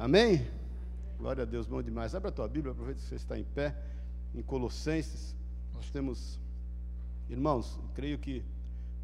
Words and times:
Amém? 0.00 0.48
Glória 1.18 1.42
a 1.42 1.44
Deus, 1.44 1.66
bom 1.66 1.82
demais. 1.82 2.14
Abra 2.14 2.30
a 2.30 2.32
tua 2.32 2.48
Bíblia, 2.48 2.72
aproveita 2.72 3.02
que 3.02 3.06
você 3.06 3.16
está 3.16 3.38
em 3.38 3.44
pé, 3.44 3.76
em 4.34 4.40
Colossenses. 4.40 5.36
Nós 5.74 5.90
temos, 5.90 6.40
irmãos, 7.28 7.78
creio 7.94 8.18
que 8.18 8.42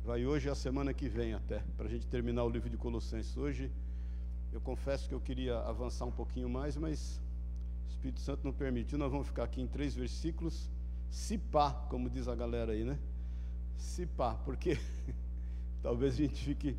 vai 0.03 0.25
hoje 0.25 0.49
e 0.49 0.51
a 0.51 0.55
semana 0.55 0.95
que 0.95 1.07
vem 1.07 1.35
até, 1.35 1.63
para 1.77 1.85
a 1.85 1.91
gente 1.91 2.07
terminar 2.07 2.45
o 2.45 2.49
livro 2.49 2.71
de 2.71 2.79
Colossenses. 2.79 3.37
Hoje, 3.37 3.71
eu 4.51 4.59
confesso 4.63 5.07
que 5.07 5.15
eu 5.15 5.21
queria 5.21 5.59
avançar 5.59 6.07
um 6.07 6.11
pouquinho 6.11 6.49
mais, 6.49 6.79
mas 6.79 7.21
o 7.89 7.91
Espírito 7.91 8.21
Santo 8.21 8.43
não 8.43 8.53
permitiu. 8.55 8.97
Nós 8.97 9.13
vamos 9.13 9.27
ficar 9.27 9.45
aqui 9.45 9.61
em 9.61 9.67
três 9.67 9.95
versículos, 9.95 10.71
se 11.11 11.37
pá, 11.37 11.73
como 11.91 12.09
diz 12.09 12.27
a 12.27 12.35
galera 12.35 12.73
aí, 12.73 12.85
né? 12.85 12.99
Se 13.77 14.07
pá, 14.07 14.33
porque 14.47 14.79
talvez 15.83 16.15
a 16.15 16.17
gente 16.17 16.43
fique 16.43 16.75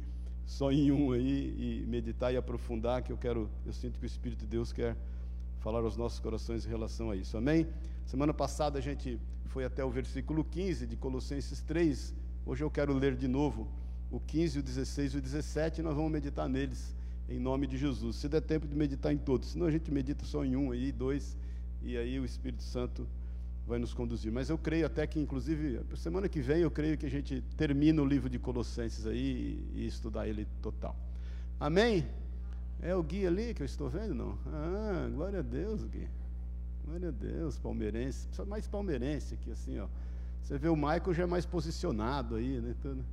só 0.47 0.71
em 0.71 0.91
um 0.91 1.11
aí 1.11 1.83
e 1.83 1.85
meditar 1.87 2.33
e 2.33 2.37
aprofundar, 2.37 3.03
que 3.03 3.11
eu 3.11 3.17
quero, 3.17 3.49
eu 3.65 3.73
sinto 3.73 3.99
que 3.99 4.05
o 4.05 4.07
Espírito 4.07 4.39
de 4.39 4.47
Deus 4.47 4.71
quer 4.71 4.95
falar 5.59 5.79
aos 5.79 5.97
nossos 5.97 6.19
corações 6.19 6.65
em 6.65 6.69
relação 6.69 7.11
a 7.11 7.15
isso. 7.17 7.35
Amém? 7.35 7.67
Semana 8.05 8.33
passada 8.33 8.79
a 8.79 8.81
gente 8.81 9.19
foi 9.47 9.65
até 9.65 9.83
o 9.83 9.89
versículo 9.89 10.45
15 10.45 10.87
de 10.87 10.95
Colossenses 10.95 11.61
3. 11.61 12.15
Hoje 12.45 12.63
eu 12.63 12.71
quero 12.71 12.93
ler 12.93 13.17
de 13.17 13.27
novo 13.27 13.67
o 14.09 14.21
15, 14.21 14.59
o 14.59 14.63
16 14.63 15.15
e 15.15 15.17
o 15.17 15.21
17 15.21 15.81
e 15.81 15.83
nós 15.83 15.93
vamos 15.93 16.11
meditar 16.13 16.47
neles 16.47 16.95
em 17.27 17.39
nome 17.39 17.67
de 17.67 17.77
Jesus. 17.77 18.15
Se 18.15 18.29
der 18.29 18.41
tempo 18.41 18.65
de 18.65 18.73
meditar 18.73 19.11
em 19.11 19.17
todos, 19.17 19.49
senão 19.49 19.65
a 19.67 19.71
gente 19.71 19.91
medita 19.91 20.23
só 20.23 20.45
em 20.45 20.55
um 20.55 20.71
aí, 20.71 20.93
dois, 20.93 21.37
e 21.83 21.97
aí 21.97 22.17
o 22.21 22.23
Espírito 22.23 22.63
Santo 22.63 23.05
vai 23.67 23.77
nos 23.77 23.93
conduzir. 23.93 24.31
Mas 24.31 24.49
eu 24.49 24.57
creio 24.57 24.85
até 24.85 25.05
que, 25.05 25.19
inclusive, 25.19 25.81
semana 25.97 26.29
que 26.29 26.39
vem, 26.39 26.61
eu 26.61 26.71
creio 26.71 26.97
que 26.97 27.05
a 27.05 27.09
gente 27.09 27.41
termina 27.57 28.01
o 28.01 28.05
livro 28.05 28.29
de 28.29 28.39
Colossenses 28.39 29.05
aí 29.05 29.61
e, 29.75 29.85
estudar 29.85 30.27
ele 30.27 30.47
total. 30.61 30.95
Amém? 31.59 32.07
É 32.81 32.95
o 32.95 33.03
Gui 33.03 33.27
ali 33.27 33.53
que 33.53 33.61
eu 33.61 33.65
estou 33.65 33.89
vendo, 33.89 34.15
não? 34.15 34.37
Ah, 34.47 35.09
glória 35.13 35.39
a 35.39 35.41
Deus, 35.41 35.83
Gui. 35.83 36.07
Glória 36.85 37.09
a 37.09 37.11
Deus, 37.11 37.57
palmeirense. 37.57 38.27
Precisa 38.27 38.47
mais 38.47 38.67
palmeirense 38.67 39.33
aqui, 39.33 39.51
assim, 39.51 39.77
ó. 39.79 39.87
Você 40.41 40.57
vê 40.57 40.69
o 40.69 40.75
Michael 40.75 41.13
já 41.13 41.23
é 41.23 41.25
mais 41.25 41.45
posicionado 41.45 42.35
aí, 42.35 42.61
né? 42.61 42.73
Tudo. 42.81 43.03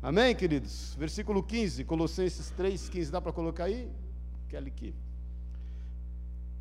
Amém, 0.00 0.34
queridos? 0.34 0.96
Versículo 0.98 1.42
15, 1.42 1.84
Colossenses 1.84 2.50
3, 2.50 2.88
15. 2.88 3.12
Dá 3.12 3.20
para 3.20 3.32
colocar 3.32 3.64
aí? 3.64 3.90
Kelly 4.48 4.68
aqui. 4.68 4.94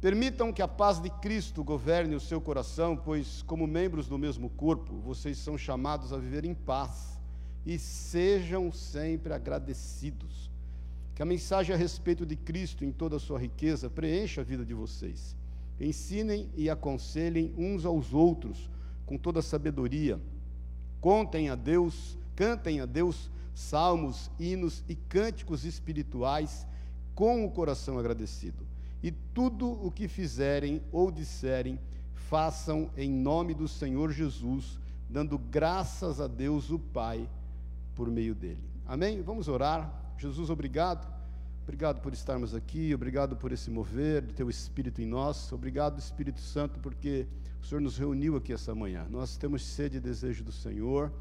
Permitam 0.02 0.52
que 0.52 0.64
a 0.64 0.68
paz 0.68 1.00
de 1.00 1.12
Cristo 1.12 1.64
governe 1.64 2.16
o 2.16 2.20
seu 2.20 2.42
coração, 2.42 2.98
pois, 2.98 3.44
como 3.44 3.68
membros 3.68 4.08
do 4.08 4.18
mesmo 4.18 4.50
corpo, 4.50 4.96
vocês 4.96 5.38
são 5.38 5.56
chamados 5.56 6.12
a 6.12 6.18
viver 6.18 6.44
em 6.44 6.56
paz 6.56 7.22
e 7.64 7.78
sejam 7.78 8.72
sempre 8.72 9.32
agradecidos. 9.32 10.50
Que 11.14 11.22
a 11.22 11.26
mensagem 11.26 11.76
a 11.76 11.78
respeito 11.78 12.26
de 12.26 12.36
Cristo 12.36 12.84
em 12.84 12.92
toda 12.92 13.18
a 13.18 13.20
sua 13.20 13.38
riqueza 13.38 13.92
preencha 13.92 14.42
a 14.42 14.44
vida 14.44 14.66
de 14.66 14.74
vocês. 14.74 15.36
Ensinem 15.80 16.50
e 16.56 16.68
aconselhem 16.68 17.54
uns 17.56 17.86
aos 17.86 18.12
outros 18.12 18.72
com 19.06 19.20
toda 19.20 19.40
a 19.40 19.44
sabedoria. 19.44 20.20
Contem 21.00 21.48
a 21.52 21.56
Deus, 21.56 22.18
cantem 22.36 22.82
a 22.82 22.88
Deus 22.88 23.30
salmos, 23.54 24.32
hinos 24.40 24.84
e 24.90 24.96
cânticos 24.96 25.64
espirituais 25.64 26.66
com 27.14 27.46
o 27.46 27.52
coração 27.52 28.00
agradecido 28.00 28.71
e 29.04 29.12
tudo 29.12 29.70
o 29.70 29.92
que 29.92 30.08
fizerem 30.08 30.82
ou 30.92 31.12
disserem, 31.12 31.80
façam 32.14 32.90
em 32.96 33.12
nome 33.12 33.54
do 33.54 33.68
Senhor 33.68 34.12
Jesus, 34.12 34.80
dando 35.10 35.38
graças 35.38 36.22
a 36.22 36.28
Deus 36.28 36.70
o 36.70 36.80
Pai 36.80 37.28
por 37.96 38.10
meio 38.10 38.34
dele. 38.34 38.64
Amém? 38.86 39.22
Vamos 39.22 39.48
orar. 39.48 40.14
Jesus, 40.18 40.50
obrigado. 40.50 41.12
Obrigado 41.64 42.02
por 42.02 42.12
estarmos 42.12 42.56
aqui, 42.56 42.94
obrigado 42.94 43.36
por 43.36 43.52
esse 43.52 43.70
mover 43.70 44.22
do 44.22 44.34
teu 44.34 44.50
Espírito 44.50 45.02
em 45.02 45.06
nós. 45.06 45.52
Obrigado, 45.52 46.00
Espírito 46.00 46.40
Santo, 46.40 46.80
porque 46.80 47.28
o 47.62 47.66
Senhor 47.66 47.80
nos 47.80 47.98
reuniu 47.98 48.36
aqui 48.36 48.52
essa 48.52 48.74
manhã. 48.74 49.06
Nós 49.10 49.38
temos 49.38 49.64
sede 49.64 49.98
e 49.98 50.00
desejo 50.00 50.44
do 50.44 50.52
Senhor. 50.52 51.12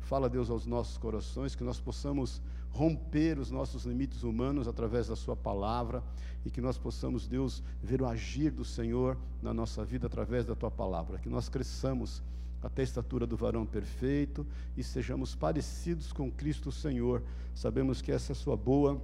Fala, 0.00 0.28
Deus, 0.28 0.50
aos 0.50 0.66
nossos 0.66 0.98
corações, 0.98 1.54
que 1.54 1.62
nós 1.62 1.78
possamos 1.78 2.42
romper 2.70 3.38
os 3.38 3.50
nossos 3.50 3.84
limites 3.84 4.22
humanos 4.22 4.68
através 4.68 5.08
da 5.08 5.16
Sua 5.16 5.36
palavra 5.36 6.02
e 6.44 6.50
que 6.50 6.60
nós 6.60 6.78
possamos, 6.78 7.26
Deus, 7.26 7.62
ver 7.82 8.00
o 8.02 8.06
agir 8.06 8.50
do 8.50 8.64
Senhor 8.64 9.16
na 9.42 9.52
nossa 9.52 9.84
vida 9.84 10.06
através 10.06 10.46
da 10.46 10.54
Tua 10.54 10.70
palavra. 10.70 11.18
Que 11.18 11.28
nós 11.28 11.48
cresçamos 11.48 12.22
até 12.62 12.82
a 12.82 12.84
estatura 12.84 13.26
do 13.26 13.36
varão 13.36 13.66
perfeito 13.66 14.46
e 14.76 14.82
sejamos 14.82 15.34
parecidos 15.34 16.12
com 16.12 16.30
Cristo 16.30 16.70
Senhor. 16.70 17.22
Sabemos 17.54 18.00
que 18.00 18.12
essa 18.12 18.32
é 18.32 18.34
a 18.34 18.36
Sua 18.36 18.56
boa, 18.56 19.00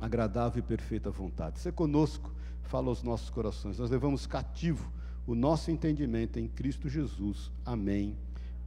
agradável 0.00 0.60
e 0.60 0.62
perfeita 0.62 1.10
vontade. 1.10 1.58
Se 1.58 1.70
conosco, 1.72 2.32
fala 2.62 2.88
aos 2.88 3.02
nossos 3.02 3.30
corações. 3.30 3.78
Nós 3.78 3.90
levamos 3.90 4.26
cativo 4.26 4.90
o 5.26 5.34
nosso 5.34 5.70
entendimento 5.70 6.38
em 6.38 6.48
Cristo 6.48 6.88
Jesus. 6.88 7.50
Amém 7.64 8.16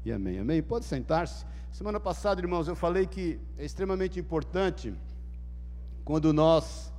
e 0.04 0.12
amém. 0.12 0.40
Amém? 0.40 0.62
Pode 0.62 0.86
sentar-se. 0.86 1.46
Semana 1.72 2.00
passada, 2.00 2.42
irmãos, 2.42 2.68
eu 2.68 2.76
falei 2.76 3.06
que 3.06 3.40
é 3.58 3.64
extremamente 3.64 4.20
importante 4.20 4.94
quando 6.04 6.34
nós 6.34 6.92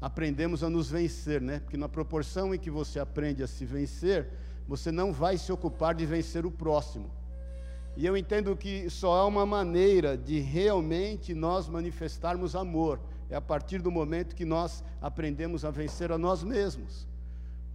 aprendemos 0.00 0.62
a 0.62 0.70
nos 0.70 0.90
vencer, 0.90 1.40
né? 1.40 1.58
Porque 1.60 1.76
na 1.76 1.88
proporção 1.88 2.54
em 2.54 2.58
que 2.58 2.70
você 2.70 3.00
aprende 3.00 3.42
a 3.42 3.46
se 3.46 3.64
vencer, 3.64 4.28
você 4.68 4.92
não 4.92 5.12
vai 5.12 5.36
se 5.36 5.50
ocupar 5.50 5.94
de 5.94 6.06
vencer 6.06 6.46
o 6.46 6.50
próximo. 6.50 7.10
E 7.96 8.06
eu 8.06 8.16
entendo 8.16 8.56
que 8.56 8.88
só 8.90 9.14
há 9.14 9.26
uma 9.26 9.44
maneira 9.44 10.16
de 10.16 10.38
realmente 10.38 11.34
nós 11.34 11.68
manifestarmos 11.68 12.54
amor, 12.54 13.00
é 13.28 13.34
a 13.34 13.40
partir 13.40 13.82
do 13.82 13.90
momento 13.90 14.36
que 14.36 14.44
nós 14.44 14.84
aprendemos 15.00 15.64
a 15.64 15.70
vencer 15.70 16.12
a 16.12 16.18
nós 16.18 16.44
mesmos 16.44 17.06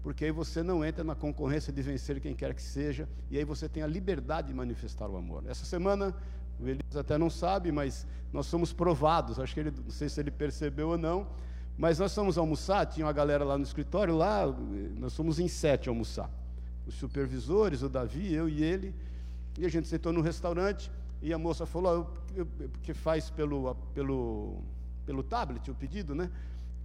porque 0.03 0.25
aí 0.25 0.31
você 0.31 0.63
não 0.63 0.84
entra 0.84 1.03
na 1.03 1.16
concorrência 1.16 1.72
de 1.72 1.81
vencer 1.81 2.19
quem 2.19 2.35
quer 2.35 2.53
que 2.53 2.62
seja, 2.62 3.07
e 3.29 3.38
aí 3.38 3.44
você 3.44 3.69
tem 3.69 3.84
a 3.84 3.88
liberdade 3.88 4.47
de 4.47 4.53
manifestar 4.53 5.07
o 5.07 5.16
amor. 5.16 5.44
Essa 5.47 5.66
semana, 5.66 6.16
o 6.59 6.67
Elias 6.67 6.95
até 6.95 7.17
não 7.17 7.29
sabe, 7.29 7.72
mas 7.72 8.07
nós 8.34 8.47
somos 8.47 8.73
provados, 8.73 9.39
acho 9.39 9.53
que 9.53 9.59
ele, 9.59 9.72
não 9.72 9.91
sei 9.91 10.09
se 10.09 10.19
ele 10.19 10.31
percebeu 10.31 10.89
ou 10.89 10.97
não, 10.97 11.28
mas 11.78 12.00
nós 12.00 12.13
fomos 12.13 12.38
almoçar, 12.38 12.85
tinha 12.85 13.06
uma 13.06 13.13
galera 13.13 13.44
lá 13.44 13.57
no 13.57 13.63
escritório, 13.63 14.16
lá, 14.16 14.45
nós 14.97 15.16
fomos 15.16 15.39
em 15.39 15.47
sete 15.47 15.88
almoçar. 15.88 16.29
Os 16.85 16.95
supervisores, 16.95 17.81
o 17.83 17.89
Davi, 17.89 18.33
eu 18.33 18.50
e 18.50 18.63
ele, 18.63 18.94
e 19.57 19.66
a 19.66 19.69
gente 19.69 19.88
sentou 19.88 20.12
no 20.12 20.22
restaurante, 20.22 20.91
e 21.22 21.31
a 21.31 21.38
moça 21.38 21.66
falou, 21.66 22.12
que 22.81 22.94
faz 22.94 23.29
pelo, 23.29 23.75
pelo, 23.94 24.62
pelo 25.06 25.22
tablet 25.22 25.69
o 25.69 25.75
pedido, 25.75 26.16
né? 26.16 26.31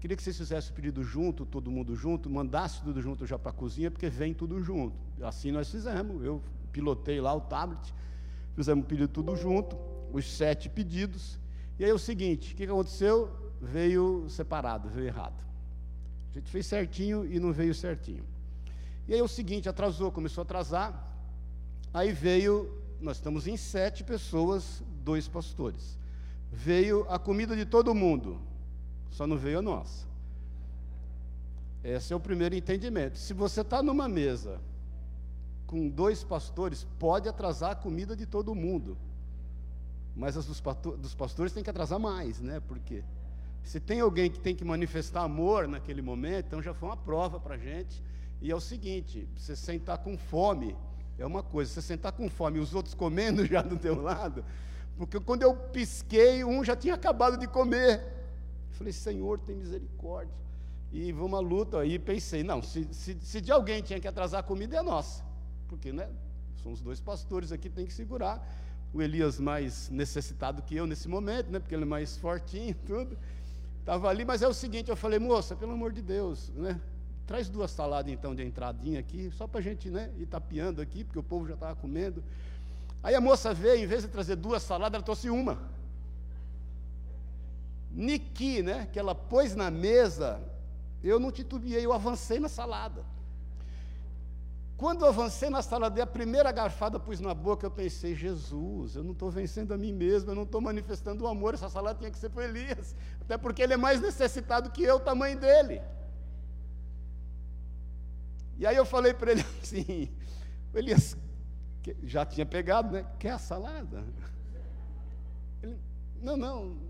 Queria 0.00 0.16
que 0.16 0.22
vocês 0.22 0.36
fizessem 0.36 0.70
o 0.70 0.74
pedido 0.74 1.02
junto, 1.02 1.46
todo 1.46 1.70
mundo 1.70 1.96
junto, 1.96 2.28
mandasse 2.28 2.82
tudo 2.82 3.00
junto 3.00 3.26
já 3.26 3.38
para 3.38 3.50
a 3.50 3.54
cozinha, 3.54 3.90
porque 3.90 4.08
vem 4.08 4.34
tudo 4.34 4.60
junto. 4.60 4.94
Assim 5.22 5.50
nós 5.50 5.70
fizemos. 5.70 6.22
Eu 6.22 6.42
pilotei 6.70 7.20
lá 7.20 7.34
o 7.34 7.40
tablet, 7.40 7.94
fizemos 8.54 8.84
o 8.84 8.86
pedido 8.86 9.08
tudo 9.08 9.34
junto, 9.34 9.76
os 10.12 10.30
sete 10.30 10.68
pedidos. 10.68 11.38
E 11.78 11.84
aí 11.84 11.90
é 11.90 11.94
o 11.94 11.98
seguinte: 11.98 12.52
o 12.52 12.56
que 12.56 12.64
aconteceu? 12.64 13.30
Veio 13.60 14.26
separado, 14.28 14.88
veio 14.90 15.06
errado. 15.06 15.42
A 16.30 16.38
gente 16.38 16.50
fez 16.50 16.66
certinho 16.66 17.24
e 17.24 17.40
não 17.40 17.52
veio 17.52 17.74
certinho. 17.74 18.24
E 19.08 19.14
aí 19.14 19.18
é 19.18 19.22
o 19.22 19.28
seguinte: 19.28 19.68
atrasou, 19.68 20.12
começou 20.12 20.42
a 20.42 20.44
atrasar. 20.44 21.04
Aí 21.94 22.12
veio, 22.12 22.70
nós 23.00 23.16
estamos 23.16 23.46
em 23.46 23.56
sete 23.56 24.04
pessoas, 24.04 24.82
dois 25.02 25.26
pastores. 25.26 25.98
Veio 26.52 27.06
a 27.08 27.18
comida 27.18 27.56
de 27.56 27.64
todo 27.64 27.94
mundo 27.94 28.38
só 29.16 29.26
não 29.26 29.38
veio 29.38 29.60
a 29.60 29.62
nossa. 29.62 30.06
Esse 31.82 32.12
é 32.12 32.16
o 32.16 32.20
primeiro 32.20 32.54
entendimento. 32.54 33.16
Se 33.16 33.32
você 33.32 33.62
está 33.62 33.82
numa 33.82 34.06
mesa 34.06 34.60
com 35.66 35.88
dois 35.88 36.22
pastores, 36.22 36.86
pode 36.98 37.26
atrasar 37.26 37.70
a 37.70 37.74
comida 37.74 38.14
de 38.14 38.26
todo 38.26 38.54
mundo. 38.54 38.94
Mas 40.14 40.36
as 40.36 40.44
dos, 40.44 40.62
dos 40.98 41.14
pastores 41.14 41.50
tem 41.50 41.62
que 41.62 41.70
atrasar 41.70 41.98
mais, 41.98 42.42
né? 42.42 42.60
Porque 42.68 43.02
se 43.64 43.80
tem 43.80 44.00
alguém 44.00 44.30
que 44.30 44.38
tem 44.38 44.54
que 44.54 44.64
manifestar 44.66 45.22
amor 45.22 45.66
naquele 45.66 46.02
momento, 46.02 46.48
então 46.48 46.60
já 46.60 46.74
foi 46.74 46.90
uma 46.90 46.96
prova 46.96 47.40
para 47.40 47.54
a 47.54 47.58
gente. 47.58 48.04
E 48.42 48.50
é 48.50 48.54
o 48.54 48.60
seguinte: 48.60 49.26
você 49.34 49.56
sentar 49.56 49.96
com 49.96 50.18
fome 50.18 50.76
é 51.18 51.24
uma 51.24 51.42
coisa, 51.42 51.72
você 51.72 51.80
sentar 51.80 52.12
com 52.12 52.28
fome 52.28 52.58
e 52.58 52.60
os 52.60 52.74
outros 52.74 52.94
comendo 52.94 53.46
já 53.48 53.62
do 53.62 53.78
teu 53.78 53.98
lado, 53.98 54.44
porque 54.98 55.18
quando 55.18 55.42
eu 55.42 55.56
pisquei, 55.56 56.44
um 56.44 56.62
já 56.62 56.76
tinha 56.76 56.92
acabado 56.92 57.38
de 57.38 57.46
comer. 57.46 58.15
Falei, 58.76 58.92
Senhor, 58.92 59.38
tem 59.38 59.56
misericórdia. 59.56 60.34
E 60.92 61.12
uma 61.12 61.40
luta 61.40 61.80
aí, 61.80 61.98
pensei, 61.98 62.42
não, 62.42 62.62
se, 62.62 62.86
se, 62.92 63.16
se 63.20 63.40
de 63.40 63.50
alguém 63.50 63.82
tinha 63.82 63.98
que 63.98 64.06
atrasar 64.06 64.40
a 64.40 64.42
comida, 64.42 64.76
é 64.76 64.82
nossa. 64.82 65.24
Porque, 65.66 65.92
né, 65.92 66.08
somos 66.62 66.80
dois 66.82 67.00
pastores 67.00 67.52
aqui, 67.52 67.70
tem 67.70 67.86
que 67.86 67.92
segurar. 67.92 68.46
O 68.92 69.02
Elias 69.02 69.40
mais 69.40 69.88
necessitado 69.88 70.62
que 70.62 70.76
eu 70.76 70.86
nesse 70.86 71.08
momento, 71.08 71.50
né, 71.50 71.58
porque 71.58 71.74
ele 71.74 71.82
é 71.82 71.86
mais 71.86 72.16
fortinho 72.18 72.74
tudo. 72.86 73.16
Estava 73.80 74.08
ali, 74.08 74.24
mas 74.24 74.42
é 74.42 74.48
o 74.48 74.54
seguinte, 74.54 74.90
eu 74.90 74.96
falei, 74.96 75.18
moça, 75.18 75.56
pelo 75.56 75.72
amor 75.72 75.92
de 75.92 76.02
Deus, 76.02 76.50
né, 76.50 76.80
traz 77.26 77.48
duas 77.48 77.70
saladas 77.70 78.12
então 78.12 78.34
de 78.34 78.44
entradinha 78.44 79.00
aqui, 79.00 79.30
só 79.30 79.46
para 79.46 79.60
a 79.60 79.62
gente 79.62 79.88
né, 79.90 80.12
ir 80.18 80.26
tapeando 80.26 80.82
aqui, 80.82 81.02
porque 81.02 81.18
o 81.18 81.22
povo 81.22 81.46
já 81.46 81.54
estava 81.54 81.74
comendo. 81.76 82.22
Aí 83.02 83.14
a 83.14 83.20
moça 83.20 83.54
veio, 83.54 83.84
em 83.84 83.86
vez 83.86 84.02
de 84.02 84.08
trazer 84.08 84.36
duas 84.36 84.62
saladas, 84.62 84.94
ela 84.94 85.02
trouxe 85.02 85.30
uma. 85.30 85.75
Niki, 87.96 88.62
né, 88.62 88.86
que 88.92 88.98
ela 88.98 89.14
pôs 89.14 89.54
na 89.56 89.70
mesa, 89.70 90.38
eu 91.02 91.18
não 91.18 91.32
titubeei, 91.32 91.84
eu 91.84 91.94
avancei 91.94 92.38
na 92.38 92.48
salada. 92.48 93.02
Quando 94.76 95.02
eu 95.02 95.08
avancei 95.08 95.48
na 95.48 95.62
salada, 95.62 96.02
a 96.02 96.06
primeira 96.06 96.52
garfada 96.52 97.00
pus 97.00 97.20
na 97.20 97.32
boca, 97.32 97.64
eu 97.64 97.70
pensei, 97.70 98.14
Jesus, 98.14 98.96
eu 98.96 99.02
não 99.02 99.12
estou 99.12 99.30
vencendo 99.30 99.72
a 99.72 99.78
mim 99.78 99.94
mesmo, 99.94 100.30
eu 100.30 100.34
não 100.34 100.42
estou 100.42 100.60
manifestando 100.60 101.24
o 101.24 101.26
amor, 101.26 101.54
essa 101.54 101.70
salada 101.70 101.98
tinha 101.98 102.10
que 102.10 102.18
ser 102.18 102.28
para 102.28 102.44
Elias, 102.44 102.94
até 103.18 103.38
porque 103.38 103.62
ele 103.62 103.72
é 103.72 103.78
mais 103.78 103.98
necessitado 103.98 104.68
que 104.70 104.82
eu, 104.82 104.96
o 104.96 105.00
tamanho 105.00 105.38
dele. 105.40 105.80
E 108.58 108.66
aí 108.66 108.76
eu 108.76 108.84
falei 108.84 109.14
para 109.14 109.32
ele 109.32 109.40
assim, 109.62 110.10
Elias, 110.74 111.16
já 112.02 112.26
tinha 112.26 112.44
pegado, 112.44 112.92
né? 112.92 113.06
Quer 113.18 113.30
a 113.30 113.38
salada? 113.38 114.04
Ele, 115.62 115.78
não, 116.20 116.36
não. 116.36 116.85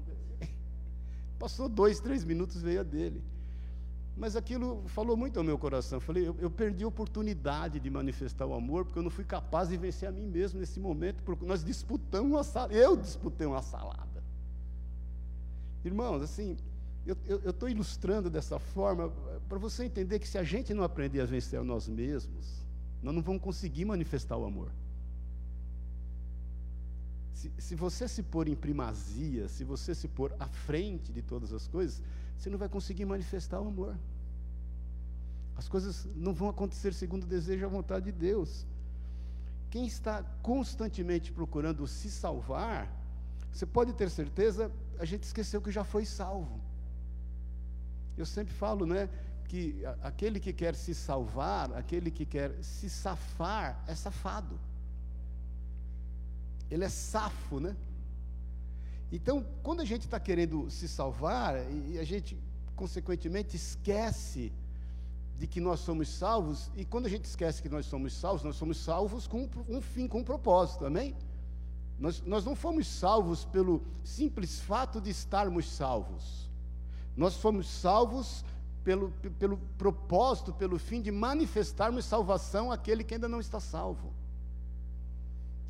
Passou 1.39 1.69
dois, 1.69 2.01
três 2.01 2.25
minutos, 2.25 2.63
veio 2.63 2.81
a 2.81 2.83
dele. 2.83 3.23
Mas 4.17 4.35
aquilo 4.35 4.83
falou 4.87 5.17
muito 5.17 5.39
ao 5.39 5.45
meu 5.45 5.59
coração. 5.59 6.01
Falei, 6.01 6.27
eu, 6.27 6.35
eu, 6.39 6.51
perdi 6.51 6.85
a 6.85 6.89
oportunidade 6.89 7.79
de 7.79 7.91
manifestar 7.91 8.47
o 8.47 8.55
amor, 8.55 8.87
porque 8.87 8.99
eu 8.99 9.03
não 9.03 9.11
fui 9.11 9.25
capaz 9.25 9.69
de 9.69 9.77
vencer 9.77 10.09
a 10.09 10.13
mim 10.13 10.27
mesmo 10.27 10.59
nesse 10.59 10.81
momento, 10.81 11.23
porque 11.23 11.45
nós 11.45 11.63
disputamos 11.63 12.31
uma 12.31 12.43
salada. 12.43 12.73
Eu 12.75 12.97
disputei 12.97 13.47
uma 13.47 13.61
salada. 13.61 14.25
Irmãos, 15.85 16.23
assim, 16.23 16.57
eu 17.05 17.51
estou 17.51 17.69
ilustrando 17.69 18.31
dessa 18.31 18.59
forma 18.59 19.13
para 19.49 19.59
você 19.59 19.85
entender 19.85 20.19
que 20.19 20.27
se 20.27 20.39
a 20.39 20.43
gente 20.43 20.73
não 20.73 20.83
aprender 20.83 21.21
a 21.21 21.27
vencer 21.27 21.61
a 21.61 21.63
nós 21.63 21.87
mesmos, 21.87 22.67
nós 23.03 23.15
não 23.15 23.23
vamos 23.23 23.43
conseguir 23.43 23.85
manifestar 23.85 24.37
o 24.37 24.45
amor. 24.45 24.73
Se, 27.37 27.53
se 27.59 27.75
você 27.75 28.09
se 28.09 28.23
pôr 28.23 28.49
em 28.49 28.57
primazia, 28.57 29.47
se 29.47 29.63
você 29.63 29.95
se 29.95 30.09
pôr 30.09 30.35
à 30.41 30.47
frente 30.47 31.13
de 31.13 31.21
todas 31.21 31.53
as 31.53 31.69
coisas, 31.69 32.03
você 32.37 32.49
não 32.49 32.57
vai 32.57 32.69
conseguir 32.69 33.05
manifestar 33.05 33.61
o 33.61 33.69
amor. 33.69 33.95
As 35.55 35.69
coisas 35.69 36.09
não 36.17 36.33
vão 36.33 36.49
acontecer 36.49 36.95
segundo 36.95 37.25
o 37.25 37.27
desejo 37.27 37.61
e 37.61 37.65
a 37.67 37.69
vontade 37.69 38.07
de 38.07 38.13
Deus. 38.13 38.65
Quem 39.69 39.87
está 39.87 40.23
constantemente 40.43 41.31
procurando 41.31 41.87
se 41.87 42.11
salvar, 42.11 42.91
você 43.53 43.67
pode 43.67 43.93
ter 43.93 44.09
certeza, 44.09 44.73
a 44.99 45.05
gente 45.05 45.25
esqueceu 45.25 45.61
que 45.61 45.71
já 45.71 45.85
foi 45.85 46.07
salvo. 46.07 46.59
Eu 48.17 48.25
sempre 48.25 48.55
falo, 48.55 48.87
né, 48.87 49.11
que 49.47 49.85
aquele 50.03 50.41
que 50.41 50.55
quer 50.55 50.75
se 50.75 50.95
salvar, 50.95 51.71
aquele 51.75 52.11
que 52.11 52.25
quer 52.25 52.51
se 52.63 52.89
safar, 52.89 53.85
é 53.87 53.95
safado. 53.95 54.59
Ele 56.71 56.85
é 56.85 56.89
safo, 56.89 57.61
né? 57.61 57.77
Então, 59.11 59.45
quando 59.63 59.81
a 59.81 59.85
gente 59.85 60.03
está 60.03 60.19
querendo 60.19 60.69
se 60.71 60.89
salvar, 60.89 61.55
e 61.71 61.99
a 61.99 62.05
gente, 62.05 62.37
consequentemente, 62.75 63.57
esquece 63.57 64.53
de 65.39 65.47
que 65.47 65.61
nós 65.61 65.81
somos 65.81 66.09
salvos, 66.09 66.71
e 66.77 66.85
quando 66.85 67.07
a 67.07 67.09
gente 67.09 67.25
esquece 67.25 67.63
que 67.63 67.69
nós 67.69 67.87
somos 67.87 68.15
salvos, 68.15 68.43
nós 68.43 68.57
somos 68.57 68.79
salvos 68.79 69.27
com 69.27 69.49
um 69.69 69.81
fim, 69.81 70.09
com 70.09 70.21
um 70.21 70.25
propósito, 70.25 70.85
amém? 70.85 71.15
Nós, 71.99 72.23
nós 72.23 72.45
não 72.45 72.55
fomos 72.55 72.87
salvos 72.87 73.45
pelo 73.45 73.83
simples 74.05 74.61
fato 74.61 75.01
de 75.01 75.11
estarmos 75.11 75.71
salvos. 75.71 76.51
Nós 77.17 77.37
fomos 77.37 77.69
salvos 77.69 78.45
pelo, 78.85 79.11
pelo 79.39 79.57
propósito, 79.79 80.53
pelo 80.53 80.79
fim 80.79 81.01
de 81.01 81.11
manifestarmos 81.11 82.05
salvação 82.05 82.71
àquele 82.71 83.03
que 83.03 83.15
ainda 83.15 83.29
não 83.29 83.41
está 83.41 83.61
salvo. 83.61 84.13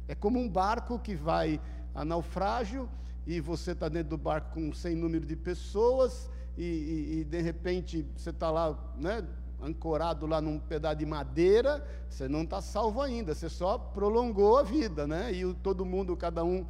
É 0.09 0.15
como 0.15 0.39
um 0.39 0.49
barco 0.49 0.99
que 0.99 1.15
vai 1.15 1.61
a 1.95 2.05
naufrágio 2.05 2.89
e 3.27 3.41
você 3.41 3.73
está 3.73 3.89
dentro 3.89 4.11
do 4.11 4.19
barco 4.19 4.55
com 4.55 4.73
sem 4.73 4.95
número 4.95 5.27
de 5.27 5.35
pessoas 5.35 6.31
e, 6.57 6.63
e, 6.63 7.21
e 7.21 7.25
de 7.25 7.41
repente 7.41 8.07
você 8.17 8.31
está 8.31 8.51
lá, 8.51 8.79
né, 8.97 9.27
ancorado 9.61 10.27
lá 10.27 10.41
num 10.41 10.59
pedaço 10.59 10.97
de 10.97 11.07
madeira, 11.07 11.85
você 12.09 12.29
não 12.29 12.43
está 12.43 12.61
salvo 12.61 13.01
ainda, 13.01 13.35
você 13.35 13.49
só 13.49 13.79
prolongou 13.79 14.59
a 14.59 14.63
vida, 14.63 15.07
né? 15.07 15.33
E 15.33 15.55
todo 15.55 15.85
mundo, 15.85 16.17
cada 16.17 16.45
um 16.45 16.67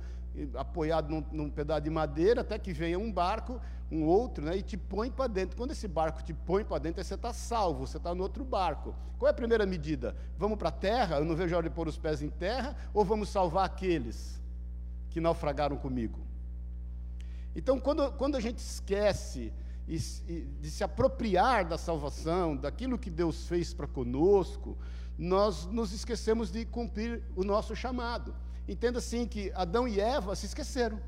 apoiado 0.54 1.10
num, 1.10 1.24
num, 1.32 1.50
pedaço 1.50 1.82
de 1.82 1.90
madeira, 1.90 2.40
até 2.40 2.58
que 2.58 2.72
venha 2.72 2.98
um 2.98 3.12
barco, 3.12 3.60
um 3.90 4.04
outro, 4.04 4.44
né, 4.44 4.56
e 4.56 4.62
te 4.62 4.76
põe 4.76 5.10
para 5.10 5.26
dentro. 5.26 5.56
Quando 5.56 5.70
esse 5.70 5.88
barco 5.88 6.22
te 6.22 6.34
põe 6.34 6.64
para 6.64 6.78
dentro, 6.78 7.02
você 7.02 7.14
está 7.14 7.32
salvo, 7.32 7.86
você 7.86 7.96
está 7.96 8.14
no 8.14 8.22
outro 8.22 8.44
barco. 8.44 8.94
Qual 9.18 9.28
é 9.28 9.30
a 9.30 9.34
primeira 9.34 9.64
medida? 9.64 10.14
Vamos 10.38 10.58
para 10.58 10.68
a 10.68 10.72
terra? 10.72 11.16
Eu 11.16 11.24
não 11.24 11.34
vejo 11.34 11.54
a 11.54 11.58
hora 11.58 11.68
de 11.68 11.74
pôr 11.74 11.88
os 11.88 11.98
pés 11.98 12.22
em 12.22 12.28
terra, 12.28 12.76
ou 12.92 13.04
vamos 13.04 13.28
salvar 13.28 13.64
aqueles 13.64 14.40
que 15.10 15.20
naufragaram 15.20 15.76
comigo? 15.76 16.20
Então, 17.54 17.80
quando, 17.80 18.12
quando 18.12 18.36
a 18.36 18.40
gente 18.40 18.58
esquece 18.58 19.52
de 19.86 20.70
se 20.70 20.82
apropriar 20.82 21.64
da 21.64 21.78
salvação, 21.78 22.56
daquilo 22.56 22.98
que 22.98 23.08
Deus 23.08 23.46
fez 23.46 23.72
para 23.72 23.86
conosco, 23.86 24.76
nós 25.16 25.64
nos 25.66 25.92
esquecemos 25.92 26.50
de 26.50 26.64
cumprir 26.66 27.22
o 27.34 27.44
nosso 27.44 27.74
chamado. 27.74 28.34
Entenda 28.68 28.98
assim 28.98 29.26
que 29.26 29.52
Adão 29.54 29.86
e 29.86 30.00
Eva 30.00 30.34
se 30.34 30.46
esqueceram, 30.46 31.00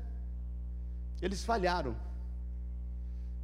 eles 1.21 1.43
falharam, 1.43 1.95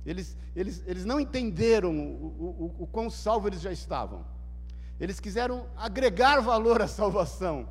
eles, 0.05 0.37
eles, 0.55 0.83
eles 0.85 1.03
não 1.03 1.19
entenderam 1.19 1.91
o, 1.91 2.75
o, 2.77 2.83
o 2.83 2.87
quão 2.87 3.09
salvo 3.09 3.49
eles 3.49 3.59
já 3.59 3.71
estavam, 3.71 4.25
eles 4.99 5.19
quiseram 5.19 5.67
agregar 5.75 6.39
valor 6.39 6.81
à 6.81 6.87
salvação, 6.87 7.67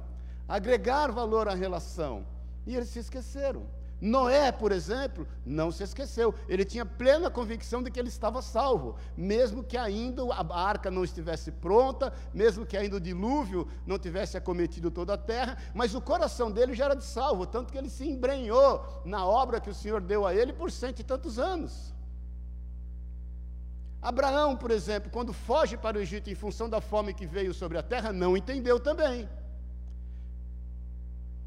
agregar 0.47 1.11
valor 1.11 1.49
à 1.49 1.55
relação, 1.55 2.27
e 2.67 2.77
eles 2.77 2.89
se 2.89 2.99
esqueceram. 2.99 3.67
Noé, 4.05 4.53
por 4.53 4.71
exemplo, 4.71 5.27
não 5.47 5.73
se 5.73 5.83
esqueceu. 5.83 6.35
Ele 6.47 6.63
tinha 6.63 6.85
plena 6.85 7.31
convicção 7.31 7.83
de 7.83 7.91
que 7.91 7.99
ele 7.99 8.11
estava 8.11 8.43
salvo, 8.43 8.97
mesmo 9.17 9.65
que 9.65 9.79
ainda 9.79 10.23
a 10.31 10.61
arca 10.61 10.91
não 10.91 11.03
estivesse 11.03 11.51
pronta, 11.51 12.13
mesmo 12.35 12.67
que 12.67 12.77
ainda 12.77 12.97
o 12.97 13.01
dilúvio 13.01 13.67
não 13.87 13.99
tivesse 13.99 14.37
acometido 14.37 14.91
toda 14.91 15.15
a 15.15 15.17
terra, 15.17 15.57
mas 15.73 15.95
o 15.95 16.03
coração 16.03 16.53
dele 16.53 16.75
já 16.75 16.85
era 16.85 16.95
de 16.95 17.03
salvo, 17.05 17.47
tanto 17.47 17.73
que 17.73 17.79
ele 17.79 17.89
se 17.89 18.07
embrenhou 18.07 19.03
na 19.07 19.25
obra 19.25 19.59
que 19.59 19.71
o 19.71 19.75
Senhor 19.75 20.03
deu 20.03 20.27
a 20.27 20.35
ele 20.35 20.53
por 20.53 20.71
cento 20.71 21.01
e 21.01 21.05
tantos 21.05 21.39
anos. 21.39 21.95
Abraão, 24.03 24.55
por 24.55 24.71
exemplo, 24.71 25.11
quando 25.11 25.33
foge 25.33 25.79
para 25.79 25.97
o 25.97 26.01
Egito 26.03 26.29
em 26.29 26.35
função 26.35 26.69
da 26.69 26.79
fome 26.79 27.15
que 27.15 27.27
veio 27.27 27.55
sobre 27.55 27.79
a 27.79 27.83
terra, 27.83 28.13
não 28.13 28.37
entendeu 28.37 28.79
também 28.79 29.27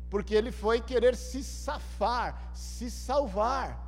porque 0.10 0.34
ele 0.34 0.52
foi 0.52 0.80
querer 0.80 1.16
se 1.16 1.44
safar, 1.44 2.52
se 2.54 2.90
salvar. 2.90 3.86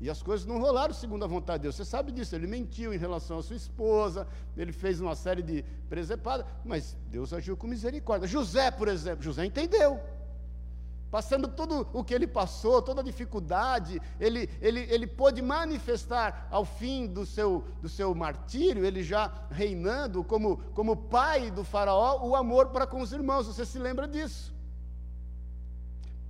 E 0.00 0.10
as 0.10 0.20
coisas 0.20 0.44
não 0.44 0.60
rolaram 0.60 0.92
segundo 0.92 1.24
a 1.24 1.28
vontade 1.28 1.60
de 1.60 1.62
Deus. 1.62 1.76
Você 1.76 1.84
sabe 1.84 2.10
disso, 2.10 2.34
ele 2.34 2.46
mentiu 2.46 2.92
em 2.92 2.98
relação 2.98 3.38
à 3.38 3.42
sua 3.42 3.54
esposa, 3.54 4.26
ele 4.56 4.72
fez 4.72 5.00
uma 5.00 5.14
série 5.14 5.42
de 5.42 5.64
presepadas, 5.88 6.44
mas 6.64 6.96
Deus 7.08 7.32
agiu 7.32 7.56
com 7.56 7.68
misericórdia. 7.68 8.26
José, 8.26 8.70
por 8.70 8.88
exemplo, 8.88 9.22
José 9.22 9.44
entendeu. 9.44 10.00
Passando 11.08 11.46
tudo 11.46 11.86
o 11.92 12.02
que 12.02 12.14
ele 12.14 12.26
passou, 12.26 12.82
toda 12.82 13.00
a 13.00 13.04
dificuldade, 13.04 14.00
ele, 14.18 14.50
ele, 14.60 14.80
ele 14.90 15.06
pôde 15.06 15.40
manifestar 15.40 16.48
ao 16.50 16.64
fim 16.64 17.06
do 17.06 17.24
seu, 17.24 17.64
do 17.80 17.88
seu 17.88 18.14
martírio, 18.14 18.84
ele 18.84 19.02
já 19.04 19.30
reinando 19.50 20.24
como, 20.24 20.56
como 20.74 20.96
pai 20.96 21.50
do 21.50 21.62
faraó, 21.62 22.26
o 22.26 22.34
amor 22.34 22.70
para 22.70 22.86
com 22.86 23.02
os 23.02 23.12
irmãos. 23.12 23.46
Você 23.46 23.64
se 23.64 23.78
lembra 23.78 24.08
disso? 24.08 24.52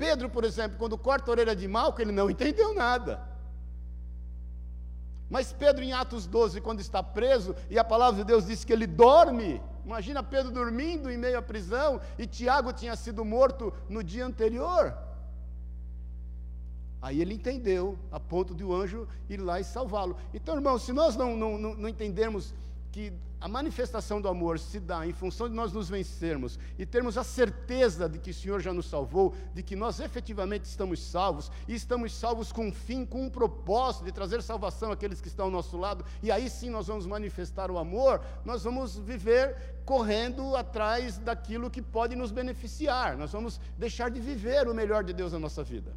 Pedro, 0.02 0.28
por 0.28 0.42
exemplo, 0.42 0.76
quando 0.76 0.98
corta 0.98 1.30
a 1.30 1.34
orelha 1.34 1.54
de 1.54 1.68
Malco, 1.68 2.02
ele 2.02 2.10
não 2.10 2.28
entendeu 2.28 2.74
nada. 2.74 3.22
Mas 5.30 5.52
Pedro, 5.52 5.84
em 5.84 5.92
Atos 5.92 6.26
12, 6.26 6.60
quando 6.60 6.80
está 6.80 7.00
preso, 7.04 7.54
e 7.70 7.78
a 7.78 7.84
palavra 7.84 8.18
de 8.18 8.24
Deus 8.24 8.46
diz 8.48 8.64
que 8.64 8.72
ele 8.72 8.84
dorme, 8.84 9.62
imagina 9.84 10.20
Pedro 10.20 10.50
dormindo 10.50 11.08
em 11.08 11.16
meio 11.16 11.38
à 11.38 11.42
prisão, 11.42 12.00
e 12.18 12.26
Tiago 12.26 12.72
tinha 12.72 12.96
sido 12.96 13.24
morto 13.24 13.72
no 13.88 14.02
dia 14.02 14.26
anterior. 14.26 14.92
Aí 17.00 17.20
ele 17.20 17.34
entendeu, 17.34 17.96
a 18.10 18.18
ponto 18.18 18.56
de 18.56 18.64
o 18.64 18.74
anjo 18.74 19.06
ir 19.30 19.40
lá 19.40 19.60
e 19.60 19.64
salvá-lo. 19.64 20.16
Então, 20.34 20.56
irmão, 20.56 20.80
se 20.80 20.92
nós 20.92 21.14
não, 21.14 21.36
não, 21.36 21.56
não 21.58 21.88
entendermos 21.88 22.52
que 22.90 23.12
a 23.42 23.48
manifestação 23.48 24.20
do 24.20 24.28
amor 24.28 24.56
se 24.60 24.78
dá 24.78 25.04
em 25.04 25.12
função 25.12 25.48
de 25.48 25.54
nós 25.54 25.72
nos 25.72 25.88
vencermos 25.88 26.60
e 26.78 26.86
termos 26.86 27.18
a 27.18 27.24
certeza 27.24 28.08
de 28.08 28.20
que 28.20 28.30
o 28.30 28.34
Senhor 28.34 28.60
já 28.60 28.72
nos 28.72 28.88
salvou, 28.88 29.34
de 29.52 29.64
que 29.64 29.74
nós 29.74 29.98
efetivamente 29.98 30.64
estamos 30.64 31.02
salvos 31.02 31.50
e 31.66 31.74
estamos 31.74 32.14
salvos 32.14 32.52
com 32.52 32.68
um 32.68 32.72
fim, 32.72 33.04
com 33.04 33.24
um 33.24 33.28
propósito 33.28 34.04
de 34.04 34.12
trazer 34.12 34.42
salvação 34.42 34.92
àqueles 34.92 35.20
que 35.20 35.26
estão 35.26 35.46
ao 35.46 35.50
nosso 35.50 35.76
lado, 35.76 36.04
e 36.22 36.30
aí 36.30 36.48
sim 36.48 36.70
nós 36.70 36.86
vamos 36.86 37.04
manifestar 37.04 37.68
o 37.68 37.78
amor, 37.78 38.24
nós 38.44 38.62
vamos 38.62 38.96
viver 38.96 39.56
correndo 39.84 40.54
atrás 40.54 41.18
daquilo 41.18 41.68
que 41.68 41.82
pode 41.82 42.14
nos 42.14 42.30
beneficiar, 42.30 43.16
nós 43.16 43.32
vamos 43.32 43.60
deixar 43.76 44.08
de 44.08 44.20
viver 44.20 44.68
o 44.68 44.74
melhor 44.74 45.02
de 45.02 45.12
Deus 45.12 45.32
na 45.32 45.40
nossa 45.40 45.64
vida. 45.64 45.92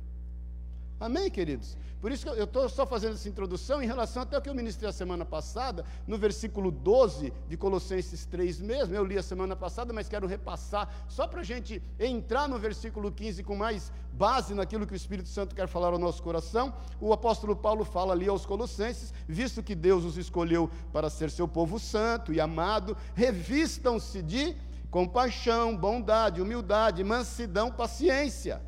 Amém, 0.97 1.29
queridos? 1.29 1.77
Por 1.99 2.09
isso 2.09 2.23
que 2.23 2.39
eu 2.39 2.45
estou 2.45 2.69
só 2.69 2.85
fazendo 2.85 3.15
essa 3.15 3.27
introdução 3.27 3.83
em 3.83 3.85
relação 3.85 4.23
até 4.23 4.37
o 4.37 4.41
que 4.41 4.47
eu 4.47 4.55
ministrei 4.55 4.89
a 4.89 4.93
semana 4.93 5.25
passada, 5.25 5.83
no 6.07 6.17
versículo 6.17 6.71
12 6.71 7.33
de 7.49 7.57
Colossenses 7.57 8.25
3 8.25 8.61
mesmo. 8.61 8.95
Eu 8.95 9.03
li 9.03 9.17
a 9.17 9.23
semana 9.23 9.57
passada, 9.57 9.91
mas 9.91 10.07
quero 10.07 10.25
repassar, 10.25 10.87
só 11.09 11.27
para 11.27 11.41
a 11.41 11.43
gente 11.43 11.83
entrar 11.99 12.47
no 12.47 12.57
versículo 12.57 13.11
15 13.11 13.43
com 13.43 13.57
mais 13.57 13.91
base 14.13 14.53
naquilo 14.53 14.87
que 14.87 14.93
o 14.93 14.95
Espírito 14.95 15.27
Santo 15.27 15.53
quer 15.53 15.67
falar 15.67 15.91
ao 15.91 15.99
nosso 15.99 16.23
coração. 16.23 16.73
O 17.01 17.11
apóstolo 17.11 17.55
Paulo 17.57 17.83
fala 17.83 18.13
ali 18.13 18.29
aos 18.29 18.45
Colossenses: 18.45 19.13
visto 19.27 19.61
que 19.61 19.75
Deus 19.75 20.05
os 20.05 20.17
escolheu 20.17 20.69
para 20.93 21.09
ser 21.09 21.29
seu 21.29 21.47
povo 21.47 21.77
santo 21.77 22.31
e 22.31 22.39
amado, 22.39 22.95
revistam-se 23.13 24.21
de 24.21 24.55
compaixão, 24.89 25.75
bondade, 25.75 26.41
humildade, 26.41 27.03
mansidão, 27.03 27.69
paciência 27.69 28.61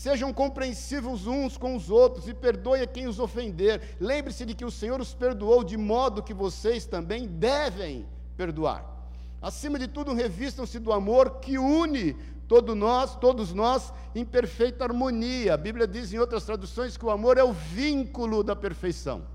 Sejam 0.00 0.32
compreensivos 0.32 1.26
uns 1.26 1.58
com 1.58 1.76
os 1.76 1.90
outros 1.90 2.26
e 2.26 2.32
perdoe 2.32 2.80
a 2.80 2.86
quem 2.86 3.06
os 3.06 3.18
ofender. 3.20 3.98
Lembre-se 4.00 4.46
de 4.46 4.54
que 4.54 4.64
o 4.64 4.70
Senhor 4.70 4.98
os 4.98 5.12
perdoou 5.12 5.62
de 5.62 5.76
modo 5.76 6.22
que 6.22 6.32
vocês 6.32 6.86
também 6.86 7.28
devem 7.28 8.08
perdoar. 8.34 8.82
Acima 9.42 9.78
de 9.78 9.86
tudo, 9.86 10.14
revistam-se 10.14 10.78
do 10.78 10.90
amor 10.90 11.40
que 11.40 11.58
une 11.58 12.14
todos 12.48 12.74
nós, 12.74 13.14
todos 13.16 13.52
nós 13.52 13.92
em 14.14 14.24
perfeita 14.24 14.84
harmonia. 14.84 15.52
A 15.52 15.58
Bíblia 15.58 15.86
diz 15.86 16.14
em 16.14 16.18
outras 16.18 16.44
traduções 16.44 16.96
que 16.96 17.04
o 17.04 17.10
amor 17.10 17.36
é 17.36 17.44
o 17.44 17.52
vínculo 17.52 18.42
da 18.42 18.56
perfeição. 18.56 19.26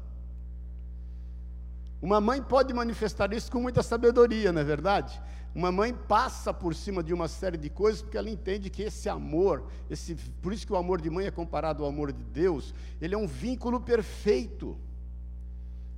Uma 2.02 2.20
mãe 2.20 2.42
pode 2.42 2.74
manifestar 2.74 3.32
isso 3.34 3.52
com 3.52 3.60
muita 3.60 3.84
sabedoria, 3.84 4.52
não 4.52 4.62
é 4.62 4.64
verdade? 4.64 5.22
Uma 5.56 5.72
mãe 5.72 5.94
passa 5.94 6.54
por 6.54 6.76
cima 6.76 7.02
de 7.02 7.14
uma 7.14 7.30
série 7.30 7.56
de 7.56 7.70
coisas 7.70 8.02
porque 8.02 8.18
ela 8.18 8.30
entende 8.30 8.70
que 8.70 8.84
esse 8.84 9.08
amor, 9.08 9.64
esse, 9.90 10.14
por 10.42 10.52
isso 10.52 10.68
que 10.68 10.74
o 10.74 10.76
amor 10.76 11.00
de 11.00 11.10
mãe 11.10 11.28
é 11.28 11.32
comparado 11.32 11.82
ao 11.82 11.90
amor 11.90 12.12
de 12.12 12.22
Deus, 12.26 12.74
ele 13.00 13.16
é 13.16 13.18
um 13.18 13.26
vínculo 13.26 13.80
perfeito. 13.80 14.78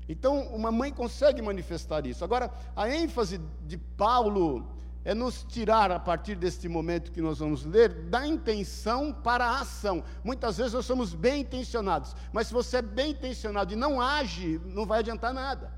Então, 0.07 0.41
uma 0.55 0.71
mãe 0.71 0.93
consegue 0.93 1.41
manifestar 1.41 2.05
isso. 2.05 2.23
Agora, 2.23 2.51
a 2.75 2.87
ênfase 2.87 3.41
de 3.65 3.77
Paulo 3.77 4.77
é 5.03 5.15
nos 5.15 5.43
tirar, 5.43 5.89
a 5.89 5.99
partir 5.99 6.35
deste 6.35 6.69
momento 6.69 7.11
que 7.11 7.21
nós 7.21 7.39
vamos 7.39 7.65
ler, 7.65 7.89
da 8.09 8.27
intenção 8.27 9.11
para 9.11 9.43
a 9.43 9.61
ação. 9.61 10.03
Muitas 10.23 10.57
vezes 10.57 10.73
nós 10.73 10.85
somos 10.85 11.15
bem 11.15 11.41
intencionados, 11.41 12.15
mas 12.31 12.47
se 12.47 12.53
você 12.53 12.77
é 12.77 12.81
bem 12.83 13.11
intencionado 13.11 13.73
e 13.73 13.75
não 13.75 13.99
age, 13.99 14.61
não 14.65 14.85
vai 14.85 14.99
adiantar 14.99 15.33
nada. 15.33 15.76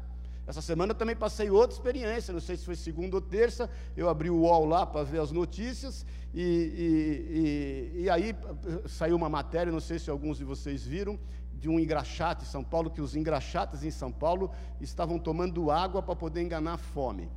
Essa 0.50 0.64
semana 0.64 0.94
eu 0.94 0.96
também 0.96 1.16
passei 1.16 1.52
outra 1.52 1.78
experiência, 1.78 2.34
não 2.34 2.40
sei 2.40 2.58
se 2.58 2.66
foi 2.66 2.76
segunda 2.76 3.16
ou 3.16 3.22
terça, 3.22 3.70
eu 3.96 4.10
abri 4.10 4.32
o 4.32 4.38
UOL 4.38 4.66
lá 4.66 4.84
para 4.84 5.04
ver 5.04 5.22
as 5.22 5.32
notícias, 5.32 6.04
e, 6.34 6.42
e, 6.42 8.00
e, 8.00 8.02
e, 8.06 8.10
aí 8.10 8.36
saiu 8.88 9.16
uma 9.16 9.30
matéria, 9.30 9.72
não 9.72 9.80
sei 9.80 10.00
se 10.00 10.10
alguns 10.10 10.40
de 10.40 10.44
vocês 10.44 10.84
viram, 10.84 11.20
de 11.54 11.70
um 11.70 11.80
engraxate 11.80 12.46
em 12.46 12.48
São 12.48 12.64
Paulo, 12.64 12.90
que 12.90 13.00
os 13.00 13.16
engraxates 13.16 13.84
em 13.84 13.92
São 13.92 14.12
Paulo 14.12 14.50
estavam 14.82 15.20
tomando 15.20 15.70
água 15.70 16.02
para 16.02 16.16
poder 16.16 16.42
enganar 16.42 16.74
a 16.74 16.78
fome. 16.78 17.30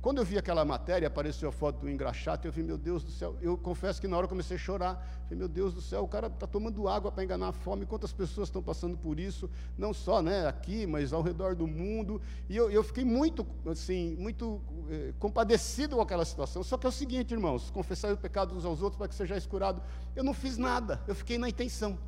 Quando 0.00 0.18
eu 0.18 0.24
vi 0.24 0.38
aquela 0.38 0.64
matéria, 0.64 1.08
apareceu 1.08 1.48
a 1.48 1.52
foto 1.52 1.80
do 1.80 1.90
engraxate, 1.90 2.46
eu 2.46 2.52
vi, 2.52 2.62
meu 2.62 2.78
Deus 2.78 3.02
do 3.02 3.10
céu, 3.10 3.36
eu 3.42 3.58
confesso 3.58 4.00
que 4.00 4.06
na 4.06 4.16
hora 4.16 4.26
eu 4.26 4.28
comecei 4.28 4.56
a 4.56 4.58
chorar, 4.58 5.04
falei, 5.24 5.36
meu 5.36 5.48
Deus 5.48 5.74
do 5.74 5.80
céu, 5.80 6.04
o 6.04 6.08
cara 6.08 6.28
está 6.28 6.46
tomando 6.46 6.86
água 6.86 7.10
para 7.10 7.24
enganar 7.24 7.48
a 7.48 7.52
fome, 7.52 7.84
quantas 7.84 8.12
pessoas 8.12 8.46
estão 8.48 8.62
passando 8.62 8.96
por 8.96 9.18
isso, 9.18 9.50
não 9.76 9.92
só 9.92 10.22
né, 10.22 10.46
aqui, 10.46 10.86
mas 10.86 11.12
ao 11.12 11.20
redor 11.20 11.56
do 11.56 11.66
mundo, 11.66 12.22
e 12.48 12.56
eu, 12.56 12.70
eu 12.70 12.84
fiquei 12.84 13.04
muito, 13.04 13.44
assim, 13.66 14.14
muito 14.16 14.60
eh, 14.88 15.12
compadecido 15.18 15.96
com 15.96 16.02
aquela 16.02 16.24
situação, 16.24 16.62
só 16.62 16.78
que 16.78 16.86
é 16.86 16.88
o 16.88 16.92
seguinte, 16.92 17.34
irmãos, 17.34 17.68
confessar 17.68 18.12
o 18.12 18.16
pecado 18.16 18.54
uns 18.54 18.64
aos 18.64 18.80
outros 18.80 18.98
para 18.98 19.08
que 19.08 19.16
seja 19.16 19.38
curado, 19.48 19.82
eu 20.14 20.22
não 20.22 20.32
fiz 20.32 20.56
nada, 20.56 21.02
eu 21.08 21.14
fiquei 21.14 21.38
na 21.38 21.48
intenção, 21.48 21.98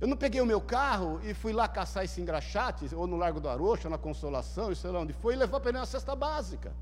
eu 0.00 0.08
não 0.08 0.16
peguei 0.16 0.40
o 0.40 0.46
meu 0.46 0.60
carro 0.60 1.20
e 1.22 1.32
fui 1.32 1.52
lá 1.52 1.66
caçar 1.68 2.04
esse 2.04 2.20
engraxate, 2.20 2.94
ou 2.94 3.06
no 3.06 3.16
Largo 3.16 3.40
do 3.40 3.48
Arocha, 3.48 3.88
na 3.88 3.98
Consolação, 3.98 4.70
e 4.70 4.76
sei 4.76 4.90
lá 4.90 5.00
onde 5.00 5.12
foi, 5.12 5.34
e 5.34 5.36
levou 5.36 5.60
para 5.60 5.70
ele 5.70 5.78
uma 5.78 5.86
cesta 5.86 6.14
básica. 6.14 6.72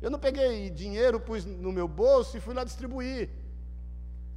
Eu 0.00 0.10
não 0.10 0.18
peguei 0.18 0.70
dinheiro, 0.70 1.18
pus 1.18 1.44
no 1.44 1.72
meu 1.72 1.88
bolso 1.88 2.36
e 2.36 2.40
fui 2.40 2.54
lá 2.54 2.64
distribuir. 2.64 3.28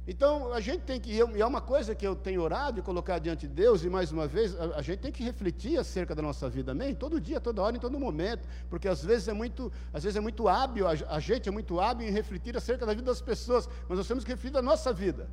Então, 0.06 0.52
a 0.52 0.60
gente 0.60 0.82
tem 0.82 0.98
que, 0.98 1.12
e 1.12 1.40
é 1.40 1.46
uma 1.46 1.60
coisa 1.60 1.94
que 1.94 2.06
eu 2.06 2.16
tenho 2.16 2.42
orado 2.42 2.80
e 2.80 2.82
colocar 2.82 3.18
diante 3.18 3.46
de 3.46 3.54
Deus, 3.54 3.84
e 3.84 3.88
mais 3.88 4.10
uma 4.10 4.26
vez, 4.26 4.58
a, 4.58 4.78
a, 4.78 4.82
gente 4.82 4.98
tem 5.00 5.12
que 5.12 5.22
refletir 5.22 5.78
acerca 5.78 6.14
da 6.14 6.22
nossa 6.22 6.48
vida, 6.48 6.72
amém? 6.72 6.94
Todo 6.94 7.20
dia, 7.20 7.40
toda 7.40 7.62
hora, 7.62 7.76
em 7.76 7.78
todo 7.80 7.98
momento, 7.98 8.48
porque 8.68 8.88
às 8.88 9.04
vezes 9.04 9.28
é 9.28 9.32
muito, 9.32 9.70
às 9.92 10.02
vezes 10.02 10.16
é 10.16 10.20
muito 10.20 10.48
hábil, 10.48 10.88
a, 10.88 10.92
a 11.08 11.20
gente 11.20 11.48
é 11.48 11.52
muito 11.52 11.78
hábil 11.78 12.08
em 12.08 12.10
refletir 12.10 12.56
acerca 12.56 12.84
da 12.84 12.94
vida 12.94 13.06
das 13.06 13.20
pessoas, 13.20 13.68
mas 13.88 13.98
nós 13.98 14.08
temos 14.08 14.24
que 14.24 14.30
refletir 14.30 14.54
da 14.54 14.62
nossa 14.62 14.92
vida. 14.92 15.28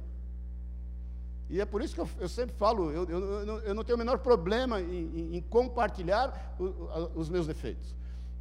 E 1.50 1.62
é 1.62 1.66
por 1.66 1.82
isso 1.82 1.96
que 1.96 2.02
eu, 2.02 2.10
eu 2.20 2.28
sempre 2.28 2.56
falo, 2.56 2.92
eu, 2.92 3.06
eu, 3.06 3.62
eu, 3.62 3.74
não 3.74 3.84
tenho 3.84 3.96
o 3.96 4.00
menor 4.00 4.20
problema 4.20 4.82
em, 4.82 5.38
em, 5.38 5.42
compartilhar 5.42 6.56
o, 6.60 7.12
os 7.16 7.30
meus 7.30 7.48
defeitos. 7.48 7.96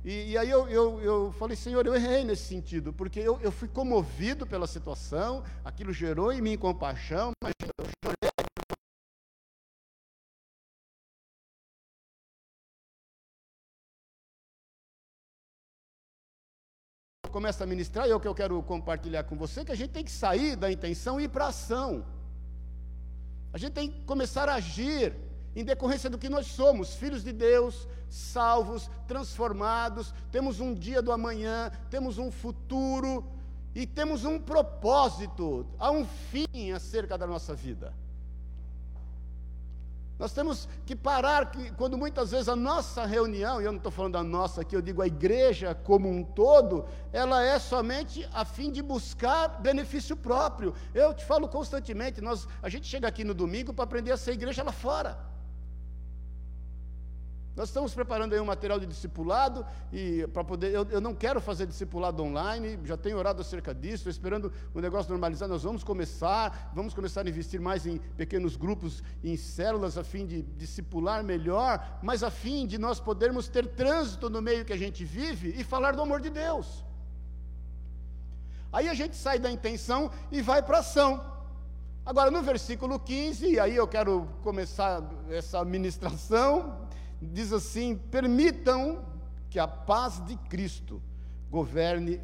E, 0.04 0.32
e 0.32 0.38
aí 0.38 0.50
eu, 0.50 0.68
eu, 0.68 1.32
falei, 1.32 1.56
Senhor, 1.56 1.86
eu 1.86 1.94
errei 1.94 2.24
nesse 2.24 2.44
sentido, 2.44 2.92
porque 2.92 3.20
eu, 3.20 3.52
fui 3.52 3.68
comovido 3.68 4.46
pela 4.46 4.66
situação, 4.66 5.44
aquilo 5.64 5.92
gerou 5.92 6.32
em 6.32 6.40
mim 6.40 6.58
compaixão, 6.58 7.30
mas 7.42 7.52
eu 7.78 7.86
chorei. 8.04 8.30
Começa 17.30 17.64
a 17.64 17.66
ministrar, 17.66 18.08
e 18.08 18.10
é 18.10 18.14
o 18.14 18.20
que 18.20 18.26
eu 18.26 18.34
quero 18.34 18.60
compartilhar 18.62 19.24
com 19.24 19.36
você, 19.36 19.64
que 19.64 19.70
a 19.70 19.76
gente 19.76 19.90
tem 19.90 20.02
que 20.02 20.10
sair 20.10 20.56
da 20.56 20.72
intenção 20.72 21.20
e 21.20 21.24
ir 21.24 21.28
para 21.28 21.44
a 21.44 21.48
ação. 21.48 22.15
A 23.56 23.58
gente 23.58 23.72
tem 23.72 23.88
que 23.88 24.02
começar 24.02 24.50
a 24.50 24.56
agir 24.56 25.16
em 25.54 25.64
decorrência 25.64 26.10
do 26.10 26.18
que 26.18 26.28
nós 26.28 26.46
somos, 26.46 26.92
filhos 26.92 27.24
de 27.24 27.32
Deus, 27.32 27.88
salvos, 28.10 28.90
transformados, 29.08 30.12
temos 30.30 30.60
um 30.60 30.74
dia 30.74 31.00
do 31.00 31.10
amanhã, 31.10 31.72
temos 31.88 32.18
um 32.18 32.30
futuro 32.30 33.24
e 33.74 33.86
temos 33.86 34.26
um 34.26 34.38
propósito, 34.38 35.66
há 35.78 35.90
um 35.90 36.04
fim 36.04 36.70
acerca 36.72 37.16
da 37.16 37.26
nossa 37.26 37.54
vida. 37.54 37.94
Nós 40.18 40.32
temos 40.32 40.66
que 40.86 40.96
parar, 40.96 41.50
que, 41.50 41.70
quando 41.72 41.98
muitas 41.98 42.30
vezes 42.30 42.48
a 42.48 42.56
nossa 42.56 43.04
reunião, 43.04 43.60
e 43.60 43.64
eu 43.64 43.72
não 43.72 43.76
estou 43.76 43.92
falando 43.92 44.14
da 44.14 44.24
nossa 44.24 44.62
aqui, 44.62 44.74
eu 44.74 44.80
digo 44.80 45.02
a 45.02 45.06
igreja 45.06 45.74
como 45.74 46.08
um 46.08 46.24
todo, 46.24 46.86
ela 47.12 47.44
é 47.44 47.58
somente 47.58 48.26
a 48.32 48.44
fim 48.44 48.70
de 48.70 48.80
buscar 48.80 49.60
benefício 49.60 50.16
próprio. 50.16 50.72
Eu 50.94 51.12
te 51.12 51.24
falo 51.24 51.46
constantemente, 51.48 52.22
nós, 52.22 52.48
a 52.62 52.68
gente 52.70 52.86
chega 52.86 53.06
aqui 53.06 53.24
no 53.24 53.34
domingo 53.34 53.74
para 53.74 53.84
aprender 53.84 54.12
a 54.12 54.16
ser 54.16 54.32
igreja 54.32 54.62
lá 54.62 54.72
fora. 54.72 55.35
Nós 57.56 57.70
estamos 57.70 57.94
preparando 57.94 58.34
aí 58.34 58.40
um 58.40 58.44
material 58.44 58.78
de 58.78 58.84
discipulado 58.84 59.64
e 59.90 60.26
para 60.26 60.44
poder. 60.44 60.74
Eu, 60.74 60.86
eu, 60.90 61.00
não 61.00 61.14
quero 61.14 61.40
fazer 61.40 61.66
discipulado 61.66 62.22
online, 62.22 62.78
já 62.84 62.98
tenho 62.98 63.16
orado 63.16 63.40
acerca 63.40 63.74
disso, 63.74 63.94
estou 63.94 64.10
esperando 64.10 64.52
o 64.74 64.80
negócio 64.80 65.10
normalizar. 65.10 65.48
Nós 65.48 65.62
vamos 65.62 65.82
começar, 65.82 66.70
vamos 66.74 66.92
começar 66.92 67.24
a 67.24 67.28
investir 67.28 67.58
mais 67.58 67.86
em 67.86 67.96
pequenos 68.14 68.56
grupos, 68.56 69.02
em 69.24 69.38
células, 69.38 69.96
a 69.96 70.04
fim 70.04 70.26
de 70.26 70.42
discipular 70.42 71.24
melhor, 71.24 71.98
mas 72.02 72.22
a 72.22 72.30
fim 72.30 72.66
de 72.66 72.76
nós 72.76 73.00
podermos 73.00 73.48
ter 73.48 73.66
trânsito 73.68 74.28
no 74.28 74.42
meio 74.42 74.62
que 74.62 74.74
a 74.74 74.78
gente 74.78 75.02
vive 75.02 75.54
e 75.56 75.64
falar 75.64 75.96
do 75.96 76.02
amor 76.02 76.20
de 76.20 76.28
Deus. 76.28 76.84
Aí 78.70 78.86
a 78.86 78.92
gente 78.92 79.16
sai 79.16 79.38
da 79.38 79.50
intenção 79.50 80.10
e 80.30 80.42
vai 80.42 80.62
para 80.62 80.76
a 80.76 80.80
ação. 80.80 81.24
Agora, 82.04 82.30
no 82.30 82.42
versículo 82.42 83.00
15, 83.00 83.46
e 83.48 83.58
aí 83.58 83.74
eu 83.74 83.88
quero 83.88 84.28
começar 84.42 85.02
essa 85.30 85.64
ministração, 85.64 86.86
diz 87.20 87.52
assim: 87.52 87.96
permitam 87.96 89.04
que 89.48 89.58
a 89.58 89.66
paz 89.66 90.24
de 90.24 90.36
Cristo 90.36 91.02
governe 91.50 92.20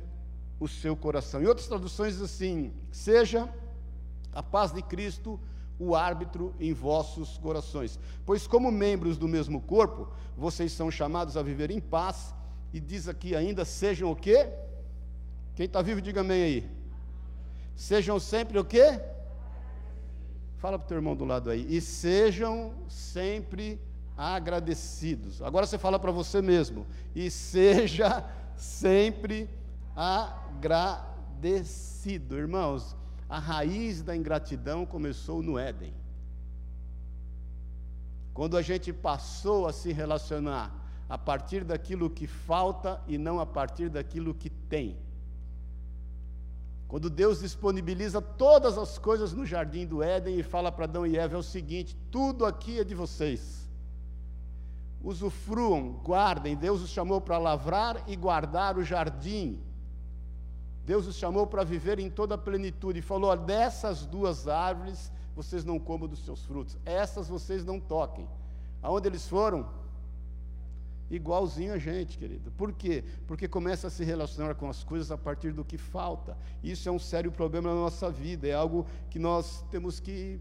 o 0.59 0.69
seu 0.69 0.97
coração. 0.97 1.43
Em 1.43 1.47
outras 1.47 1.67
traduções 1.67 2.15
diz 2.15 2.23
assim: 2.23 2.73
seja 2.91 3.53
a 4.33 4.43
paz 4.43 4.73
de 4.73 4.83
Cristo 4.83 5.39
o 5.79 5.97
árbitro 5.97 6.55
em 6.61 6.73
vossos 6.73 7.39
corações. 7.39 7.99
Pois, 8.25 8.47
como 8.47 8.71
membros 8.71 9.19
do 9.19 9.27
mesmo 9.27 9.61
corpo, 9.61 10.09
vocês 10.37 10.73
são 10.73 10.91
chamados 10.91 11.37
a 11.37 11.43
viver 11.43 11.71
em 11.71 11.81
paz, 11.81 12.35
e 12.73 12.81
diz 12.81 13.09
aqui 13.09 13.35
ainda: 13.35 13.65
sejam 13.65 14.11
o 14.11 14.17
quê? 14.17 14.49
Quem 15.55 15.67
está 15.67 15.83
vivo, 15.83 16.01
diga 16.01 16.21
amém 16.21 16.43
aí. 16.43 16.71
Sejam 17.75 18.19
sempre 18.21 18.59
o 18.59 18.65
quê? 18.65 19.01
Fala 20.59 20.79
para 20.79 20.87
o 20.87 20.89
teu 20.89 20.97
irmão 20.97 21.17
do 21.17 21.25
lado 21.25 21.51
aí. 21.51 21.67
E 21.69 21.81
sejam 21.81 22.73
sempre 22.89 23.81
agradecidos. 24.23 25.43
Agora 25.43 25.67
você 25.67 25.76
fala 25.76 25.99
para 25.99 26.12
você 26.12 26.41
mesmo, 26.41 26.87
e 27.14 27.29
seja 27.31 28.25
sempre 28.57 29.50
agradecido. 29.97 30.79
Irmãos, 32.38 32.97
a 33.29 33.41
raiz 33.41 34.00
da 34.02 34.17
ingratidão 34.17 34.87
começou 34.87 35.43
no 35.43 35.59
Éden. 35.59 35.93
Quando 38.33 38.57
a 38.57 38.62
gente 38.62 38.93
passou 38.93 39.67
a 39.67 39.73
se 39.73 39.93
relacionar 39.93 40.73
a 41.09 41.19
partir 41.19 41.64
daquilo 41.64 42.09
que 42.09 42.26
falta 42.26 43.02
e 43.07 43.19
não 43.19 43.41
a 43.41 43.45
partir 43.45 43.91
daquilo 43.91 44.33
que 44.33 44.49
tem. 44.49 44.97
Quando 46.88 47.11
Deus 47.11 47.41
disponibiliza 47.41 48.23
todas 48.23 48.79
as 48.79 48.99
coisas 48.99 49.33
no 49.33 49.45
jardim 49.45 49.87
do 49.87 50.02
Éden 50.02 50.38
e 50.38 50.43
fala 50.43 50.71
para 50.71 50.85
Adão 50.85 51.07
e 51.07 51.19
Eva: 51.19 51.35
é 51.35 51.38
o 51.38 51.43
seguinte, 51.43 51.97
tudo 52.11 52.47
aqui 52.47 52.79
é 52.79 52.85
de 52.85 52.95
vocês. 52.95 53.62
Usufruam, 55.03 56.01
guardem. 56.05 56.57
Deus 56.57 56.81
os 56.83 56.91
chamou 56.91 57.21
para 57.21 57.39
lavrar 57.39 58.03
e 58.07 58.17
guardar 58.17 58.77
o 58.77 58.85
jardim. 58.85 59.61
Deus 60.85 61.07
os 61.07 61.17
chamou 61.17 61.47
para 61.47 61.65
viver 61.65 61.99
em 61.99 62.11
toda 62.11 62.35
a 62.35 62.39
plenitude 62.39 62.99
e 62.99 63.03
falou: 63.03 63.37
dessas 63.37 64.07
duas 64.07 64.49
árvores 64.49 65.13
vocês 65.35 65.65
não 65.65 65.79
comam 65.79 66.07
dos 66.07 66.25
seus 66.25 66.45
frutos, 66.45 66.77
essas 66.85 67.29
vocês 67.29 67.65
não 67.65 67.81
toquem. 67.81 68.29
Aonde 68.83 69.09
eles 69.09 69.27
foram? 69.27 69.67
igualzinho 71.15 71.75
a 71.75 71.79
gente, 71.79 72.17
querido. 72.17 72.51
Por 72.53 72.73
quê? 72.73 73.05
Porque 73.27 73.47
começa 73.47 73.87
a 73.87 73.91
se 73.91 74.03
relacionar 74.03 74.55
com 74.55 74.69
as 74.69 74.83
coisas 74.83 75.11
a 75.11 75.19
partir 75.19 75.53
do 75.53 75.65
que 75.65 75.77
falta. 75.77 76.37
Isso 76.63 76.89
é 76.89 76.93
um 76.93 76.99
sério 76.99 77.31
problema 77.31 77.69
na 77.69 77.81
nossa 77.81 78.11
vida, 78.11 78.49
é 78.49 78.55
algo 78.55 78.87
que 79.11 79.19
nós 79.19 79.63
temos 79.71 80.01
que. 80.01 80.41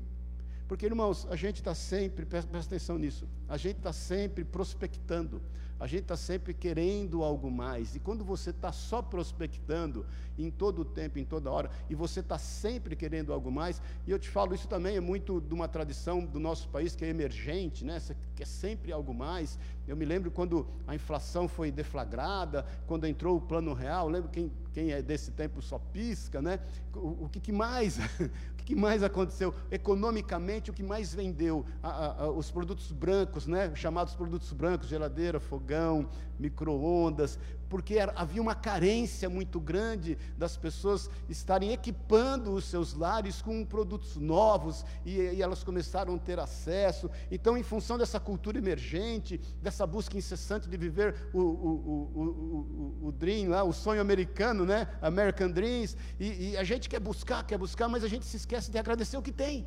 Porque, 0.71 0.85
irmãos, 0.85 1.27
a 1.29 1.35
gente 1.35 1.57
está 1.57 1.75
sempre, 1.75 2.25
presta 2.25 2.57
atenção 2.57 2.97
nisso, 2.97 3.27
a 3.45 3.57
gente 3.57 3.75
está 3.79 3.91
sempre 3.91 4.45
prospectando, 4.45 5.41
a 5.77 5.85
gente 5.85 6.03
está 6.03 6.15
sempre 6.15 6.53
querendo 6.53 7.23
algo 7.23 7.51
mais. 7.51 7.93
E 7.93 7.99
quando 7.99 8.23
você 8.23 8.51
está 8.51 8.71
só 8.71 9.01
prospectando 9.01 10.05
em 10.37 10.49
todo 10.49 10.83
o 10.83 10.85
tempo, 10.85 11.19
em 11.19 11.25
toda 11.25 11.51
hora, 11.51 11.69
e 11.89 11.95
você 11.95 12.21
está 12.21 12.37
sempre 12.37 12.95
querendo 12.95 13.33
algo 13.33 13.51
mais, 13.51 13.81
e 14.07 14.11
eu 14.11 14.17
te 14.17 14.29
falo, 14.29 14.55
isso 14.55 14.65
também 14.65 14.95
é 14.95 15.01
muito 15.01 15.41
de 15.41 15.53
uma 15.53 15.67
tradição 15.67 16.23
do 16.23 16.39
nosso 16.39 16.69
país 16.69 16.95
que 16.95 17.03
é 17.03 17.09
emergente, 17.09 17.83
né? 17.83 17.99
Você 17.99 18.15
quer 18.33 18.47
sempre 18.47 18.93
algo 18.93 19.13
mais. 19.13 19.59
Eu 19.85 19.97
me 19.97 20.05
lembro 20.05 20.31
quando 20.31 20.65
a 20.87 20.95
inflação 20.95 21.49
foi 21.49 21.69
deflagrada, 21.69 22.65
quando 22.87 23.05
entrou 23.05 23.35
o 23.35 23.41
plano 23.41 23.73
real, 23.73 24.07
lembro 24.07 24.29
quem, 24.29 24.49
quem 24.71 24.91
é 24.91 25.01
desse 25.01 25.31
tempo 25.31 25.61
só 25.61 25.77
pisca, 25.77 26.41
né? 26.41 26.61
O, 26.95 27.25
o 27.25 27.29
que, 27.29 27.41
que 27.41 27.51
mais? 27.51 27.97
o 28.60 28.60
que 28.71 28.75
mais 28.75 29.03
aconteceu? 29.03 29.53
Economicamente, 29.69 30.71
o 30.71 30.73
que 30.73 30.81
mais 30.81 31.13
vendeu? 31.13 31.65
A, 31.83 31.89
a, 31.89 32.23
a, 32.23 32.31
os 32.31 32.49
produtos 32.49 32.89
brancos, 32.93 33.45
né? 33.45 33.73
chamados 33.75 34.15
produtos 34.15 34.53
brancos, 34.53 34.87
geladeira, 34.87 35.41
fogão, 35.41 36.07
micro-ondas, 36.41 37.37
porque 37.69 37.99
havia 37.99 38.41
uma 38.41 38.53
carência 38.53 39.29
muito 39.29 39.57
grande 39.57 40.17
das 40.37 40.57
pessoas 40.57 41.09
estarem 41.29 41.71
equipando 41.71 42.51
os 42.51 42.65
seus 42.65 42.93
lares 42.93 43.41
com 43.41 43.63
produtos 43.63 44.17
novos 44.17 44.83
e, 45.05 45.17
e, 45.17 45.41
elas 45.41 45.63
começaram 45.63 46.15
a 46.15 46.19
ter 46.19 46.37
acesso. 46.37 47.09
Então, 47.31 47.57
em 47.57 47.63
função 47.63 47.97
dessa 47.97 48.19
cultura 48.19 48.57
emergente, 48.57 49.39
dessa 49.61 49.87
busca 49.87 50.17
incessante 50.17 50.67
de 50.67 50.75
viver 50.75 51.15
o, 51.33 51.39
o, 51.39 51.43
o, 51.43 53.01
o, 53.03 53.07
o 53.07 53.11
dream, 53.13 53.49
lá, 53.49 53.63
o 53.63 53.71
sonho 53.71 54.01
americano, 54.01 54.65
né? 54.65 54.89
American 55.01 55.49
Dreams, 55.49 55.95
e, 56.19 56.49
e 56.49 56.57
a 56.57 56.65
gente 56.65 56.89
quer 56.89 56.99
buscar, 56.99 57.45
quer 57.45 57.57
buscar, 57.57 57.87
mas 57.87 58.03
a 58.03 58.07
gente 58.09 58.25
se 58.25 58.35
esquece 58.35 58.69
de 58.69 58.77
agradecer 58.77 59.15
o 59.15 59.21
que 59.21 59.31
tem. 59.31 59.65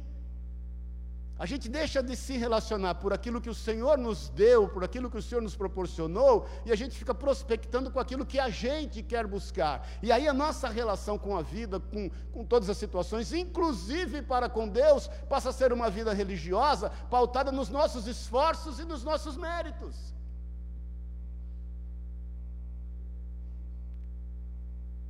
A 1.37 1.47
gente 1.47 1.69
deixa 1.69 2.00
de 2.00 2.14
se 2.14 2.37
relacionar 2.37 2.95
por 2.95 3.12
aquilo 3.12 3.41
que 3.41 3.50
o 3.50 3.55
Senhor 3.55 3.99
nos 3.99 4.29
deu, 4.29 4.69
por 4.69 4.85
aquilo 4.85 5.11
que 5.11 5.19
o 5.19 5.23
Senhor 5.23 5.43
nos 5.43 5.57
proporcionou, 5.57 6.47
e 6.64 6.71
a 6.71 6.76
gente 6.76 6.97
fica 6.97 7.12
prospectando 7.12 7.91
com 7.91 7.99
aquilo 7.99 8.25
que 8.25 8.38
a 8.38 8.49
gente 8.49 9.03
quer 9.03 9.26
buscar. 9.26 9.85
E 10.00 10.12
aí 10.12 10.29
a 10.29 10.33
nossa 10.33 10.69
relação 10.69 11.19
com 11.19 11.37
a 11.37 11.43
vida, 11.43 11.81
com, 11.81 12.09
com 12.33 12.45
todas 12.45 12.71
as 12.71 12.76
situações, 12.76 13.33
inclusive 13.33 14.23
para 14.23 14.49
com 14.49 14.69
Deus, 14.69 15.09
passa 15.29 15.50
a 15.50 15.53
ser 15.53 15.73
uma 15.73 15.91
vida 15.91 16.12
religiosa 16.12 16.91
pautada 17.11 17.50
nos 17.50 17.69
nossos 17.69 18.07
esforços 18.07 18.79
e 18.79 18.85
nos 18.85 19.03
nossos 19.03 19.37
méritos. 19.37 20.14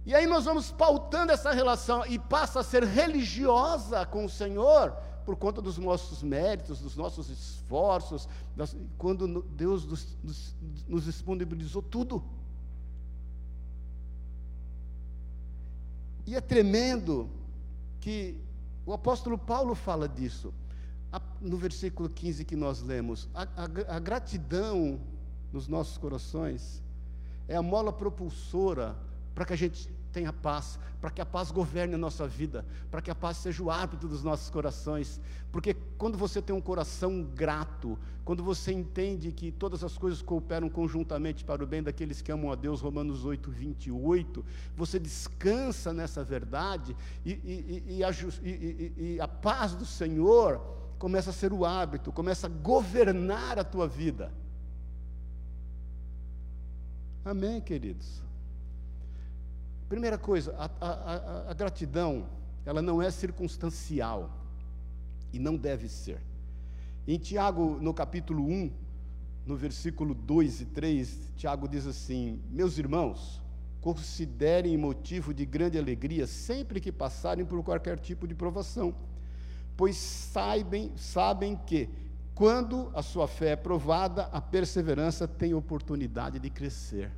E 0.06 0.14
aí 0.14 0.26
nós 0.26 0.44
vamos 0.44 0.70
pautando 0.70 1.32
essa 1.32 1.50
relação 1.50 2.04
e 2.06 2.18
passa 2.18 2.60
a 2.60 2.62
ser 2.62 2.84
religiosa 2.84 4.04
com 4.04 4.26
o 4.26 4.28
Senhor 4.28 4.94
por 5.24 5.36
conta 5.36 5.60
dos 5.62 5.78
nossos 5.78 6.22
méritos, 6.22 6.80
dos 6.80 6.96
nossos 6.96 7.28
esforços, 7.30 8.28
das, 8.56 8.76
quando 8.98 9.42
Deus 9.42 9.84
nos, 9.86 10.16
nos, 10.22 10.54
nos 10.86 11.04
disponibilizou 11.04 11.82
tudo. 11.82 12.22
E 16.26 16.34
é 16.34 16.40
tremendo 16.40 17.28
que 18.00 18.38
o 18.86 18.92
apóstolo 18.92 19.38
Paulo 19.38 19.74
fala 19.74 20.08
disso. 20.08 20.52
No 21.40 21.56
versículo 21.56 22.08
15 22.08 22.44
que 22.44 22.56
nós 22.56 22.82
lemos, 22.82 23.28
a, 23.34 23.42
a, 23.42 23.96
a 23.96 23.98
gratidão 24.00 24.98
nos 25.52 25.68
nossos 25.68 25.96
corações 25.96 26.82
é 27.46 27.54
a 27.54 27.62
mola 27.62 27.92
propulsora 27.92 28.96
para 29.34 29.44
que 29.44 29.52
a 29.52 29.56
gente 29.56 29.88
tenha 30.14 30.32
paz, 30.32 30.78
para 31.00 31.10
que 31.10 31.20
a 31.20 31.26
paz 31.26 31.50
governe 31.50 31.96
a 31.96 31.98
nossa 31.98 32.26
vida, 32.26 32.64
para 32.90 33.02
que 33.02 33.10
a 33.10 33.14
paz 33.14 33.36
seja 33.38 33.62
o 33.62 33.70
hábito 33.70 34.06
dos 34.06 34.22
nossos 34.22 34.48
corações. 34.48 35.20
Porque 35.50 35.74
quando 35.98 36.16
você 36.16 36.40
tem 36.40 36.54
um 36.54 36.60
coração 36.60 37.24
grato, 37.34 37.98
quando 38.24 38.42
você 38.42 38.72
entende 38.72 39.32
que 39.32 39.50
todas 39.50 39.82
as 39.82 39.98
coisas 39.98 40.22
cooperam 40.22 40.70
conjuntamente 40.70 41.44
para 41.44 41.62
o 41.64 41.66
bem 41.66 41.82
daqueles 41.82 42.22
que 42.22 42.30
amam 42.30 42.52
a 42.52 42.54
Deus, 42.54 42.80
Romanos 42.80 43.24
8, 43.24 43.50
28, 43.50 44.44
você 44.76 44.98
descansa 44.98 45.92
nessa 45.92 46.22
verdade 46.22 46.96
e, 47.26 47.32
e, 47.32 47.84
e, 47.98 48.04
a, 48.04 48.10
e 48.96 49.20
a 49.20 49.28
paz 49.28 49.74
do 49.74 49.84
Senhor 49.84 50.60
começa 50.98 51.30
a 51.30 51.32
ser 51.32 51.52
o 51.52 51.64
hábito, 51.64 52.12
começa 52.12 52.46
a 52.46 52.50
governar 52.50 53.58
a 53.58 53.64
tua 53.64 53.88
vida. 53.88 54.32
Amém, 57.24 57.60
queridos? 57.60 58.22
Primeira 59.94 60.18
coisa, 60.18 60.52
a, 60.58 60.68
a, 60.80 61.50
a, 61.52 61.54
gratidão, 61.54 62.26
ela 62.66 62.82
não 62.82 63.00
é 63.00 63.12
circunstancial 63.12 64.28
e 65.32 65.38
não 65.38 65.56
deve 65.56 65.88
ser. 65.88 66.20
Em 67.06 67.16
Tiago, 67.16 67.78
no 67.80 67.94
capítulo 67.94 68.44
1, 68.44 68.72
no 69.46 69.54
versículo 69.56 70.12
2 70.12 70.62
e 70.62 70.66
3, 70.66 71.32
Tiago 71.36 71.68
diz 71.68 71.86
assim: 71.86 72.42
Meus 72.50 72.76
irmãos, 72.76 73.40
considerem 73.80 74.76
motivo 74.76 75.32
de 75.32 75.46
grande 75.46 75.78
alegria 75.78 76.26
sempre 76.26 76.80
que 76.80 76.90
passarem 76.90 77.44
por 77.44 77.62
qualquer 77.62 77.96
tipo 78.00 78.26
de 78.26 78.34
provação, 78.34 78.92
pois 79.76 79.94
sabem 79.94 81.56
que, 81.68 81.88
quando 82.34 82.90
a 82.96 83.00
sua 83.00 83.28
fé 83.28 83.50
é 83.50 83.56
provada, 83.56 84.24
a 84.32 84.40
perseverança 84.40 85.28
tem 85.28 85.54
oportunidade 85.54 86.40
de 86.40 86.50
crescer. 86.50 87.12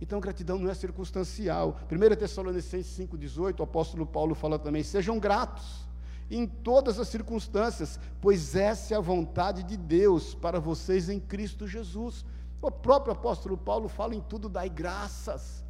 Então, 0.00 0.18
gratidão 0.18 0.58
não 0.58 0.70
é 0.70 0.74
circunstancial. 0.74 1.78
1 1.90 2.16
Tessalonicenses 2.16 2.96
5,18, 3.06 3.60
o 3.60 3.62
apóstolo 3.62 4.06
Paulo 4.06 4.34
fala 4.34 4.58
também: 4.58 4.82
sejam 4.82 5.18
gratos 5.18 5.88
em 6.30 6.46
todas 6.46 6.98
as 6.98 7.08
circunstâncias, 7.08 7.98
pois 8.20 8.54
essa 8.54 8.94
é 8.94 8.96
a 8.96 9.00
vontade 9.00 9.62
de 9.62 9.76
Deus 9.76 10.34
para 10.34 10.60
vocês 10.60 11.08
em 11.08 11.18
Cristo 11.18 11.66
Jesus. 11.66 12.24
O 12.62 12.70
próprio 12.70 13.12
apóstolo 13.12 13.58
Paulo 13.58 13.88
fala 13.88 14.14
em 14.14 14.20
tudo, 14.20 14.48
dai 14.48 14.68
graças. 14.68 15.64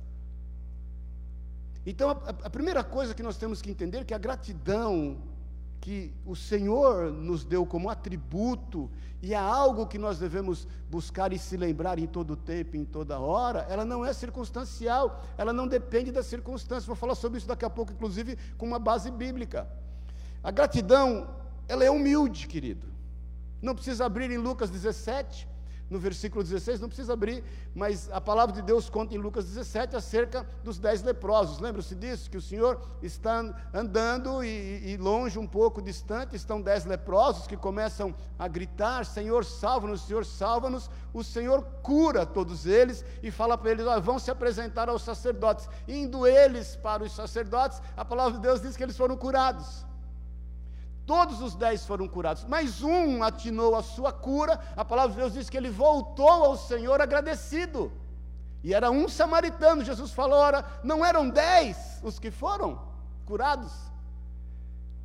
Então, 1.84 2.10
a, 2.10 2.46
a 2.46 2.50
primeira 2.50 2.84
coisa 2.84 3.14
que 3.14 3.22
nós 3.22 3.36
temos 3.36 3.62
que 3.62 3.70
entender 3.70 3.98
é 3.98 4.04
que 4.04 4.14
a 4.14 4.18
gratidão 4.18 5.16
que 5.80 6.12
o 6.26 6.36
Senhor 6.36 7.10
nos 7.10 7.44
deu 7.44 7.64
como 7.64 7.88
atributo 7.88 8.90
e 9.22 9.32
é 9.32 9.36
algo 9.36 9.86
que 9.86 9.98
nós 9.98 10.18
devemos 10.18 10.66
buscar 10.90 11.32
e 11.32 11.38
se 11.38 11.56
lembrar 11.56 11.98
em 11.98 12.06
todo 12.06 12.36
tempo, 12.36 12.76
em 12.76 12.84
toda 12.84 13.18
hora, 13.18 13.66
ela 13.68 13.84
não 13.84 14.04
é 14.04 14.12
circunstancial, 14.12 15.24
ela 15.36 15.52
não 15.52 15.66
depende 15.66 16.10
das 16.10 16.26
circunstâncias. 16.26 16.86
Vou 16.86 16.96
falar 16.96 17.14
sobre 17.14 17.38
isso 17.38 17.46
daqui 17.46 17.64
a 17.64 17.70
pouco, 17.70 17.92
inclusive 17.92 18.36
com 18.58 18.66
uma 18.66 18.78
base 18.78 19.10
bíblica. 19.10 19.68
A 20.42 20.50
gratidão, 20.50 21.28
ela 21.68 21.84
é 21.84 21.90
humilde, 21.90 22.46
querido. 22.46 22.86
Não 23.60 23.74
precisa 23.74 24.06
abrir 24.06 24.30
em 24.30 24.38
Lucas 24.38 24.70
17, 24.70 25.46
no 25.90 25.98
versículo 25.98 26.44
16, 26.44 26.80
não 26.80 26.88
precisa 26.88 27.12
abrir, 27.12 27.42
mas 27.74 28.08
a 28.12 28.20
palavra 28.20 28.54
de 28.54 28.62
Deus 28.62 28.88
conta 28.88 29.12
em 29.12 29.18
Lucas 29.18 29.44
17 29.46 29.96
acerca 29.96 30.46
dos 30.62 30.78
dez 30.78 31.02
leprosos. 31.02 31.58
Lembra-se 31.58 31.96
disso? 31.96 32.30
Que 32.30 32.36
o 32.36 32.40
Senhor 32.40 32.80
está 33.02 33.42
andando 33.74 34.44
e, 34.44 34.92
e, 34.92 34.96
longe, 34.96 35.36
um 35.36 35.48
pouco 35.48 35.82
distante, 35.82 36.36
estão 36.36 36.62
dez 36.62 36.84
leprosos 36.84 37.48
que 37.48 37.56
começam 37.56 38.14
a 38.38 38.46
gritar: 38.46 39.04
Senhor, 39.04 39.44
salva-nos, 39.44 40.02
Senhor, 40.02 40.24
salva-nos. 40.24 40.88
O 41.12 41.24
Senhor 41.24 41.62
cura 41.82 42.24
todos 42.24 42.66
eles 42.66 43.04
e 43.20 43.32
fala 43.32 43.58
para 43.58 43.72
eles: 43.72 43.84
vão 44.02 44.20
se 44.20 44.30
apresentar 44.30 44.88
aos 44.88 45.02
sacerdotes. 45.02 45.68
Indo 45.88 46.24
eles 46.24 46.76
para 46.76 47.02
os 47.02 47.12
sacerdotes, 47.12 47.82
a 47.96 48.04
palavra 48.04 48.34
de 48.34 48.42
Deus 48.42 48.62
diz 48.62 48.76
que 48.76 48.82
eles 48.84 48.96
foram 48.96 49.16
curados. 49.16 49.89
Todos 51.10 51.42
os 51.42 51.56
dez 51.56 51.84
foram 51.84 52.06
curados, 52.06 52.44
mas 52.44 52.84
um 52.84 53.24
atinou 53.24 53.74
a 53.74 53.82
sua 53.82 54.12
cura. 54.12 54.60
A 54.76 54.84
palavra 54.84 55.10
de 55.10 55.18
Deus 55.18 55.32
diz 55.32 55.50
que 55.50 55.56
ele 55.56 55.68
voltou 55.68 56.44
ao 56.44 56.56
Senhor 56.56 57.00
agradecido. 57.00 57.90
E 58.62 58.72
era 58.72 58.92
um 58.92 59.08
samaritano. 59.08 59.82
Jesus 59.82 60.12
falou: 60.12 60.38
ora, 60.38 60.64
não 60.84 61.04
eram 61.04 61.28
dez 61.28 61.98
os 62.04 62.20
que 62.20 62.30
foram 62.30 62.80
curados. 63.26 63.72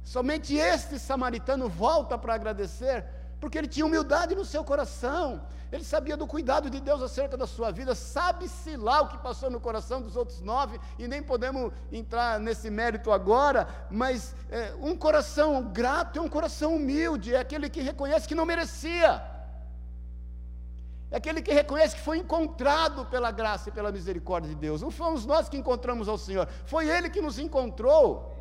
Somente 0.04 0.56
este 0.56 1.00
samaritano 1.00 1.68
volta 1.68 2.20
para 2.20 2.36
agradecer, 2.36 3.04
Porque 3.40 3.58
ele 3.58 3.68
tinha 3.68 3.86
humildade 3.86 4.34
no 4.34 4.46
seu 4.46 4.64
coração, 4.64 5.42
ele 5.72 5.84
sabia 5.84 6.16
do 6.16 6.26
cuidado 6.26 6.70
de 6.70 6.80
Deus 6.80 7.02
acerca 7.02 7.36
da 7.36 7.46
sua 7.46 7.72
vida, 7.72 7.94
sabe-se 7.94 8.78
lá 8.78 9.02
o 9.02 9.08
que 9.10 9.18
passou 9.18 9.50
no 9.50 9.60
coração 9.60 10.02
dos 10.02 10.16
outros 10.16 10.42
nove, 10.42 10.80
e 10.98 11.08
nem 11.08 11.22
podemos 11.22 11.72
entrar 11.92 12.40
nesse 12.40 12.70
mérito 12.70 13.12
agora, 13.12 13.68
mas 13.90 14.36
é, 14.50 14.74
um 14.80 14.96
coração 14.96 15.64
grato 15.64 16.20
é 16.20 16.22
um 16.22 16.30
coração 16.30 16.76
humilde, 16.76 17.36
é 17.36 17.40
aquele 17.40 17.70
que 17.70 17.82
reconhece 17.82 18.28
que 18.28 18.36
não 18.36 18.46
merecia, 18.46 19.22
é 21.12 21.18
aquele 21.18 21.42
que 21.42 21.54
reconhece 21.54 21.96
que 21.96 22.02
foi 22.02 22.20
encontrado 22.20 23.06
pela 23.06 23.32
graça 23.32 23.70
e 23.70 23.72
pela 23.72 23.92
misericórdia 23.92 24.50
de 24.50 24.56
Deus, 24.56 24.82
não 24.82 24.92
fomos 24.92 25.26
nós 25.26 25.50
que 25.50 25.58
encontramos 25.58 26.08
ao 26.08 26.18
Senhor, 26.18 26.48
foi 26.66 26.90
Ele 26.90 27.10
que 27.10 27.22
nos 27.22 27.38
encontrou. 27.40 28.35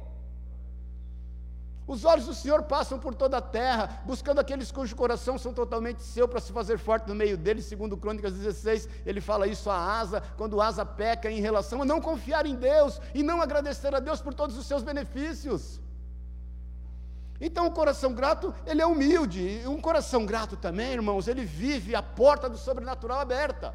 Os 1.87 2.05
olhos 2.05 2.25
do 2.25 2.35
Senhor 2.35 2.62
passam 2.62 2.99
por 2.99 3.14
toda 3.14 3.37
a 3.37 3.42
terra, 3.42 4.03
buscando 4.07 4.40
aqueles 4.40 4.73
cujos 4.73 4.94
coração 4.94 5.37
são 5.37 5.53
totalmente 5.53 6.01
seu 6.01 6.27
para 6.27 6.40
se 6.40 6.51
fazer 6.51 6.79
forte 6.79 7.07
no 7.07 7.14
meio 7.14 7.37
deles, 7.37 7.66
segundo 7.66 7.97
Crônicas 7.97 8.33
16, 8.33 8.88
ele 9.05 9.20
fala 9.20 9.47
isso 9.47 9.68
a 9.68 9.77
Asa, 9.77 10.23
quando 10.38 10.62
Asa 10.62 10.87
peca 10.87 11.31
em 11.31 11.40
relação 11.40 11.83
a 11.83 11.85
não 11.85 12.01
confiar 12.01 12.47
em 12.47 12.55
Deus 12.55 13.01
e 13.14 13.23
não 13.23 13.42
agradecer 13.42 13.94
a 13.94 14.01
Deus 14.01 14.23
por 14.23 14.33
todos 14.33 14.57
os 14.57 14.66
seus 14.66 14.83
benefícios. 14.83 15.79
Então, 17.38 17.66
o 17.66 17.70
coração 17.70 18.14
grato, 18.14 18.55
ele 18.66 18.81
é 18.81 18.87
humilde, 18.87 19.62
um 19.66 19.79
coração 19.79 20.25
grato 20.25 20.57
também, 20.57 20.92
irmãos, 20.92 21.29
ele 21.29 21.44
vive 21.44 21.94
a 21.94 22.03
porta 22.03 22.49
do 22.49 22.57
sobrenatural 22.57 23.20
aberta. 23.20 23.75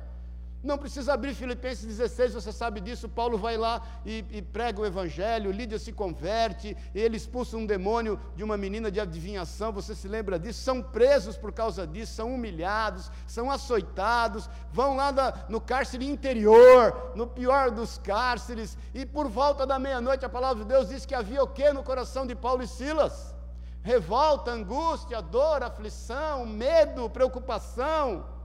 Não 0.62 0.78
precisa 0.78 1.13
abrir 1.13 1.34
Filipenses 1.34 1.86
16, 1.86 2.34
você 2.34 2.52
sabe 2.52 2.82
disso. 2.82 3.08
Paulo 3.08 3.38
vai 3.38 3.56
lá 3.56 3.82
e, 4.06 4.26
e, 4.30 4.41
prega 4.41 4.82
o 4.82 4.86
evangelho, 4.86 5.52
Lídia 5.52 5.80
se 5.80 5.93
converte, 5.93 6.76
ele 6.93 7.15
expulsa 7.15 7.56
um 7.56 7.65
demônio 7.65 8.19
de 8.36 8.43
uma 8.43 8.58
menina 8.58 8.91
de 8.91 9.00
adivinhação, 9.00 9.72
você 9.72 9.95
se 9.95 10.06
lembra 10.06 10.38
disso? 10.38 10.62
São 10.62 10.82
presos 10.82 11.38
por 11.38 11.54
causa 11.54 11.88
disso, 11.88 12.13
são 12.13 12.36
humilhados, 12.36 13.10
são 13.26 13.50
açoitados, 13.50 14.50
vão 14.74 14.98
lá 14.98 15.12
da, 15.12 15.45
no 15.48 15.62
cárcere 15.62 16.06
interior, 16.06 17.13
no 17.15 17.26
pior 17.26 17.72
dos 17.72 17.98
cárceres, 17.98 18.78
e 18.93 19.06
por 19.06 19.30
volta 19.30 19.65
da 19.65 19.80
meia-noite 19.80 20.26
a 20.26 20.30
palavra 20.30 20.63
de 20.63 20.69
Deus 20.69 20.89
diz 20.89 21.06
que 21.06 21.15
havia 21.15 21.41
o 21.41 21.48
que 21.48 21.72
no 21.72 21.84
coração 21.84 22.28
de 22.28 22.36
Paulo 22.36 22.63
e 22.63 22.67
Silas? 22.67 23.34
Revolta, 23.82 24.52
angústia, 24.52 25.22
dor, 25.22 25.63
aflição, 25.63 26.45
medo, 26.45 27.10
preocupação 27.10 28.38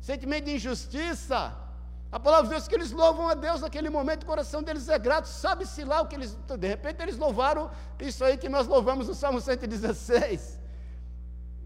sentimento 0.00 0.44
de 0.44 0.54
injustiça. 0.56 1.56
A 2.10 2.18
palavra 2.18 2.44
de 2.44 2.54
Deus 2.54 2.66
que 2.66 2.74
eles 2.74 2.90
louvam 2.90 3.28
a 3.28 3.34
Deus 3.34 3.60
naquele 3.60 3.90
momento, 3.90 4.22
o 4.22 4.26
coração 4.26 4.62
deles 4.62 4.88
é 4.88 4.98
grato, 4.98 5.26
sabe-se 5.26 5.84
lá 5.84 6.00
o 6.00 6.06
que 6.06 6.14
eles. 6.14 6.38
De 6.58 6.66
repente 6.66 7.02
eles 7.02 7.18
louvaram 7.18 7.70
isso 8.00 8.24
aí 8.24 8.38
que 8.38 8.48
nós 8.48 8.66
louvamos 8.66 9.08
no 9.08 9.14
Salmo 9.14 9.40
116. 9.40 10.58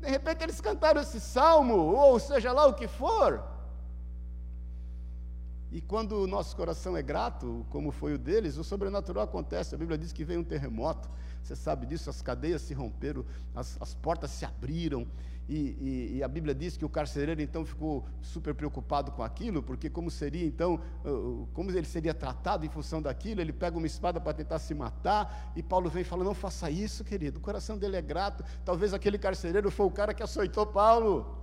De 0.00 0.08
repente 0.08 0.42
eles 0.42 0.60
cantaram 0.60 1.00
esse 1.00 1.20
salmo, 1.20 1.74
ou 1.74 2.18
seja 2.18 2.52
lá 2.52 2.66
o 2.66 2.74
que 2.74 2.88
for. 2.88 3.52
E 5.70 5.80
quando 5.80 6.22
o 6.22 6.26
nosso 6.26 6.54
coração 6.54 6.96
é 6.96 7.02
grato, 7.02 7.64
como 7.70 7.92
foi 7.92 8.12
o 8.12 8.18
deles, 8.18 8.58
o 8.58 8.64
sobrenatural 8.64 9.24
acontece. 9.24 9.74
A 9.74 9.78
Bíblia 9.78 9.96
diz 9.96 10.12
que 10.12 10.24
veio 10.24 10.40
um 10.40 10.44
terremoto, 10.44 11.08
você 11.42 11.56
sabe 11.56 11.86
disso, 11.86 12.08
as 12.08 12.22
cadeias 12.22 12.62
se 12.62 12.74
romperam, 12.74 13.24
as, 13.54 13.76
as 13.80 13.94
portas 13.94 14.30
se 14.30 14.44
abriram, 14.44 15.06
e, 15.48 15.54
e, 15.54 16.16
e, 16.16 16.22
a 16.22 16.28
Bíblia 16.28 16.54
diz 16.54 16.76
que 16.76 16.84
o 16.84 16.88
carcereiro 16.88 17.42
então 17.42 17.64
ficou 17.64 18.06
super 18.20 18.54
preocupado 18.54 19.10
com 19.10 19.22
aquilo, 19.22 19.62
porque 19.62 19.90
como 19.90 20.10
seria 20.10 20.46
então, 20.46 20.80
como 21.52 21.70
ele 21.70 21.84
seria 21.84 22.14
tratado 22.14 22.64
em 22.64 22.68
função 22.68 23.02
daquilo, 23.02 23.40
ele 23.40 23.52
pega 23.52 23.76
uma 23.76 23.86
espada 23.86 24.20
para 24.20 24.32
tentar 24.32 24.60
se 24.60 24.72
matar, 24.72 25.52
e 25.56 25.62
Paulo 25.62 25.90
vem 25.90 26.02
e 26.02 26.04
fala: 26.04 26.22
Não 26.22 26.32
faça 26.32 26.70
isso, 26.70 27.04
querido, 27.04 27.38
o 27.38 27.42
coração 27.42 27.76
dele 27.76 27.96
é 27.96 28.02
grato. 28.02 28.44
Talvez 28.64 28.94
aquele 28.94 29.18
carcereiro 29.18 29.70
foi 29.70 29.86
o 29.86 29.90
cara 29.90 30.14
que 30.14 30.22
açoitou 30.22 30.64
Paulo. 30.64 31.36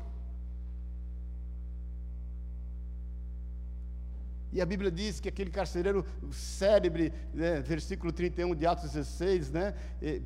E 4.51 4.59
a 4.61 4.65
Bíblia 4.65 4.91
diz 4.91 5.19
que 5.19 5.29
aquele 5.29 5.51
carcereiro 5.51 6.05
célebre, 6.31 7.13
né, 7.33 7.61
versículo 7.61 8.11
31 8.11 8.55
de 8.55 8.65
Atos 8.65 8.91
16, 8.91 9.51
né, 9.51 9.75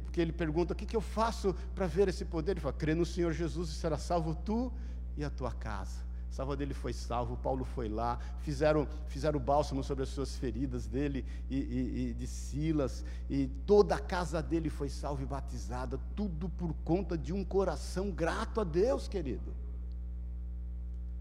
porque 0.04 0.22
ele 0.22 0.32
pergunta: 0.32 0.74
O 0.74 0.76
que, 0.76 0.86
que 0.86 0.96
eu 0.96 1.02
faço 1.02 1.54
para 1.76 1.88
ver 1.88 2.08
esse 2.08 2.24
poder? 2.24 2.52
Ele 2.52 2.62
fala: 2.62 2.74
Crê 2.74 2.96
no 2.96 3.06
Senhor 3.06 3.34
Jesus 3.34 3.70
e 3.70 3.74
será 3.74 3.98
salvo 3.98 4.34
tu 4.34 4.72
e 5.18 5.24
a 5.24 5.30
tua 5.30 5.52
casa. 5.52 6.04
Salva 6.34 6.56
dele 6.56 6.74
foi 6.74 6.94
salvo, 6.94 7.38
Paulo 7.38 7.64
foi 7.64 7.88
lá, 7.88 8.18
fizeram, 8.40 8.88
fizeram 9.06 9.40
bálsamo 9.40 9.84
sobre 9.84 10.04
as 10.04 10.10
suas 10.10 10.36
feridas 10.36 10.88
dele 10.88 11.24
e, 11.48 11.58
e, 11.58 12.08
e 12.10 12.14
de 12.16 12.26
Silas, 12.26 13.06
e 13.30 13.46
toda 13.68 13.94
a 13.94 14.00
casa 14.00 14.42
dele 14.42 14.68
foi 14.68 14.90
salva 14.90 15.22
e 15.22 15.28
batizada, 15.28 16.00
tudo 16.16 16.50
por 16.50 16.74
conta 16.84 17.16
de 17.16 17.32
um 17.32 17.46
coração 17.46 18.10
grato 18.10 18.60
a 18.60 18.64
Deus, 18.64 19.08
querido. 19.08 19.54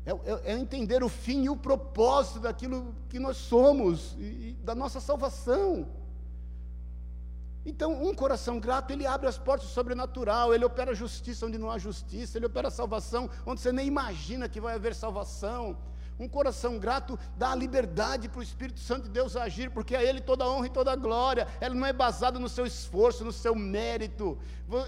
É, 0.05 0.11
é, 0.11 0.53
é, 0.53 0.59
entender 0.59 1.03
o 1.05 1.09
fim 1.09 1.45
e 1.45 1.49
o 1.51 1.57
propósito 1.57 2.41
daquilo 2.41 2.95
que 3.09 3.21
nós 3.21 3.37
somos 3.37 4.17
e, 4.19 4.23
e 4.23 4.59
da 4.63 4.75
nossa 4.75 5.01
salvação. 5.01 5.87
Então, 7.65 8.03
um 8.03 8.13
coração 8.13 8.59
grato, 8.59 8.91
ele 8.91 9.07
abre 9.07 9.29
as 9.29 9.39
portas 9.39 9.69
do 9.69 9.73
sobrenatural, 9.73 10.53
ele 10.53 10.65
opera 10.65 10.93
justiça 10.95 11.47
onde 11.47 11.57
não 11.57 11.71
há 11.71 11.79
justiça, 11.79 12.37
ele 12.37 12.47
opera 12.47 12.71
salvação 12.71 13.31
onde 13.47 13.61
você 13.61 13.71
nem 13.71 13.87
imagina 13.87 14.49
que 14.49 14.61
vai 14.61 14.75
haver 14.75 14.95
salvação. 14.95 15.79
Um 16.19 16.29
coração 16.29 16.79
grato 16.79 17.19
dá 17.37 17.55
liberdade 17.55 18.29
para 18.29 18.41
o 18.41 18.43
Espírito 18.43 18.79
Santo 18.81 19.05
de 19.05 19.11
Deus 19.11 19.35
agir, 19.35 19.71
porque 19.71 19.97
a 19.97 20.03
Ele 20.03 20.21
toda 20.21 20.45
a 20.45 20.51
honra 20.51 20.67
e 20.67 20.71
toda 20.71 20.93
a 20.93 20.97
glória. 20.97 21.49
Ela 21.61 21.75
não 21.75 21.87
é 21.87 21.93
basada 21.93 22.39
no 22.39 22.49
seu 22.49 22.67
esforço, 22.67 23.25
no 23.25 23.33
seu 23.33 23.55
mérito. 23.55 24.39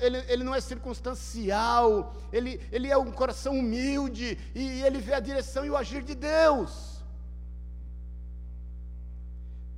Ele, 0.00 0.18
ele 0.28 0.44
não 0.44 0.54
é 0.54 0.60
circunstancial. 0.60 2.14
Ele, 2.32 2.60
ele 2.70 2.88
é 2.88 2.96
um 2.96 3.10
coração 3.10 3.58
humilde 3.58 4.38
e 4.54 4.82
ele 4.82 4.98
vê 4.98 5.14
a 5.14 5.20
direção 5.20 5.64
e 5.64 5.70
o 5.70 5.76
agir 5.76 6.02
de 6.02 6.14
Deus. 6.14 6.94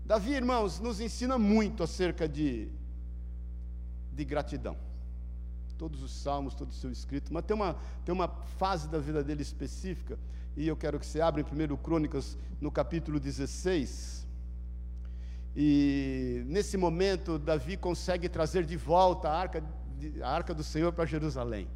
Davi, 0.05 0.35
irmãos, 0.35 0.79
nos 0.79 1.01
ensina 1.01 1.37
muito 1.37 1.83
acerca 1.83 2.29
de, 2.29 2.69
de 4.13 4.25
gratidão. 4.25 4.86
Todos 5.79 6.03
os 6.03 6.13
salmos, 6.13 6.55
todo 6.55 6.71
o 6.71 6.75
seu 6.75 6.91
escrito, 6.91 7.33
mas 7.33 7.45
tem 7.45 7.55
uma, 7.55 7.77
tem 8.05 8.15
uma 8.15 8.29
fase 8.29 8.89
da 8.89 8.99
vida 8.99 9.23
dele 9.23 9.43
específica 9.43 10.19
e 10.57 10.67
eu 10.67 10.77
quero 10.77 10.99
que 10.99 11.05
você 11.05 11.21
abra 11.21 11.43
em 11.43 11.73
1 11.73 11.77
Crônicas, 11.77 12.39
no 12.61 12.71
capítulo 12.71 13.21
16. 13.21 14.27
E 15.55 16.43
nesse 16.47 16.79
momento, 16.79 17.39
Davi 17.39 17.77
consegue 17.77 18.27
trazer 18.27 18.65
de 18.65 18.77
volta 18.77 19.29
a 19.29 19.39
arca, 19.39 19.63
a 20.23 20.31
arca 20.31 20.55
do 20.55 20.65
Senhor 20.65 20.93
para 20.95 21.05
Jerusalém. 21.05 21.69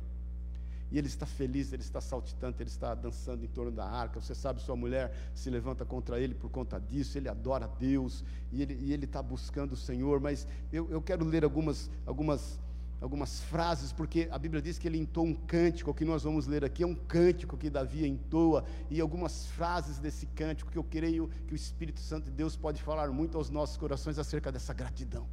E 0.90 0.96
ele 0.96 1.06
está 1.06 1.26
feliz, 1.26 1.72
ele 1.74 1.82
está 1.82 2.00
saltitante, 2.00 2.62
ele 2.62 2.70
está 2.70 2.94
dançando 2.94 3.44
em 3.44 3.48
torno 3.48 3.70
da 3.70 3.84
arca. 3.84 4.18
Você 4.18 4.34
sabe, 4.34 4.62
sua 4.62 4.74
mulher 4.74 5.14
se 5.34 5.50
levanta 5.50 5.84
contra 5.84 6.18
ele 6.18 6.34
por 6.34 6.50
conta 6.50 6.80
disso, 6.80 7.18
ele 7.18 7.28
adora 7.28 7.70
Deus 7.78 8.24
e 8.50 8.62
ele, 8.62 8.78
e 8.80 8.92
ele 8.94 9.04
está 9.04 9.22
buscando 9.22 9.72
o 9.72 9.76
Senhor. 9.76 10.20
Mas 10.20 10.48
eu, 10.72 10.90
eu 10.90 11.02
quero 11.02 11.24
ler 11.24 11.44
algumas, 11.44 11.90
algumas 12.06 12.58
algumas 13.00 13.40
frases, 13.40 13.92
porque 13.92 14.28
a 14.30 14.38
Bíblia 14.38 14.60
diz 14.60 14.78
que 14.78 14.86
ele 14.86 14.98
entoa 14.98 15.24
um 15.24 15.34
cântico, 15.34 15.90
o 15.90 15.94
que 15.94 16.04
nós 16.04 16.22
vamos 16.22 16.46
ler 16.46 16.64
aqui 16.64 16.82
é 16.82 16.86
um 16.86 16.94
cântico 16.94 17.56
que 17.56 17.70
Davi 17.70 18.06
entoa, 18.06 18.64
e 18.90 19.00
algumas 19.00 19.46
frases 19.46 19.98
desse 19.98 20.26
cântico 20.26 20.70
que 20.70 20.76
eu 20.76 20.84
creio 20.84 21.30
que 21.46 21.54
o 21.54 21.56
Espírito 21.56 22.00
Santo 22.00 22.26
de 22.26 22.32
Deus 22.32 22.56
pode 22.56 22.82
falar 22.82 23.10
muito 23.10 23.38
aos 23.38 23.48
nossos 23.48 23.76
corações 23.76 24.18
acerca 24.18 24.52
dessa 24.52 24.74
gratidão. 24.74 25.26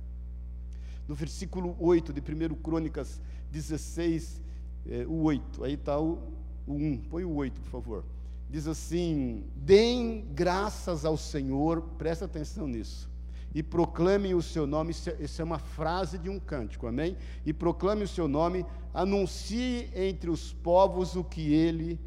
No 1.08 1.14
versículo 1.14 1.76
8 1.80 2.14
de 2.14 2.22
1 2.22 2.56
Crônicas 2.56 3.22
16, 3.52 4.42
é, 4.86 5.06
o 5.06 5.24
8, 5.24 5.64
aí 5.64 5.74
está 5.74 6.00
o, 6.00 6.20
o 6.66 6.74
1, 6.74 6.98
põe 7.10 7.26
o 7.26 7.34
8, 7.34 7.60
por 7.62 7.70
favor. 7.70 8.06
Diz 8.50 8.66
assim: 8.66 9.44
deem 9.56 10.26
graças 10.34 11.04
ao 11.04 11.18
Senhor, 11.18 11.82
presta 11.98 12.26
atenção 12.26 12.66
nisso 12.66 13.10
e 13.58 13.64
proclamem 13.64 14.36
o 14.36 14.42
seu 14.42 14.68
nome. 14.68 14.92
Isso 14.92 15.10
é, 15.10 15.42
é 15.42 15.44
uma 15.44 15.58
frase 15.58 16.20
de 16.20 16.30
um 16.30 16.40
cântico, 16.40 16.86
amém? 16.86 17.18
E 17.44 17.52
proclame 17.52 18.04
o 18.04 18.08
seu 18.08 18.28
nome, 18.28 18.64
anuncie 18.94 19.90
entre 19.96 20.30
os 20.30 20.54
povos 20.54 21.16
o 21.16 21.24
que 21.24 21.56
ele 21.56 22.00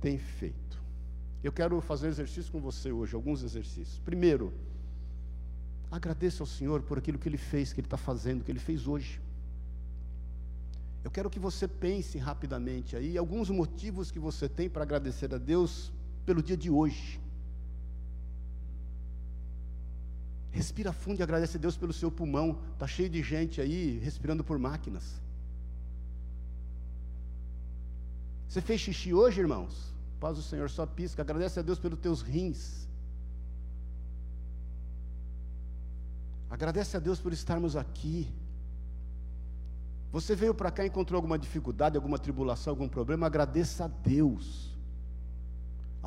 tem 0.00 0.16
feito. 0.16 0.82
Eu 1.44 1.52
quero 1.52 1.78
fazer 1.82 2.06
um 2.06 2.08
exercício 2.08 2.50
com 2.50 2.58
você 2.58 2.90
hoje, 2.90 3.14
alguns 3.14 3.42
exercícios. 3.42 3.98
Primeiro, 3.98 4.50
agradeça 5.90 6.42
ao 6.42 6.46
Senhor 6.46 6.80
por 6.80 6.96
aquilo 6.96 7.18
que 7.18 7.28
ele 7.28 7.36
fez, 7.36 7.70
que 7.70 7.80
ele 7.80 7.86
está 7.86 7.98
fazendo, 7.98 8.42
que 8.42 8.50
ele 8.50 8.58
fez 8.58 8.88
hoje. 8.88 9.20
Eu 11.04 11.10
quero 11.10 11.28
que 11.28 11.38
você 11.38 11.68
pense 11.68 12.16
rapidamente 12.16 12.96
aí 12.96 13.18
alguns 13.18 13.50
motivos 13.50 14.10
que 14.10 14.18
você 14.18 14.48
tem 14.48 14.70
para 14.70 14.84
agradecer 14.84 15.34
a 15.34 15.38
Deus 15.38 15.92
pelo 16.24 16.42
dia 16.42 16.56
de 16.56 16.70
hoje. 16.70 17.20
Respira 20.50 20.92
fundo 20.92 21.20
e 21.20 21.22
agradece 21.22 21.56
a 21.56 21.60
Deus 21.60 21.76
pelo 21.76 21.92
seu 21.92 22.10
pulmão. 22.10 22.58
Está 22.74 22.86
cheio 22.86 23.10
de 23.10 23.22
gente 23.22 23.60
aí 23.60 23.98
respirando 23.98 24.42
por 24.42 24.58
máquinas. 24.58 25.20
Você 28.48 28.60
fez 28.60 28.80
xixi 28.80 29.12
hoje, 29.12 29.40
irmãos? 29.40 29.92
Paz 30.18 30.36
do 30.36 30.42
Senhor, 30.42 30.70
só 30.70 30.86
pisca. 30.86 31.22
Agradece 31.22 31.60
a 31.60 31.62
Deus 31.62 31.78
pelos 31.78 31.98
teus 31.98 32.22
rins. 32.22 32.88
Agradece 36.50 36.96
a 36.96 37.00
Deus 37.00 37.20
por 37.20 37.32
estarmos 37.32 37.76
aqui. 37.76 38.32
Você 40.10 40.34
veio 40.34 40.54
para 40.54 40.70
cá 40.70 40.82
e 40.82 40.88
encontrou 40.88 41.18
alguma 41.18 41.38
dificuldade, 41.38 41.96
alguma 41.96 42.18
tribulação, 42.18 42.70
algum 42.72 42.88
problema, 42.88 43.26
agradeça 43.26 43.84
a 43.84 43.88
Deus. 43.88 44.77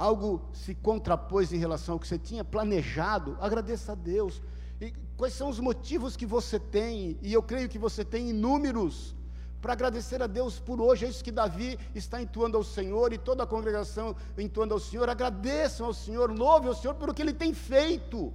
Algo 0.02 0.42
se 0.52 0.74
contrapôs 0.74 1.54
em 1.54 1.58
relação 1.58 1.94
ao 1.94 2.00
que 2.00 2.08
você 2.08 2.18
tinha 2.18 2.44
planejado, 2.44 3.38
agradeça 3.40 3.92
a 3.92 3.96
Deus. 3.96 4.42
E 4.82 4.92
quais 5.16 5.36
são 5.36 5.48
os 5.48 5.60
motivos 5.60 6.16
que 6.16 6.26
você 6.26 6.60
tem? 6.60 7.20
E 7.22 7.32
eu 7.32 7.44
creio 7.44 7.70
que 7.70 7.78
você 7.78 8.04
tem 8.04 8.32
inúmeros 8.32 9.16
para 9.62 9.74
agradecer 9.74 10.20
a 10.24 10.26
Deus 10.26 10.60
por 10.60 10.82
hoje. 10.82 11.06
É 11.06 11.10
isso 11.10 11.24
que 11.24 11.32
Davi 11.32 11.78
está 11.94 12.20
entoando 12.20 12.58
ao 12.58 12.64
Senhor 12.64 13.14
e 13.14 13.20
toda 13.20 13.44
a 13.44 13.48
congregação 13.48 14.16
entoando 14.36 14.74
ao 14.74 14.80
Senhor. 14.80 15.08
Agradeçam 15.08 15.86
ao 15.86 15.94
Senhor, 15.94 16.32
louve 16.32 16.68
ao 16.68 16.74
Senhor 16.74 16.96
por 16.96 17.08
o 17.12 17.14
que 17.14 17.22
Ele 17.22 17.32
tem 17.32 17.54
feito, 17.54 18.34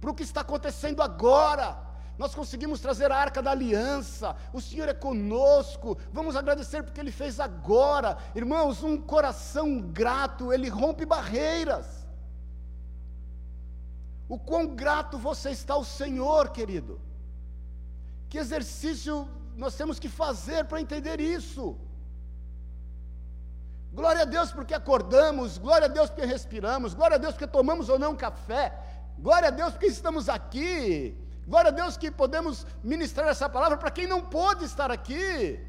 por 0.00 0.10
o 0.10 0.14
que 0.14 0.24
está 0.24 0.40
acontecendo 0.40 1.00
agora 1.00 1.91
nós 2.18 2.34
conseguimos 2.34 2.80
trazer 2.80 3.10
a 3.10 3.16
arca 3.16 3.42
da 3.42 3.50
aliança, 3.50 4.36
o 4.52 4.60
Senhor 4.60 4.88
é 4.88 4.94
conosco, 4.94 5.96
vamos 6.12 6.36
agradecer 6.36 6.82
porque 6.82 7.00
Ele 7.00 7.10
fez 7.10 7.40
agora, 7.40 8.18
irmãos. 8.34 8.82
Um 8.82 8.96
coração 9.00 9.80
grato, 9.80 10.52
ele 10.52 10.68
rompe 10.68 11.04
barreiras. 11.04 12.06
O 14.28 14.38
quão 14.38 14.66
grato 14.66 15.18
você 15.18 15.50
está 15.50 15.74
ao 15.74 15.84
Senhor, 15.84 16.50
querido. 16.50 17.00
Que 18.28 18.38
exercício 18.38 19.28
nós 19.56 19.74
temos 19.74 19.98
que 19.98 20.08
fazer 20.08 20.64
para 20.64 20.80
entender 20.80 21.20
isso? 21.20 21.76
Glória 23.92 24.22
a 24.22 24.24
Deus 24.24 24.50
porque 24.50 24.72
acordamos, 24.72 25.58
glória 25.58 25.84
a 25.84 25.88
Deus 25.88 26.08
porque 26.08 26.24
respiramos, 26.24 26.94
glória 26.94 27.16
a 27.16 27.18
Deus 27.18 27.34
porque 27.34 27.46
tomamos 27.46 27.90
ou 27.90 27.98
não 27.98 28.16
café, 28.16 28.72
glória 29.18 29.48
a 29.48 29.50
Deus 29.50 29.72
porque 29.72 29.86
estamos 29.86 30.30
aqui, 30.30 31.14
Glória 31.46 31.68
a 31.68 31.72
Deus 31.72 31.96
que 31.96 32.10
podemos 32.10 32.66
ministrar 32.82 33.28
essa 33.28 33.48
palavra 33.48 33.76
para 33.76 33.90
quem 33.90 34.06
não 34.06 34.20
pôde 34.22 34.64
estar 34.64 34.90
aqui. 34.90 35.60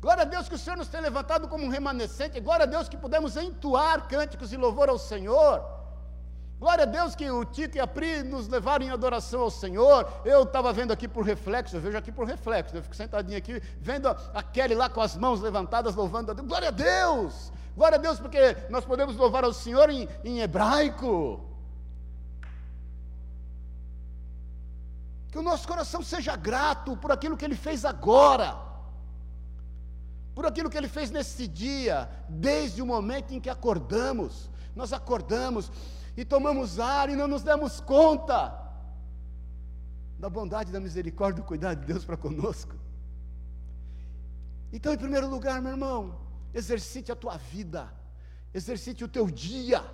Glória 0.00 0.22
a 0.22 0.26
Deus 0.26 0.48
que 0.48 0.54
o 0.54 0.58
Senhor 0.58 0.76
nos 0.76 0.88
tem 0.88 1.00
levantado 1.00 1.48
como 1.48 1.64
um 1.64 1.68
remanescente. 1.68 2.40
Glória 2.40 2.62
a 2.62 2.66
Deus 2.66 2.88
que 2.88 2.96
podemos 2.96 3.36
entoar 3.36 4.06
cânticos 4.06 4.52
e 4.52 4.56
louvor 4.56 4.88
ao 4.88 4.98
Senhor. 4.98 5.64
Glória 6.60 6.82
a 6.82 6.86
Deus 6.86 7.14
que 7.14 7.28
o 7.30 7.44
Tico 7.44 7.76
e 7.76 7.80
a 7.80 7.86
Pri 7.86 8.22
nos 8.22 8.48
levaram 8.48 8.84
em 8.84 8.90
adoração 8.90 9.40
ao 9.42 9.50
Senhor. 9.50 10.08
Eu 10.24 10.42
estava 10.44 10.72
vendo 10.72 10.92
aqui 10.92 11.06
por 11.08 11.24
reflexo, 11.24 11.76
eu 11.76 11.80
vejo 11.80 11.96
aqui 11.96 12.12
por 12.12 12.26
reflexo. 12.26 12.76
Eu 12.76 12.82
fico 12.82 12.94
sentadinho 12.94 13.38
aqui, 13.38 13.60
vendo 13.80 14.08
a 14.08 14.42
Kelly 14.42 14.74
lá 14.74 14.88
com 14.88 15.00
as 15.00 15.16
mãos 15.16 15.40
levantadas, 15.40 15.94
louvando 15.94 16.30
a 16.30 16.34
Deus. 16.34 16.46
Glória 16.46 16.68
a 16.68 16.72
Deus! 16.72 17.52
Glória 17.76 17.96
a 17.96 18.00
Deus, 18.00 18.18
porque 18.18 18.56
nós 18.70 18.84
podemos 18.84 19.16
louvar 19.16 19.44
ao 19.44 19.52
Senhor 19.52 19.88
em, 19.88 20.08
em 20.24 20.40
hebraico. 20.40 21.48
Que 25.30 25.38
o 25.38 25.42
nosso 25.42 25.68
coração 25.68 26.02
seja 26.02 26.34
grato 26.36 26.96
por 26.96 27.12
aquilo 27.12 27.36
que 27.36 27.44
Ele 27.44 27.56
fez 27.56 27.84
agora, 27.84 28.56
por 30.34 30.46
aquilo 30.46 30.70
que 30.70 30.78
Ele 30.78 30.88
fez 30.88 31.10
nesse 31.10 31.46
dia, 31.46 32.08
desde 32.28 32.80
o 32.80 32.86
momento 32.86 33.32
em 33.32 33.40
que 33.40 33.50
acordamos. 33.50 34.50
Nós 34.74 34.92
acordamos 34.92 35.70
e 36.16 36.24
tomamos 36.24 36.80
ar 36.80 37.10
e 37.10 37.16
não 37.16 37.28
nos 37.28 37.42
demos 37.42 37.80
conta 37.80 38.68
da 40.18 40.28
bondade, 40.28 40.72
da 40.72 40.80
misericórdia, 40.80 41.42
do 41.42 41.46
cuidado 41.46 41.80
de 41.80 41.86
Deus 41.86 42.04
para 42.04 42.16
conosco. 42.16 42.74
Então, 44.72 44.92
em 44.92 44.98
primeiro 44.98 45.28
lugar, 45.28 45.60
meu 45.62 45.72
irmão, 45.72 46.18
exercite 46.52 47.12
a 47.12 47.16
tua 47.16 47.36
vida, 47.36 47.92
exercite 48.52 49.04
o 49.04 49.08
teu 49.08 49.30
dia 49.30 49.84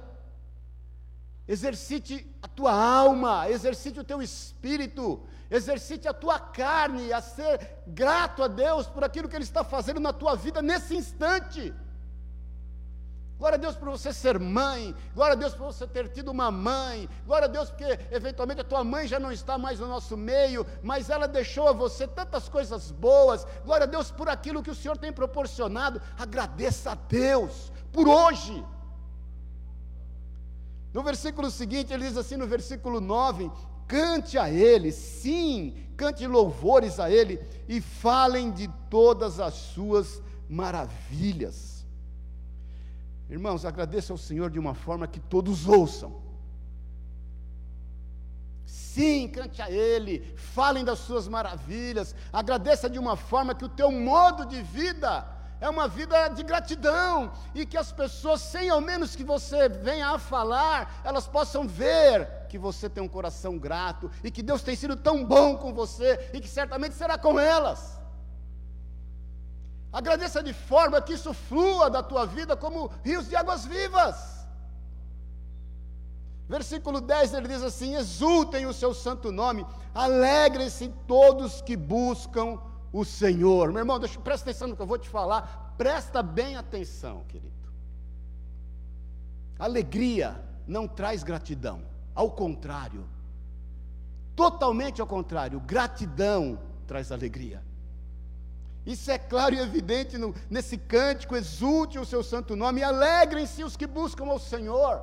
Exercite 1.47 2.27
a 2.43 2.49
tua 2.49 2.73
alma, 2.73 3.51
exercite 3.51 4.01
o 4.01 4.05
teu 4.05 4.23
espírito, 4.23 5.23
exercite 5.51 6.09
a 6.09 6.15
tua 6.15 6.39
carne 6.39 7.13
a 7.13 7.21
ser 7.21 7.83
grato 7.87 8.43
a 8.43 8.49
Deus 8.49 8.87
por 8.87 9.05
aquilo 9.05 9.29
que 9.29 9.37
Ele 9.37 9.45
está 9.45 9.63
fazendo 9.63 10.01
na 10.01 10.13
tua 10.13 10.35
vida 10.35 10.63
nesse 10.63 10.97
instante. 10.97 11.75
Glória 13.39 13.57
a 13.57 13.61
Deus 13.61 13.77
por 13.77 13.91
você 13.91 14.13
ser 14.13 14.39
mãe, 14.39 14.95
glória 15.13 15.35
a 15.35 15.37
Deus 15.37 15.53
por 15.55 15.67
você 15.67 15.87
ter 15.87 16.09
tido 16.09 16.31
uma 16.31 16.51
mãe, 16.51 17.09
glória 17.27 17.47
a 17.47 17.51
Deus 17.51 17.69
porque 17.69 17.99
eventualmente 18.11 18.61
a 18.61 18.65
tua 18.65 18.85
mãe 18.85 19.09
já 19.09 19.19
não 19.19 19.33
está 19.33 19.59
mais 19.59 19.81
no 19.81 19.89
nosso 19.89 20.17
meio, 20.17 20.65
mas 20.83 21.11
ela 21.11 21.27
deixou 21.27 21.69
a 21.69 21.73
você 21.73 22.07
tantas 22.07 22.49
coisas 22.49 22.91
boas, 22.91 23.45
glória 23.65 23.85
a 23.85 23.89
Deus 23.89 24.11
por 24.11 24.29
aquilo 24.29 24.63
que 24.63 24.71
o 24.71 24.75
Senhor 24.75 24.97
tem 24.97 25.13
proporcionado, 25.13 26.01
agradeça 26.17 26.93
a 26.93 26.95
Deus 26.95 27.73
por 27.93 28.09
hoje. 28.09 28.65
No 30.95 31.03
versículo 31.03 31.51
seguinte, 31.51 31.93
ele 31.93 32.07
diz 32.07 32.17
assim, 32.17 32.37
no 32.37 32.47
versículo 32.47 33.01
9: 33.01 33.51
Cante 33.89 34.39
a 34.39 34.49
Ele, 34.49 34.93
sim, 34.93 35.77
cante 35.97 36.25
louvores 36.25 37.01
a 37.01 37.11
Ele 37.11 37.41
e 37.69 37.81
falem 37.81 38.53
de 38.53 38.71
todas 38.89 39.41
as 39.41 39.55
suas 39.55 40.23
maravilhas. 40.49 41.85
Irmãos, 43.29 43.65
agradeça 43.65 44.13
ao 44.13 44.19
Senhor 44.19 44.51
de 44.51 44.59
uma 44.59 44.73
forma 44.73 45.09
que 45.09 45.19
todos 45.19 45.67
ouçam. 45.67 46.23
Sim, 48.65 49.27
cante 49.27 49.61
a 49.61 49.69
Ele, 49.69 50.21
falem 50.37 50.85
das 50.85 51.01
suas 51.01 51.27
maravilhas, 51.27 52.15
agradeça 52.33 52.89
de 52.89 53.01
uma 53.01 53.17
forma 53.17 53.53
que 53.53 53.65
o 53.65 53.69
teu 53.69 53.91
modo 53.91 54.47
de 54.47 54.63
vida 54.63 55.27
é 55.65 55.71
uma 55.71 55.89
vida 55.89 56.29
de 56.29 56.43
gratidão, 56.43 57.33
e 57.55 57.65
que 57.65 57.79
as 57.79 57.91
pessoas, 57.91 58.43
sem 58.43 58.69
ao 58.69 58.83
menos 58.83 59.17
que 59.17 59.25
você 59.25 59.67
venha 59.67 60.11
a 60.11 60.19
falar, 60.19 61.01
elas 61.03 61.27
possam 61.27 61.67
ver 61.67 62.29
que 62.51 62.59
você 62.59 62.87
tem 62.87 63.03
um 63.03 63.09
coração 63.09 63.59
grato, 63.59 64.11
e 64.23 64.31
que 64.31 64.43
Deus 64.43 64.63
tem 64.63 64.77
sido 64.77 64.95
tão 64.95 65.25
bom 65.25 65.57
com 65.57 65.73
você, 65.73 66.31
e 66.35 66.41
que 66.43 66.49
certamente 66.49 66.95
será 66.95 67.17
com 67.17 67.41
elas. 67.41 67.99
Agradeça 69.91 70.43
de 70.43 70.53
forma 70.53 71.01
que 71.01 71.15
isso 71.15 71.33
flua 71.33 71.89
da 71.89 72.03
tua 72.03 72.27
vida 72.27 72.55
como 72.55 72.91
rios 73.03 73.27
de 73.27 73.35
águas 73.35 73.65
vivas. 73.65 74.17
Versículo 76.47 77.01
10 77.01 77.33
ele 77.33 77.49
diz 77.49 77.63
assim: 77.63 77.95
Exultem 77.95 78.67
o 78.67 78.75
seu 78.75 78.93
santo 78.93 79.33
nome, 79.33 79.65
alegrem-se 79.95 80.89
todos 81.07 81.63
que 81.63 81.75
buscam 81.75 82.59
o 82.95 83.05
Senhor. 83.05 83.73
Meu 83.73 83.81
irmão, 83.81 83.99
deixa, 83.99 84.21
presta 84.21 84.51
atenção 84.51 84.69
no 84.69 84.77
que 84.77 84.81
eu 84.83 84.87
vou 84.87 84.97
te 84.97 85.09
falar. 85.09 85.75
Presta 85.77 86.23
bem 86.23 86.55
atenção, 86.55 87.25
querido. 87.25 87.53
Alegria 89.59 90.41
não 90.65 90.87
traz 90.87 91.25
gratidão. 91.25 91.83
Ao 92.15 92.31
contrário. 92.31 93.05
Totalmente 94.37 95.01
ao 95.01 95.09
contrário. 95.09 95.59
Gratidão 95.59 96.61
traz 96.87 97.11
alegria. 97.11 97.61
Isso 98.87 99.11
é 99.11 99.19
claro 99.19 99.57
e 99.57 99.59
evidente 99.59 100.17
no, 100.17 100.33
nesse 100.49 100.79
cântico. 100.79 101.35
Exulte 101.35 101.99
o 101.99 102.05
seu 102.05 102.23
santo 102.23 102.55
nome 102.55 102.81
e 102.81 102.85
alegrem-se 102.85 103.65
os 103.65 103.77
que 103.77 103.89
buscam 103.89 104.27
ao 104.27 104.39
Senhor. 104.39 105.03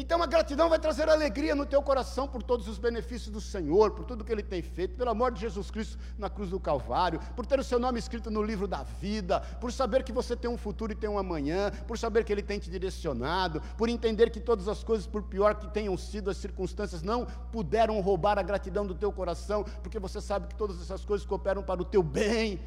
Então 0.00 0.22
a 0.22 0.26
gratidão 0.26 0.68
vai 0.68 0.78
trazer 0.78 1.08
alegria 1.08 1.56
no 1.56 1.66
teu 1.66 1.82
coração 1.82 2.28
por 2.28 2.40
todos 2.40 2.68
os 2.68 2.78
benefícios 2.78 3.32
do 3.32 3.40
Senhor, 3.40 3.90
por 3.90 4.04
tudo 4.04 4.24
que 4.24 4.30
Ele 4.30 4.44
tem 4.44 4.62
feito, 4.62 4.94
pelo 4.94 5.10
amor 5.10 5.32
de 5.32 5.40
Jesus 5.40 5.72
Cristo 5.72 5.98
na 6.16 6.30
cruz 6.30 6.50
do 6.50 6.60
Calvário, 6.60 7.18
por 7.34 7.44
ter 7.44 7.58
o 7.58 7.64
seu 7.64 7.80
nome 7.80 7.98
escrito 7.98 8.30
no 8.30 8.40
livro 8.40 8.68
da 8.68 8.84
vida, 8.84 9.40
por 9.60 9.72
saber 9.72 10.04
que 10.04 10.12
você 10.12 10.36
tem 10.36 10.48
um 10.48 10.56
futuro 10.56 10.92
e 10.92 10.94
tem 10.94 11.10
um 11.10 11.18
amanhã, 11.18 11.72
por 11.88 11.98
saber 11.98 12.22
que 12.22 12.32
Ele 12.32 12.44
tem 12.44 12.60
te 12.60 12.70
direcionado, 12.70 13.60
por 13.76 13.88
entender 13.88 14.30
que 14.30 14.38
todas 14.38 14.68
as 14.68 14.84
coisas, 14.84 15.04
por 15.04 15.24
pior 15.24 15.56
que 15.56 15.66
tenham 15.66 15.96
sido 15.96 16.30
as 16.30 16.36
circunstâncias, 16.36 17.02
não 17.02 17.26
puderam 17.50 18.00
roubar 18.00 18.38
a 18.38 18.42
gratidão 18.42 18.86
do 18.86 18.94
teu 18.94 19.10
coração, 19.10 19.64
porque 19.82 19.98
você 19.98 20.20
sabe 20.20 20.46
que 20.46 20.54
todas 20.54 20.80
essas 20.80 21.04
coisas 21.04 21.26
cooperam 21.26 21.64
para 21.64 21.82
o 21.82 21.84
teu 21.84 22.04
bem. 22.04 22.60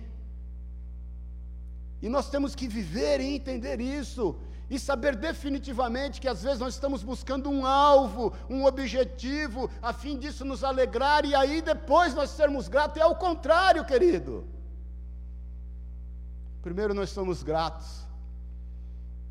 E 2.02 2.10
nós 2.10 2.30
temos 2.30 2.54
que 2.56 2.68
viver 2.68 3.22
e 3.22 3.36
entender 3.36 3.80
isso 3.80 4.36
e 4.72 4.80
saber 4.80 5.18
definitivamente 5.18 6.22
que 6.22 6.30
às 6.30 6.42
vezes 6.42 6.60
nós 6.60 6.76
estamos 6.76 7.04
buscando 7.04 7.50
um 7.50 7.66
alvo, 7.66 8.34
um 8.50 8.64
objetivo, 8.66 9.70
a 9.82 9.92
fim 9.92 10.18
disso 10.18 10.46
nos 10.46 10.64
alegrar 10.64 11.26
e 11.26 11.36
aí 11.36 11.62
depois 11.62 12.16
nós 12.16 12.30
sermos 12.30 12.70
gratos. 12.70 12.96
É 12.96 13.02
ao 13.02 13.18
contrário, 13.18 13.84
querido. 13.84 14.46
Primeiro 16.62 16.94
nós 16.94 17.10
somos 17.10 17.44
gratos 17.44 18.08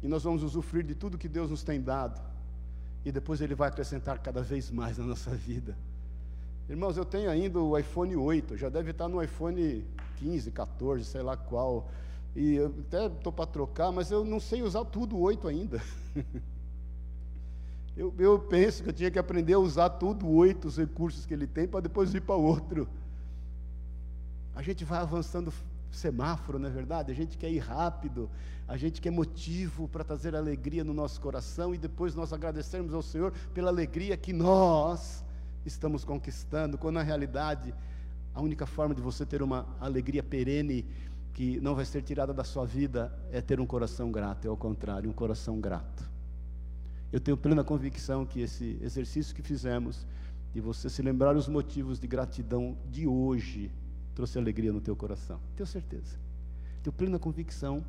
e 0.02 0.08
nós 0.08 0.22
vamos 0.24 0.42
usufruir 0.42 0.84
de 0.84 0.94
tudo 0.94 1.16
que 1.16 1.28
Deus 1.28 1.50
nos 1.50 1.62
tem 1.62 1.80
dado, 1.80 2.20
e 3.04 3.10
depois 3.10 3.40
Ele 3.40 3.54
vai 3.54 3.68
acrescentar 3.68 4.18
cada 4.18 4.42
vez 4.42 4.70
mais 4.70 4.98
na 4.98 5.04
nossa 5.04 5.30
vida. 5.30 5.76
Irmãos, 6.68 6.96
eu 6.96 7.04
tenho 7.04 7.30
ainda 7.30 7.58
o 7.58 7.78
iPhone 7.78 8.14
8, 8.14 8.56
já 8.58 8.68
deve 8.68 8.90
estar 8.90 9.08
no 9.08 9.22
iPhone 9.22 9.84
15, 10.16 10.50
14, 10.50 11.04
sei 11.04 11.22
lá 11.22 11.36
qual. 11.36 11.88
E 12.34 12.54
eu 12.54 12.74
até 12.86 13.06
estou 13.06 13.32
para 13.32 13.46
trocar, 13.46 13.90
mas 13.90 14.10
eu 14.10 14.24
não 14.24 14.38
sei 14.38 14.62
usar 14.62 14.84
tudo 14.84 15.18
oito 15.18 15.48
ainda. 15.48 15.82
eu, 17.96 18.14
eu 18.18 18.38
penso 18.38 18.82
que 18.82 18.88
eu 18.88 18.92
tinha 18.92 19.10
que 19.10 19.18
aprender 19.18 19.54
a 19.54 19.58
usar 19.58 19.90
tudo 19.90 20.28
oito, 20.28 20.68
os 20.68 20.76
recursos 20.76 21.26
que 21.26 21.34
ele 21.34 21.46
tem, 21.46 21.66
para 21.66 21.80
depois 21.80 22.14
ir 22.14 22.20
para 22.20 22.36
outro. 22.36 22.88
A 24.54 24.62
gente 24.62 24.84
vai 24.84 25.00
avançando 25.00 25.52
semáforo, 25.90 26.58
não 26.58 26.68
é 26.68 26.70
verdade? 26.70 27.10
A 27.10 27.14
gente 27.14 27.36
quer 27.36 27.50
ir 27.50 27.58
rápido, 27.58 28.30
a 28.68 28.76
gente 28.76 29.00
quer 29.00 29.10
motivo 29.10 29.88
para 29.88 30.04
trazer 30.04 30.36
alegria 30.36 30.84
no 30.84 30.94
nosso 30.94 31.20
coração 31.20 31.74
e 31.74 31.78
depois 31.78 32.14
nós 32.14 32.32
agradecermos 32.32 32.94
ao 32.94 33.02
Senhor 33.02 33.32
pela 33.52 33.70
alegria 33.70 34.16
que 34.16 34.32
nós 34.32 35.24
estamos 35.66 36.04
conquistando, 36.04 36.78
quando 36.78 36.94
na 36.94 37.02
realidade 37.02 37.74
A 38.32 38.40
única 38.40 38.64
forma 38.64 38.94
de 38.94 39.00
você 39.00 39.26
ter 39.26 39.42
uma 39.42 39.66
alegria 39.80 40.22
perene 40.22 40.86
que 41.32 41.60
não 41.60 41.74
vai 41.74 41.84
ser 41.84 42.02
tirada 42.02 42.34
da 42.34 42.44
sua 42.44 42.64
vida 42.64 43.12
é 43.30 43.40
ter 43.40 43.60
um 43.60 43.66
coração 43.66 44.10
grato, 44.10 44.46
é 44.46 44.48
ao 44.48 44.56
contrário, 44.56 45.08
um 45.08 45.12
coração 45.12 45.60
grato. 45.60 46.08
Eu 47.12 47.20
tenho 47.20 47.36
plena 47.36 47.64
convicção 47.64 48.24
que 48.24 48.40
esse 48.40 48.78
exercício 48.80 49.34
que 49.34 49.42
fizemos, 49.42 50.06
de 50.52 50.60
você 50.60 50.88
se 50.88 51.02
lembrar 51.02 51.36
os 51.36 51.48
motivos 51.48 51.98
de 51.98 52.06
gratidão 52.06 52.76
de 52.88 53.06
hoje, 53.06 53.70
trouxe 54.14 54.38
alegria 54.38 54.72
no 54.72 54.80
teu 54.80 54.94
coração. 54.94 55.40
Tenho 55.56 55.66
certeza. 55.66 56.18
Tenho 56.82 56.92
plena 56.92 57.18
convicção 57.18 57.84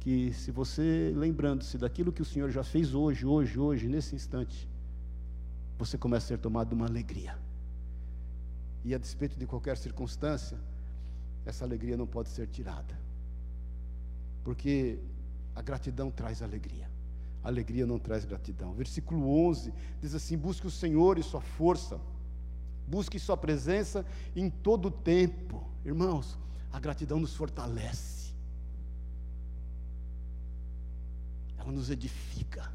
que 0.00 0.32
se 0.32 0.50
você 0.50 1.12
lembrando-se 1.16 1.78
daquilo 1.78 2.12
que 2.12 2.22
o 2.22 2.24
Senhor 2.24 2.50
já 2.50 2.62
fez 2.62 2.94
hoje, 2.94 3.26
hoje, 3.26 3.58
hoje, 3.58 3.88
nesse 3.88 4.14
instante, 4.14 4.68
você 5.78 5.98
começa 5.98 6.26
a 6.26 6.28
ser 6.28 6.38
tomado 6.38 6.68
de 6.68 6.74
uma 6.74 6.86
alegria. 6.86 7.38
E 8.84 8.94
a 8.94 8.98
despeito 8.98 9.38
de 9.38 9.46
qualquer 9.46 9.76
circunstância, 9.76 10.58
essa 11.46 11.64
alegria 11.64 11.96
não 11.96 12.06
pode 12.06 12.28
ser 12.28 12.48
tirada. 12.48 12.98
Porque 14.42 14.98
a 15.54 15.62
gratidão 15.62 16.10
traz 16.10 16.42
alegria. 16.42 16.90
A 17.42 17.48
alegria 17.48 17.86
não 17.86 17.98
traz 17.98 18.24
gratidão. 18.24 18.74
Versículo 18.74 19.30
11 19.46 19.72
diz 20.00 20.14
assim: 20.14 20.36
Busque 20.36 20.66
o 20.66 20.70
Senhor 20.70 21.18
e 21.18 21.22
sua 21.22 21.40
força, 21.40 22.00
busque 22.86 23.18
sua 23.18 23.36
presença 23.36 24.04
em 24.34 24.50
todo 24.50 24.86
o 24.86 24.90
tempo. 24.90 25.64
Irmãos, 25.84 26.36
a 26.72 26.80
gratidão 26.80 27.20
nos 27.20 27.34
fortalece, 27.36 28.34
ela 31.56 31.70
nos 31.70 31.88
edifica, 31.88 32.72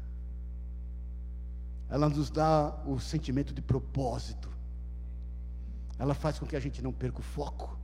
ela 1.90 2.08
nos 2.08 2.30
dá 2.30 2.82
o 2.86 2.98
sentimento 2.98 3.52
de 3.52 3.60
propósito, 3.60 4.48
ela 5.98 6.14
faz 6.14 6.38
com 6.38 6.46
que 6.46 6.56
a 6.56 6.60
gente 6.60 6.80
não 6.80 6.92
perca 6.92 7.20
o 7.20 7.22
foco. 7.22 7.81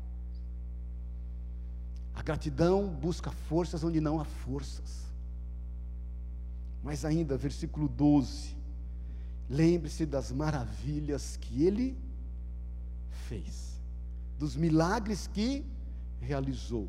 A 2.19 2.23
gratidão 2.23 2.89
busca 2.89 3.31
forças 3.31 3.85
onde 3.85 4.01
não 4.01 4.19
há 4.19 4.25
forças. 4.25 5.07
Mas 6.83 7.05
ainda, 7.05 7.37
versículo 7.37 7.87
12. 7.89 8.57
Lembre-se 9.49 10.05
das 10.05 10.33
maravilhas 10.33 11.37
que 11.37 11.63
ele 11.63 11.97
fez, 13.29 13.81
dos 14.37 14.57
milagres 14.57 15.29
que 15.29 15.65
realizou 16.21 16.89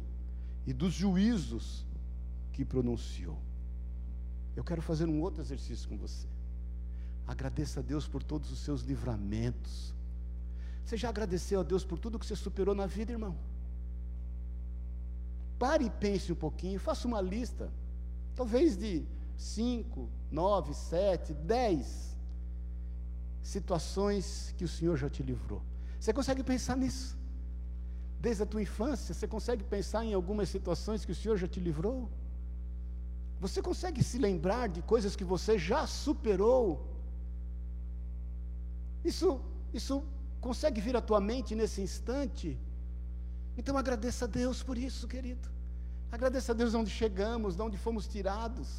e 0.65 0.73
dos 0.73 0.93
juízos 0.93 1.85
que 2.51 2.65
pronunciou. 2.65 3.39
Eu 4.55 4.63
quero 4.63 4.81
fazer 4.81 5.07
um 5.07 5.21
outro 5.21 5.43
exercício 5.43 5.87
com 5.87 5.95
você. 5.95 6.27
Agradeça 7.27 7.81
a 7.81 7.83
Deus 7.83 8.07
por 8.07 8.23
todos 8.23 8.51
os 8.51 8.59
seus 8.59 8.81
livramentos. 8.81 9.93
Você 10.83 10.97
já 10.97 11.09
agradeceu 11.09 11.59
a 11.59 11.63
Deus 11.63 11.85
por 11.85 11.99
tudo 11.99 12.17
que 12.17 12.25
você 12.25 12.35
superou 12.35 12.73
na 12.73 12.87
vida, 12.87 13.11
irmão? 13.11 13.37
Pare 15.59 15.85
e 15.85 15.89
pense 15.89 16.31
um 16.31 16.35
pouquinho, 16.35 16.79
faça 16.79 17.07
uma 17.07 17.21
lista, 17.21 17.69
talvez 18.33 18.77
de 18.77 19.05
cinco, 19.37 20.09
nove, 20.31 20.73
sete, 20.73 21.33
dez 21.33 22.17
situações 23.43 24.53
que 24.57 24.63
o 24.63 24.67
Senhor 24.67 24.95
já 24.95 25.09
te 25.09 25.21
livrou. 25.21 25.61
Você 25.99 26.13
consegue 26.13 26.43
pensar 26.43 26.77
nisso? 26.77 27.17
Desde 28.21 28.43
a 28.43 28.45
tua 28.45 28.61
infância, 28.61 29.13
você 29.13 29.27
consegue 29.27 29.63
pensar 29.63 30.03
em 30.05 30.13
algumas 30.13 30.47
situações 30.49 31.03
que 31.03 31.11
o 31.11 31.15
Senhor 31.15 31.35
já 31.37 31.47
te 31.47 31.59
livrou? 31.59 32.09
Você 33.39 33.61
consegue 33.61 34.03
se 34.03 34.17
lembrar 34.17 34.67
de 34.67 34.81
coisas 34.81 35.15
que 35.15 35.23
você 35.23 35.57
já 35.57 35.85
superou? 35.87 36.85
Isso, 39.03 39.41
isso 39.73 40.03
consegue 40.39 40.79
vir 40.81 40.95
à 40.95 41.01
tua 41.01 41.19
mente 41.19 41.55
nesse 41.55 41.81
instante? 41.81 42.57
Então 43.59 43.75
agradeça 43.77 44.23
a 44.25 44.27
Deus 44.41 44.57
por 44.67 44.77
isso, 44.77 45.05
querido. 45.13 45.47
Agradeça 46.15 46.53
a 46.53 46.55
Deus 46.59 46.71
de 46.71 46.77
onde 46.81 46.91
chegamos, 47.01 47.57
de 47.57 47.61
onde 47.65 47.77
fomos 47.85 48.07
tirados. 48.13 48.69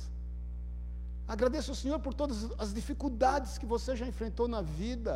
Agradeça 1.34 1.70
ao 1.70 1.74
Senhor 1.80 1.98
por 2.06 2.14
todas 2.20 2.38
as 2.62 2.72
dificuldades 2.78 3.58
que 3.58 3.66
você 3.74 3.94
já 4.00 4.06
enfrentou 4.12 4.48
na 4.48 4.62
vida. 4.62 5.14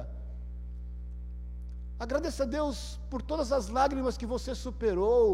Agradeça 1.98 2.42
a 2.42 2.46
Deus 2.58 3.00
por 3.08 3.22
todas 3.22 3.50
as 3.58 3.68
lágrimas 3.78 4.18
que 4.18 4.28
você 4.34 4.54
superou, 4.54 5.30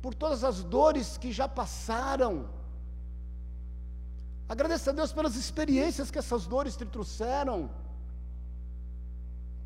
por 0.00 0.14
todas 0.14 0.44
as 0.44 0.62
dores 0.76 1.18
que 1.18 1.32
já 1.32 1.48
passaram. 1.48 2.48
Agradeça 4.48 4.90
a 4.90 4.94
Deus 5.00 5.12
pelas 5.12 5.34
experiências 5.34 6.12
que 6.12 6.20
essas 6.24 6.46
dores 6.46 6.76
te 6.76 6.86
trouxeram. 6.86 7.68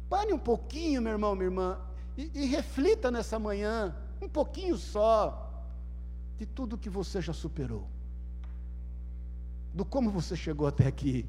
Pare 0.09 0.33
um 0.33 0.43
pouquinho, 0.51 1.03
meu 1.03 1.13
irmão, 1.13 1.35
minha 1.35 1.51
irmã, 1.53 1.71
e, 2.17 2.31
e 2.35 2.47
reflita 2.47 3.11
nessa 3.11 3.39
manhã, 3.39 3.95
um 4.21 4.29
pouquinho 4.29 4.77
só, 4.77 5.49
de 6.39 6.47
tudo 6.47 6.79
que 6.79 6.91
você 6.91 7.21
já 7.21 7.33
superou, 7.33 7.89
do 9.75 9.85
como 9.85 10.11
você 10.11 10.37
chegou 10.37 10.67
até 10.67 10.87
aqui, 10.87 11.27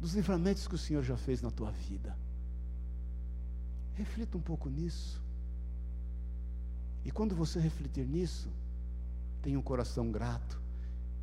dos 0.00 0.14
livramentos 0.14 0.68
que 0.68 0.74
o 0.74 0.78
Senhor 0.78 1.02
já 1.02 1.16
fez 1.16 1.40
na 1.40 1.50
tua 1.50 1.70
vida. 1.70 2.14
Reflita 3.94 4.36
um 4.36 4.40
pouco 4.40 4.68
nisso. 4.68 5.22
E 7.04 7.10
quando 7.10 7.34
você 7.34 7.58
refletir 7.58 8.06
nisso, 8.06 8.50
tenha 9.40 9.58
um 9.58 9.62
coração 9.62 10.10
grato 10.10 10.60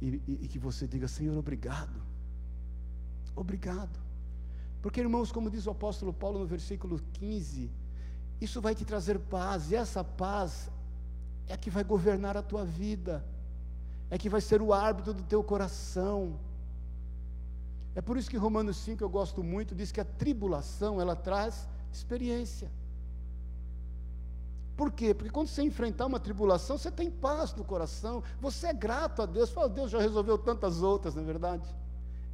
e, 0.01 0.21
e, 0.27 0.39
e 0.41 0.47
que 0.47 0.57
você 0.57 0.87
diga: 0.87 1.07
Senhor, 1.07 1.37
obrigado. 1.37 2.01
Obrigado. 3.35 4.00
Porque, 4.81 4.99
irmãos, 4.99 5.31
como 5.31 5.49
diz 5.49 5.67
o 5.67 5.71
apóstolo 5.71 6.11
Paulo 6.11 6.39
no 6.39 6.45
versículo 6.45 6.99
15, 7.13 7.69
isso 8.39 8.59
vai 8.59 8.73
te 8.73 8.83
trazer 8.83 9.19
paz, 9.19 9.71
e 9.71 9.75
essa 9.75 10.03
paz 10.03 10.71
é 11.47 11.55
que 11.55 11.69
vai 11.69 11.83
governar 11.83 12.35
a 12.35 12.41
tua 12.41 12.65
vida, 12.65 13.23
é 14.09 14.17
que 14.17 14.29
vai 14.29 14.41
ser 14.41 14.61
o 14.61 14.73
árbitro 14.73 15.13
do 15.13 15.23
teu 15.23 15.43
coração. 15.43 16.39
É 17.93 18.01
por 18.01 18.17
isso 18.17 18.29
que 18.29 18.37
Romanos 18.37 18.77
5 18.77 19.03
eu 19.03 19.09
gosto 19.09 19.43
muito, 19.43 19.75
diz 19.75 19.91
que 19.91 20.01
a 20.01 20.05
tribulação 20.05 20.99
ela 20.99 21.15
traz 21.15 21.67
experiência. 21.91 22.71
Por 24.75 24.91
quê? 24.91 25.13
Porque 25.13 25.29
quando 25.29 25.47
você 25.47 25.61
enfrentar 25.61 26.07
uma 26.07 26.19
tribulação, 26.19 26.77
você 26.77 26.89
tem 26.89 27.11
paz 27.11 27.53
no 27.53 27.63
coração, 27.63 28.23
você 28.39 28.67
é 28.67 28.73
grato 28.73 29.21
a 29.21 29.27
Deus, 29.27 29.51
fala, 29.51 29.69
Deus 29.69 29.91
já 29.91 29.99
resolveu 29.99 30.39
tantas 30.39 30.81
outras, 30.81 31.13
não 31.13 31.21
é 31.21 31.25
verdade? 31.25 31.69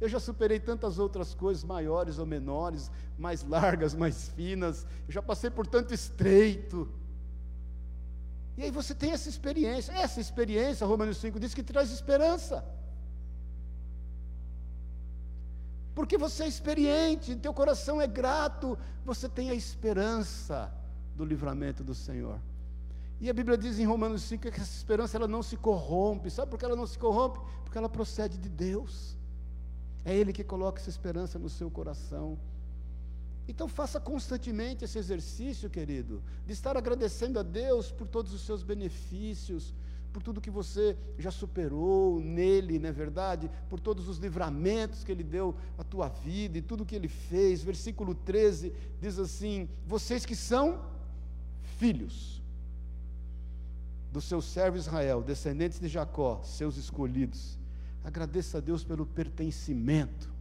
Eu 0.00 0.08
já 0.08 0.20
superei 0.20 0.60
tantas 0.60 0.98
outras 0.98 1.34
coisas, 1.34 1.64
maiores 1.64 2.18
ou 2.18 2.26
menores, 2.26 2.90
mais 3.18 3.42
largas, 3.42 3.94
mais 4.02 4.28
finas. 4.28 4.86
Eu 5.06 5.12
já 5.12 5.22
passei 5.22 5.50
por 5.50 5.66
tanto 5.66 5.92
estreito. 5.92 6.88
E 8.56 8.62
aí 8.64 8.70
você 8.70 8.94
tem 8.94 9.12
essa 9.12 9.28
experiência. 9.28 9.92
Essa 9.92 10.20
experiência, 10.20 10.86
Romanos 10.86 11.16
5 11.18 11.38
diz 11.38 11.54
que 11.54 11.62
traz 11.62 11.90
esperança. 11.90 12.64
Porque 15.94 16.16
você 16.16 16.44
é 16.44 16.48
experiente, 16.48 17.34
teu 17.34 17.52
coração 17.52 18.00
é 18.00 18.06
grato, 18.06 18.78
você 19.04 19.28
tem 19.28 19.50
a 19.50 19.54
esperança 19.54 20.72
do 21.16 21.24
livramento 21.24 21.82
do 21.82 21.92
Senhor. 21.92 22.38
E 23.20 23.28
a 23.28 23.34
Bíblia 23.34 23.58
diz 23.58 23.80
em 23.80 23.84
Romanos 23.84 24.22
5 24.22 24.42
que 24.42 24.48
essa 24.48 24.76
esperança 24.76 25.16
ela 25.16 25.26
não 25.26 25.42
se 25.42 25.56
corrompe. 25.56 26.30
Sabe 26.30 26.50
por 26.50 26.56
que 26.56 26.64
ela 26.64 26.76
não 26.76 26.86
se 26.86 26.96
corrompe? 26.96 27.40
Porque 27.64 27.76
ela 27.76 27.88
procede 27.88 28.38
de 28.38 28.48
Deus. 28.48 29.16
É 30.08 30.16
Ele 30.16 30.32
que 30.32 30.42
coloca 30.42 30.80
essa 30.80 30.88
esperança 30.88 31.38
no 31.38 31.50
seu 31.50 31.70
coração. 31.70 32.38
Então 33.46 33.68
faça 33.68 34.00
constantemente 34.00 34.82
esse 34.82 34.98
exercício, 34.98 35.68
querido, 35.68 36.22
de 36.46 36.54
estar 36.54 36.78
agradecendo 36.78 37.38
a 37.38 37.42
Deus 37.42 37.92
por 37.92 38.08
todos 38.08 38.32
os 38.32 38.40
seus 38.40 38.62
benefícios, 38.62 39.74
por 40.10 40.22
tudo 40.22 40.40
que 40.40 40.50
você 40.50 40.96
já 41.18 41.30
superou 41.30 42.20
nele, 42.20 42.78
não 42.78 42.88
é 42.88 42.92
verdade? 42.92 43.50
Por 43.68 43.78
todos 43.80 44.08
os 44.08 44.16
livramentos 44.16 45.04
que 45.04 45.12
ele 45.12 45.22
deu 45.22 45.54
à 45.76 45.84
tua 45.84 46.08
vida 46.08 46.56
e 46.56 46.62
tudo 46.62 46.86
que 46.86 46.96
ele 46.96 47.08
fez. 47.08 47.62
Versículo 47.62 48.14
13 48.14 48.72
diz 49.02 49.18
assim: 49.18 49.68
Vocês 49.86 50.24
que 50.24 50.34
são 50.34 50.82
filhos 51.76 52.42
do 54.10 54.22
seu 54.22 54.40
servo 54.40 54.78
Israel, 54.78 55.22
descendentes 55.22 55.78
de 55.78 55.86
Jacó, 55.86 56.40
seus 56.42 56.78
escolhidos, 56.78 57.57
Agradeça 58.08 58.56
a 58.56 58.60
Deus 58.62 58.82
pelo 58.82 59.04
pertencimento. 59.04 60.32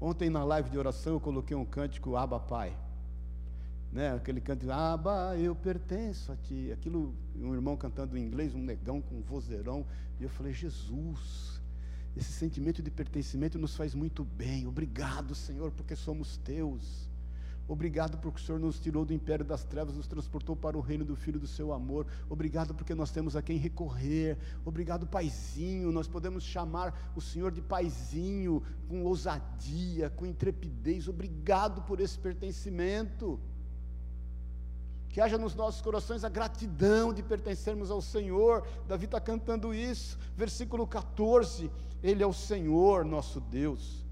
Ontem 0.00 0.30
na 0.30 0.42
live 0.42 0.70
de 0.70 0.78
oração 0.78 1.12
eu 1.12 1.20
coloquei 1.20 1.54
um 1.54 1.66
cântico 1.66 2.16
Abba 2.16 2.40
Pai. 2.40 2.74
Né, 3.92 4.14
aquele 4.14 4.40
canto, 4.40 4.72
Abba, 4.72 5.36
eu 5.36 5.54
pertenço 5.54 6.32
a 6.32 6.36
ti. 6.36 6.72
Aquilo, 6.72 7.14
um 7.36 7.52
irmão 7.52 7.76
cantando 7.76 8.16
em 8.16 8.24
inglês, 8.24 8.54
um 8.54 8.62
negão 8.62 9.02
com 9.02 9.16
um 9.16 9.20
vozeirão. 9.20 9.84
E 10.18 10.22
eu 10.22 10.30
falei, 10.30 10.54
Jesus, 10.54 11.60
esse 12.16 12.32
sentimento 12.32 12.82
de 12.82 12.90
pertencimento 12.90 13.58
nos 13.58 13.76
faz 13.76 13.94
muito 13.94 14.24
bem. 14.24 14.66
Obrigado, 14.66 15.34
Senhor, 15.34 15.70
porque 15.72 15.94
somos 15.94 16.38
teus. 16.38 17.06
Obrigado 17.68 18.18
porque 18.18 18.40
o 18.40 18.44
Senhor 18.44 18.58
nos 18.58 18.78
tirou 18.78 19.04
do 19.04 19.14
império 19.14 19.44
das 19.44 19.64
trevas, 19.64 19.96
nos 19.96 20.08
transportou 20.08 20.56
para 20.56 20.76
o 20.76 20.80
reino 20.80 21.04
do 21.04 21.14
Filho 21.14 21.38
do 21.38 21.46
seu 21.46 21.72
amor. 21.72 22.06
Obrigado 22.28 22.74
porque 22.74 22.94
nós 22.94 23.10
temos 23.10 23.36
a 23.36 23.42
quem 23.42 23.56
recorrer. 23.56 24.36
Obrigado, 24.64 25.06
Paizinho. 25.06 25.92
Nós 25.92 26.08
podemos 26.08 26.42
chamar 26.42 27.12
o 27.14 27.20
Senhor 27.20 27.52
de 27.52 27.62
Paizinho 27.62 28.62
com 28.88 29.04
ousadia, 29.04 30.10
com 30.10 30.26
intrepidez. 30.26 31.08
Obrigado 31.08 31.82
por 31.82 32.00
esse 32.00 32.18
pertencimento. 32.18 33.38
Que 35.08 35.20
haja 35.20 35.38
nos 35.38 35.54
nossos 35.54 35.80
corações 35.80 36.24
a 36.24 36.28
gratidão 36.28 37.12
de 37.12 37.22
pertencermos 37.22 37.90
ao 37.90 38.02
Senhor. 38.02 38.66
Davi 38.88 39.04
está 39.04 39.20
cantando 39.20 39.72
isso. 39.72 40.18
Versículo 40.36 40.86
14: 40.86 41.70
Ele 42.02 42.22
é 42.22 42.26
o 42.26 42.32
Senhor, 42.32 43.04
nosso 43.04 43.40
Deus. 43.40 44.04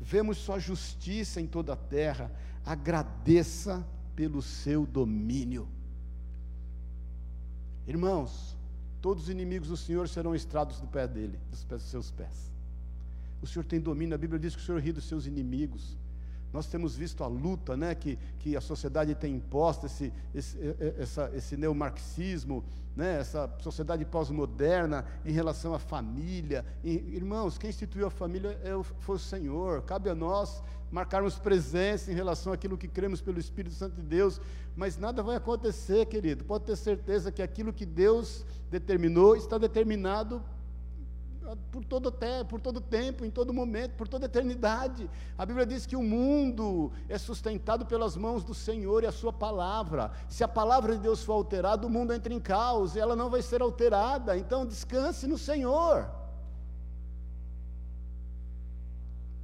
Vemos 0.00 0.38
Sua 0.38 0.58
justiça 0.58 1.40
em 1.40 1.46
toda 1.46 1.72
a 1.72 1.76
terra 1.76 2.30
agradeça 2.64 3.86
pelo 4.14 4.42
seu 4.42 4.86
domínio. 4.86 5.68
Irmãos, 7.86 8.56
todos 9.00 9.24
os 9.24 9.28
inimigos 9.30 9.68
do 9.68 9.76
Senhor 9.76 10.08
serão 10.08 10.34
estrados 10.34 10.80
do 10.80 10.86
pé 10.86 11.08
dele, 11.08 11.38
dos, 11.50 11.64
pés, 11.64 11.82
dos 11.82 11.90
seus 11.90 12.10
pés. 12.10 12.52
O 13.42 13.46
Senhor 13.46 13.64
tem 13.64 13.80
domínio, 13.80 14.14
a 14.14 14.18
Bíblia 14.18 14.38
diz 14.38 14.54
que 14.54 14.62
o 14.62 14.64
Senhor 14.64 14.80
ri 14.80 14.92
dos 14.92 15.04
seus 15.04 15.26
inimigos. 15.26 15.96
Nós 16.52 16.66
temos 16.66 16.96
visto 16.96 17.22
a 17.22 17.26
luta 17.26 17.76
né, 17.76 17.94
que, 17.94 18.18
que 18.38 18.56
a 18.56 18.60
sociedade 18.60 19.14
tem 19.14 19.36
imposto, 19.36 19.86
esse, 19.86 20.12
esse, 20.34 20.58
essa, 20.98 21.30
esse 21.34 21.56
neomarxismo, 21.56 22.64
né, 22.96 23.20
essa 23.20 23.48
sociedade 23.60 24.04
pós-moderna 24.04 25.04
em 25.24 25.32
relação 25.32 25.74
à 25.74 25.78
família. 25.78 26.64
E, 26.82 26.90
irmãos, 27.14 27.56
quem 27.56 27.70
instituiu 27.70 28.06
a 28.06 28.10
família 28.10 28.58
é 28.64 28.74
o, 28.74 28.82
foi 28.82 29.16
o 29.16 29.18
Senhor. 29.18 29.82
Cabe 29.82 30.10
a 30.10 30.14
nós 30.14 30.62
marcarmos 30.90 31.38
presença 31.38 32.10
em 32.10 32.14
relação 32.14 32.52
àquilo 32.52 32.76
que 32.76 32.88
cremos 32.88 33.20
pelo 33.20 33.38
Espírito 33.38 33.74
Santo 33.76 33.94
de 33.94 34.02
Deus, 34.02 34.40
mas 34.74 34.98
nada 34.98 35.22
vai 35.22 35.36
acontecer, 35.36 36.06
querido. 36.06 36.44
Pode 36.44 36.64
ter 36.64 36.76
certeza 36.76 37.30
que 37.30 37.42
aquilo 37.42 37.72
que 37.72 37.86
Deus 37.86 38.44
determinou 38.68 39.36
está 39.36 39.56
determinado 39.56 40.42
por 41.56 41.84
todo, 41.84 42.10
te, 42.10 42.44
por 42.48 42.60
todo 42.60 42.80
tempo, 42.80 43.24
em 43.24 43.30
todo 43.30 43.52
momento, 43.52 43.92
por 43.92 44.06
toda 44.06 44.26
eternidade. 44.26 45.08
A 45.36 45.44
Bíblia 45.44 45.66
diz 45.66 45.86
que 45.86 45.96
o 45.96 46.02
mundo 46.02 46.92
é 47.08 47.18
sustentado 47.18 47.86
pelas 47.86 48.16
mãos 48.16 48.44
do 48.44 48.54
Senhor 48.54 49.02
e 49.02 49.06
a 49.06 49.12
sua 49.12 49.32
palavra. 49.32 50.12
Se 50.28 50.44
a 50.44 50.48
palavra 50.48 50.94
de 50.96 51.02
Deus 51.02 51.22
for 51.22 51.34
alterada, 51.34 51.86
o 51.86 51.90
mundo 51.90 52.12
entra 52.12 52.32
em 52.32 52.40
caos 52.40 52.94
e 52.94 53.00
ela 53.00 53.16
não 53.16 53.30
vai 53.30 53.42
ser 53.42 53.62
alterada. 53.62 54.36
Então 54.36 54.66
descanse 54.66 55.26
no 55.26 55.38
Senhor. 55.38 56.08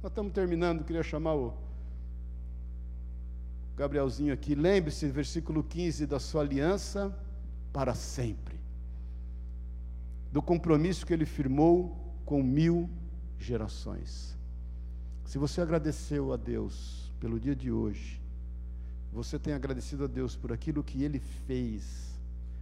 Nós 0.01 0.11
estamos 0.11 0.31
terminando, 0.31 0.83
queria 0.83 1.03
chamar 1.03 1.35
o 1.35 1.53
Gabrielzinho 3.75 4.33
aqui. 4.33 4.55
Lembre-se, 4.55 5.07
versículo 5.07 5.63
15, 5.63 6.05
da 6.05 6.19
sua 6.19 6.41
aliança 6.41 7.15
para 7.73 7.93
sempre 7.93 8.56
do 10.37 10.41
compromisso 10.43 11.03
que 11.03 11.11
ele 11.11 11.25
firmou 11.25 11.97
com 12.23 12.43
mil 12.43 12.87
gerações. 13.39 14.37
Se 15.25 15.39
você 15.39 15.61
agradeceu 15.61 16.31
a 16.31 16.37
Deus 16.37 17.11
pelo 17.19 17.39
dia 17.39 17.55
de 17.55 17.71
hoje, 17.71 18.21
você 19.11 19.39
tem 19.39 19.53
agradecido 19.55 20.03
a 20.03 20.07
Deus 20.07 20.35
por 20.35 20.53
aquilo 20.53 20.83
que 20.83 21.01
ele 21.01 21.19
fez, 21.47 22.19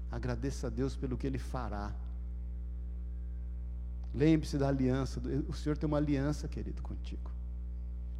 agradeça 0.10 0.68
a 0.68 0.70
Deus 0.70 0.96
pelo 0.96 1.18
que 1.18 1.28
ele 1.28 1.38
fará. 1.38 1.94
Lembre-se 4.14 4.58
da 4.58 4.70
aliança, 4.70 5.22
o 5.46 5.52
Senhor 5.52 5.78
tem 5.78 5.86
uma 5.86 5.98
aliança, 5.98 6.48
querido, 6.48 6.82
contigo. 6.82 7.30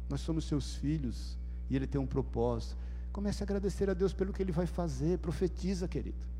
Nós 0.06 0.20
somos 0.20 0.44
seus 0.44 0.74
filhos 0.74 1.38
e 1.70 1.76
ele 1.76 1.86
tem 1.86 1.98
um 1.98 2.06
propósito. 2.06 2.76
Comece 3.10 3.42
a 3.42 3.44
agradecer 3.44 3.88
a 3.88 3.94
Deus 3.94 4.12
pelo 4.12 4.34
que 4.34 4.42
ele 4.42 4.52
vai 4.52 4.66
fazer, 4.66 5.18
profetiza, 5.18 5.88
querido. 5.88 6.35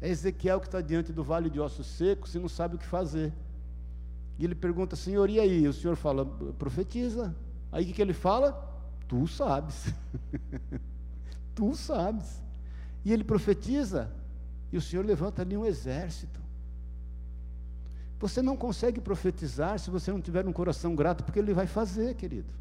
É 0.00 0.08
Ezequiel 0.08 0.60
que 0.60 0.66
está 0.66 0.80
diante 0.80 1.12
do 1.12 1.24
vale 1.24 1.48
de 1.48 1.58
ossos 1.58 1.86
secos 1.86 2.34
e 2.34 2.38
não 2.38 2.48
sabe 2.48 2.76
o 2.76 2.78
que 2.78 2.86
fazer. 2.86 3.32
E 4.38 4.44
ele 4.44 4.54
pergunta, 4.54 4.94
Senhor, 4.94 5.30
e 5.30 5.40
aí? 5.40 5.66
O 5.66 5.72
Senhor 5.72 5.96
fala, 5.96 6.26
profetiza. 6.58 7.34
Aí 7.72 7.84
o 7.84 7.86
que, 7.86 7.94
que 7.94 8.02
ele 8.02 8.12
fala? 8.12 8.52
Tu 9.08 9.26
sabes. 9.26 9.92
tu 11.54 11.74
sabes. 11.74 12.42
E 13.04 13.12
ele 13.12 13.24
profetiza, 13.24 14.10
e 14.72 14.76
o 14.76 14.80
Senhor 14.80 15.04
levanta 15.04 15.42
ali 15.42 15.56
um 15.56 15.64
exército. 15.64 16.40
Você 18.18 18.42
não 18.42 18.56
consegue 18.56 19.00
profetizar 19.00 19.78
se 19.78 19.90
você 19.90 20.10
não 20.10 20.20
tiver 20.20 20.46
um 20.46 20.52
coração 20.52 20.94
grato, 20.94 21.22
porque 21.22 21.38
ele 21.38 21.54
vai 21.54 21.66
fazer, 21.66 22.14
querido. 22.14 22.52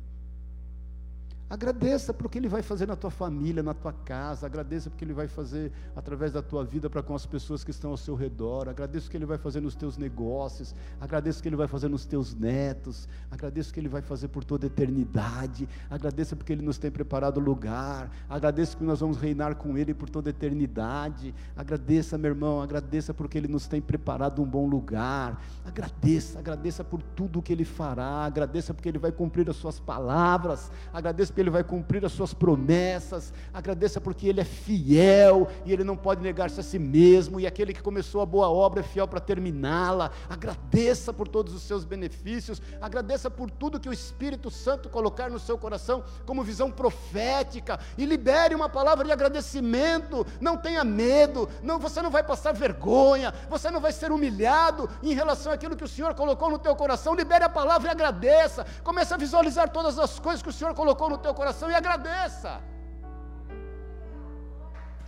Agradeça 1.48 2.12
por 2.12 2.30
que 2.30 2.40
Ele 2.40 2.48
vai 2.48 2.64
fazer 2.64 2.88
na 2.88 2.96
tua 2.96 3.12
família, 3.12 3.62
na 3.62 3.74
tua 3.74 3.94
casa. 3.94 4.48
Agradeça 4.48 4.90
porque 4.90 5.06
Ele 5.06 5.14
vai 5.14 5.28
fazer 5.28 5.72
através 5.96 6.34
da 6.34 6.42
tua 6.42 6.66
vida 6.66 6.90
para 6.90 7.04
com 7.04 7.14
as 7.14 7.24
pessoas 7.24 7.64
que 7.64 7.70
estão 7.70 7.92
ao 7.92 7.98
seu 7.98 8.16
redor. 8.16 8.68
Agradeça 8.68 9.08
o 9.08 9.12
que 9.12 9.18
Ele 9.18 9.28
vai 9.28 9.38
fazer 9.38 9.62
nos 9.62 9.76
teus 9.76 9.96
negócios. 9.96 10.74
Agradeça 11.00 11.40
o 11.40 11.44
que 11.44 11.50
Ele 11.50 11.56
vai 11.56 11.68
fazer 11.68 11.88
nos 11.88 12.04
teus 12.04 12.34
netos. 12.34 13.08
Agradeça 13.30 13.70
o 13.70 13.74
que 13.74 13.80
Ele 13.80 13.88
vai 13.88 14.02
fazer 14.02 14.28
por 14.30 14.44
toda 14.44 14.66
a 14.66 14.68
eternidade. 14.68 15.70
Agradeça 15.88 16.36
porque 16.36 16.52
Ele 16.52 16.64
nos 16.64 16.80
tem 16.80 16.90
preparado 16.90 17.40
lugar. 17.40 18.10
Agradeça 18.28 18.76
que 18.76 18.84
nós 18.84 19.00
vamos 19.00 19.18
reinar 19.18 19.56
com 19.56 19.78
Ele 19.78 19.94
por 19.94 20.10
toda 20.10 20.30
a 20.30 20.32
eternidade. 20.32 21.32
Agradeça, 21.56 22.18
meu 22.18 22.32
irmão. 22.32 22.60
Agradeça 22.60 23.14
porque 23.14 23.38
Ele 23.38 23.48
nos 23.48 23.68
tem 23.68 23.80
preparado 23.80 24.42
um 24.42 24.46
bom 24.46 24.68
lugar. 24.68 25.40
Agradeça, 25.64 26.40
agradeça 26.40 26.84
por 26.84 27.04
tudo 27.04 27.38
o 27.38 27.44
que 27.44 27.54
Ele 27.54 27.66
fará. 27.66 28.26
Agradeça 28.26 28.74
porque 28.74 28.90
Ele 28.90 28.98
vai 28.98 29.12
cumprir 29.12 29.48
as 29.48 29.56
Suas 29.58 29.80
palavras. 29.80 30.72
Agradeça 30.92 31.35
porque 31.36 31.42
Ele 31.42 31.50
vai 31.50 31.66
cumprir 31.66 32.06
as 32.06 32.14
suas 32.14 32.34
promessas, 32.34 33.34
agradeça 33.54 34.00
porque 34.00 34.26
Ele 34.26 34.40
é 34.40 34.46
fiel 34.46 35.50
e 35.66 35.74
Ele 35.74 35.84
não 35.84 35.98
pode 35.98 36.22
negar-se 36.22 36.62
a 36.62 36.64
si 36.64 36.80
mesmo, 36.80 37.42
e 37.42 37.46
aquele 37.46 37.74
que 37.74 37.82
começou 37.82 38.22
a 38.22 38.26
boa 38.26 38.50
obra 38.50 38.80
é 38.80 38.84
fiel 38.84 39.06
para 39.06 39.20
terminá-la. 39.20 40.12
Agradeça 40.30 41.12
por 41.12 41.28
todos 41.28 41.54
os 41.54 41.64
seus 41.64 41.84
benefícios, 41.84 42.62
agradeça 42.80 43.30
por 43.30 43.52
tudo 43.52 43.82
que 43.82 43.90
o 43.90 43.92
Espírito 43.92 44.50
Santo 44.50 44.88
colocar 44.88 45.30
no 45.30 45.38
seu 45.38 45.58
coração 45.58 46.06
como 46.26 46.42
visão 46.42 46.72
profética, 46.72 47.82
e 47.98 48.06
libere 48.06 48.56
uma 48.56 48.70
palavra 48.70 49.04
de 49.04 49.12
agradecimento. 49.12 50.26
Não 50.40 50.56
tenha 50.56 50.86
medo, 50.86 51.50
não, 51.62 51.78
você 51.78 52.02
não 52.02 52.10
vai 52.10 52.24
passar 52.24 52.54
vergonha, 52.54 53.34
você 53.50 53.70
não 53.70 53.82
vai 53.82 53.92
ser 53.92 54.10
humilhado 54.10 54.90
em 55.04 55.14
relação 55.14 55.52
àquilo 55.52 55.76
que 55.76 55.84
o 55.84 55.88
Senhor 55.88 56.14
colocou 56.14 56.50
no 56.50 56.60
teu 56.60 56.78
coração. 56.78 57.14
Libere 57.14 57.44
a 57.44 57.50
palavra 57.50 57.90
e 57.90 57.92
agradeça. 57.92 58.66
Comece 58.86 59.14
a 59.14 59.18
visualizar 59.18 59.70
todas 59.70 60.00
as 60.00 60.18
coisas 60.18 60.42
que 60.42 60.50
o 60.50 60.54
Senhor 60.54 60.74
colocou 60.74 61.10
no 61.10 61.25
teu 61.26 61.34
coração 61.34 61.72
e 61.72 61.74
agradeça. 61.74 62.62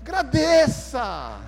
Agradeça. 0.01 1.39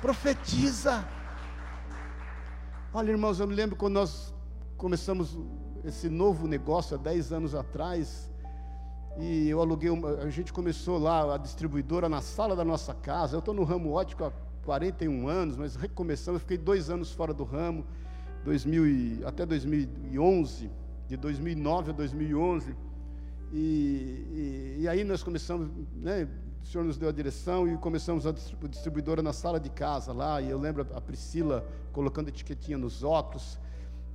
Profetiza. 0.00 1.06
Olha, 2.94 3.10
irmãos, 3.10 3.38
eu 3.38 3.46
me 3.46 3.54
lembro 3.54 3.76
quando 3.76 3.94
nós 3.94 4.32
começamos 4.78 5.38
esse 5.84 6.08
novo 6.08 6.48
negócio 6.48 6.96
há 6.96 6.98
10 6.98 7.32
anos 7.34 7.54
atrás. 7.54 8.30
E 9.18 9.46
eu 9.50 9.60
aluguei, 9.60 9.90
uma, 9.90 10.22
a 10.22 10.30
gente 10.30 10.54
começou 10.54 10.98
lá, 10.98 11.34
a 11.34 11.36
distribuidora 11.36 12.08
na 12.08 12.22
sala 12.22 12.56
da 12.56 12.64
nossa 12.64 12.94
casa. 12.94 13.36
Eu 13.36 13.40
estou 13.40 13.52
no 13.52 13.62
ramo 13.62 13.92
ótico 13.92 14.24
há 14.24 14.32
41 14.64 15.28
anos, 15.28 15.58
mas 15.58 15.76
recomeçamos, 15.76 16.40
eu 16.40 16.40
fiquei 16.40 16.56
dois 16.56 16.88
anos 16.88 17.12
fora 17.12 17.34
do 17.34 17.44
ramo. 17.44 17.84
2000 18.44 18.86
e, 18.86 19.24
até 19.24 19.44
2011, 19.44 20.70
de 21.08 21.16
2009 21.16 21.90
a 21.90 21.94
2011. 21.94 22.74
E, 23.52 23.56
e, 23.58 24.76
e 24.80 24.88
aí 24.88 25.02
nós 25.02 25.22
começamos, 25.22 25.68
né, 25.96 26.28
o 26.62 26.66
senhor 26.66 26.84
nos 26.84 26.96
deu 26.96 27.08
a 27.08 27.12
direção 27.12 27.66
e 27.66 27.76
começamos 27.76 28.26
a 28.26 28.32
distribuidora 28.68 29.22
na 29.22 29.32
sala 29.32 29.58
de 29.58 29.70
casa 29.70 30.12
lá. 30.12 30.40
E 30.40 30.50
eu 30.50 30.58
lembro 30.58 30.86
a 30.94 31.00
Priscila 31.00 31.66
colocando 31.92 32.28
etiquetinha 32.28 32.78
nos 32.78 33.02
óculos, 33.02 33.58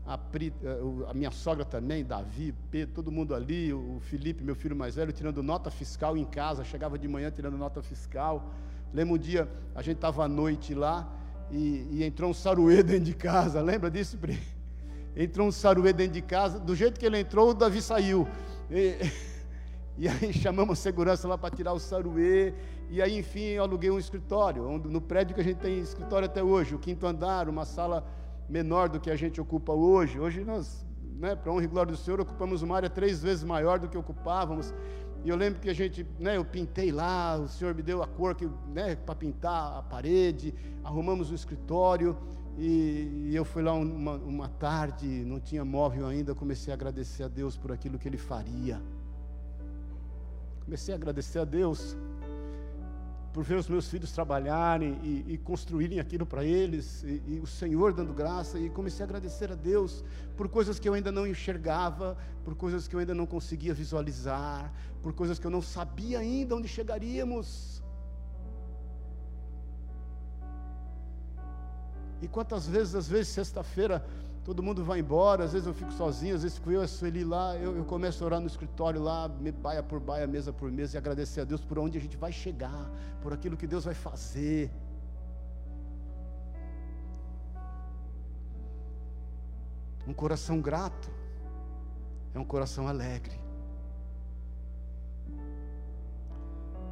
a, 0.05 0.17
Pri, 0.17 0.53
eh, 0.63 0.80
a 1.09 1.13
minha 1.13 1.32
sogra 1.32 1.65
também, 1.65 2.05
Davi, 2.05 2.53
Pedro, 2.69 2.93
todo 2.93 3.11
mundo 3.11 3.34
ali, 3.34 3.73
o 3.73 3.99
Felipe, 4.01 4.43
meu 4.43 4.55
filho 4.55 4.76
mais 4.76 4.95
velho, 4.95 5.11
tirando 5.11 5.41
nota 5.41 5.71
fiscal 5.71 6.15
em 6.15 6.26
casa. 6.26 6.63
Chegava 6.63 6.97
de 6.97 7.07
manhã 7.07 7.32
tirando 7.32 7.57
nota 7.57 7.82
fiscal. 7.82 8.53
Lembro 8.93 9.15
um 9.15 9.17
dia, 9.17 9.49
a 9.73 9.82
gente 9.82 9.95
estava 9.95 10.23
à 10.23 10.28
noite 10.28 10.73
lá 10.73 11.11
e, 11.52 11.88
e, 11.91 12.04
entrou 12.04 12.32
um 12.32 12.34
saruê 12.34 12.82
dentro 12.84 13.06
de 13.06 13.14
casa, 13.14 13.62
lembra 13.62 13.89
disso, 13.89 14.18
Pri? 14.18 14.39
Entrou 15.16 15.48
um 15.48 15.52
saruê 15.52 15.93
dentro 15.93 16.14
de 16.14 16.22
casa, 16.22 16.60
do 16.60 16.76
jeito 16.76 17.00
que 17.00 17.06
ele 17.06 17.20
entrou, 17.20 17.50
o 17.50 17.54
Davi 17.54 17.82
saiu. 17.82 18.28
E, 18.70 18.96
e 19.98 20.08
aí 20.08 20.34
chamamos 20.34 20.80
a 20.80 20.82
segurança 20.82 21.28
lá 21.28 21.38
para 21.38 21.56
tirar 21.56 21.74
o 21.74 21.80
saruê, 21.80 22.54
e 22.89 23.02
aí 23.02 23.18
enfim 23.18 23.41
eu 23.41 23.64
aluguei 23.64 23.89
um 23.89 24.00
escritório, 24.00 24.64
no 24.78 25.02
prédio 25.02 25.36
que 25.36 25.41
a 25.41 25.43
gente 25.43 25.58
tem 25.58 25.80
escritório 25.80 26.26
até 26.26 26.43
hoje, 26.43 26.76
o 26.76 26.80
quinto 26.80 27.06
andar, 27.06 27.48
uma 27.48 27.66
sala 27.66 28.06
menor 28.50 28.89
do 28.89 29.00
que 29.00 29.10
a 29.10 29.16
gente 29.16 29.41
ocupa 29.41 29.74
hoje. 29.74 30.20
Hoje 30.20 30.43
nós, 30.43 30.86
né, 31.18 31.36
para 31.36 31.52
honra 31.52 31.64
e 31.64 31.68
glória 31.68 31.91
do 31.91 31.98
Senhor, 31.98 32.20
ocupamos 32.20 32.62
uma 32.62 32.76
área 32.76 32.89
três 32.89 33.22
vezes 33.22 33.43
maior 33.43 33.80
do 33.80 33.88
que 33.88 33.98
ocupávamos. 33.98 34.74
E 35.26 35.30
eu 35.30 35.36
lembro 35.36 35.59
que 35.59 35.71
a 35.71 35.73
gente, 35.73 36.05
né, 36.19 36.38
eu 36.38 36.45
pintei 36.45 36.91
lá, 36.91 37.36
o 37.36 37.47
senhor 37.47 37.73
me 37.73 37.82
deu 37.82 38.03
a 38.03 38.07
cor 38.07 38.36
que, 38.36 38.47
né, 38.71 38.95
para 38.95 39.15
pintar 39.15 39.80
a 39.80 39.82
parede, 39.82 40.53
arrumamos 40.84 41.32
o 41.32 41.34
escritório. 41.34 42.15
E, 42.59 43.32
e 43.32 43.36
eu 43.36 43.43
fui 43.43 43.63
lá 43.63 43.73
uma, 43.73 44.17
uma 44.17 44.47
tarde, 44.47 45.07
não 45.26 45.39
tinha 45.39 45.65
móvel 45.65 46.05
ainda, 46.05 46.36
comecei 46.36 46.71
a 46.71 46.76
agradecer 46.76 47.23
a 47.23 47.28
Deus 47.28 47.57
por 47.57 47.71
aquilo 47.71 47.97
que 47.97 48.07
Ele 48.07 48.17
faria. 48.17 48.80
Comecei 50.63 50.93
a 50.93 50.97
agradecer 50.97 51.39
a 51.39 51.43
Deus 51.43 51.97
por 53.36 53.44
ver 53.44 53.58
os 53.58 53.68
meus 53.68 53.90
filhos 53.90 54.14
trabalharem 54.14 54.98
e, 55.04 55.34
e 55.34 55.38
construírem 55.38 56.00
aquilo 56.00 56.26
para 56.26 56.46
eles, 56.46 57.04
e, 57.04 57.22
e, 57.28 57.40
o 57.44 57.46
Senhor 57.46 57.92
dando 57.92 58.14
graça, 58.14 58.58
e 58.58 58.70
comecei 58.70 59.04
a 59.04 59.06
agradecer 59.06 59.52
a 59.52 59.56
Deus 59.56 60.06
por 60.38 60.48
coisas 60.48 60.80
que 60.80 60.88
eu 60.88 60.94
ainda 60.94 61.12
não 61.12 61.28
enxergava, 61.28 62.18
por 62.46 62.56
coisas 62.56 62.88
que 62.88 62.96
eu 62.96 63.00
ainda 63.02 63.14
não 63.14 63.26
conseguia 63.26 63.74
visualizar, 63.74 64.72
por 65.04 65.12
coisas 65.12 65.38
que 65.38 65.46
eu 65.46 65.52
não 65.52 65.62
sabia 65.62 66.20
ainda 66.20 66.56
onde 66.56 66.70
chegaríamos. 66.70 67.74
E 72.22 72.28
quantas 72.28 72.68
vezes, 72.68 72.95
às 72.95 73.07
vezes, 73.07 73.30
sexta-feira, 73.30 74.05
todo 74.43 74.61
mundo 74.61 74.84
vai 74.84 74.99
embora, 74.99 75.43
às 75.43 75.53
vezes 75.53 75.68
eu 75.68 75.74
fico 75.74 75.91
sozinho, 75.91 76.36
às 76.36 76.43
vezes 76.43 76.57
fico 76.57 76.72
eu 76.72 76.82
e 76.82 76.84
a 76.84 76.88
Sueli 76.88 77.24
lá, 77.24 77.55
eu, 77.57 77.76
eu, 77.76 77.84
começo 77.84 78.24
a 78.24 78.28
orar 78.28 78.39
no 78.39 78.45
escritório 78.45 79.01
lá, 79.01 79.28
baia 79.28 79.82
por 79.82 79.99
baia, 79.99 80.28
mesa 80.28 80.53
por 80.53 80.72
mesa, 80.72 80.95
e 80.95 80.97
agradecer 80.97 81.41
a 81.41 81.43
Deus 81.43 81.61
por 81.61 81.80
onde 81.80 81.97
a 81.97 82.01
gente 82.01 82.16
vai 82.16 82.32
chegar, 82.32 82.91
por 83.24 83.34
aquilo 83.34 83.57
que 83.57 83.66
Deus 83.66 83.86
vai 83.86 83.95
fazer. 83.95 84.72
Um 90.07 90.13
coração 90.13 90.61
grato 90.61 91.09
é 92.36 92.39
um 92.39 92.45
coração 92.45 92.88
alegre. 92.88 93.45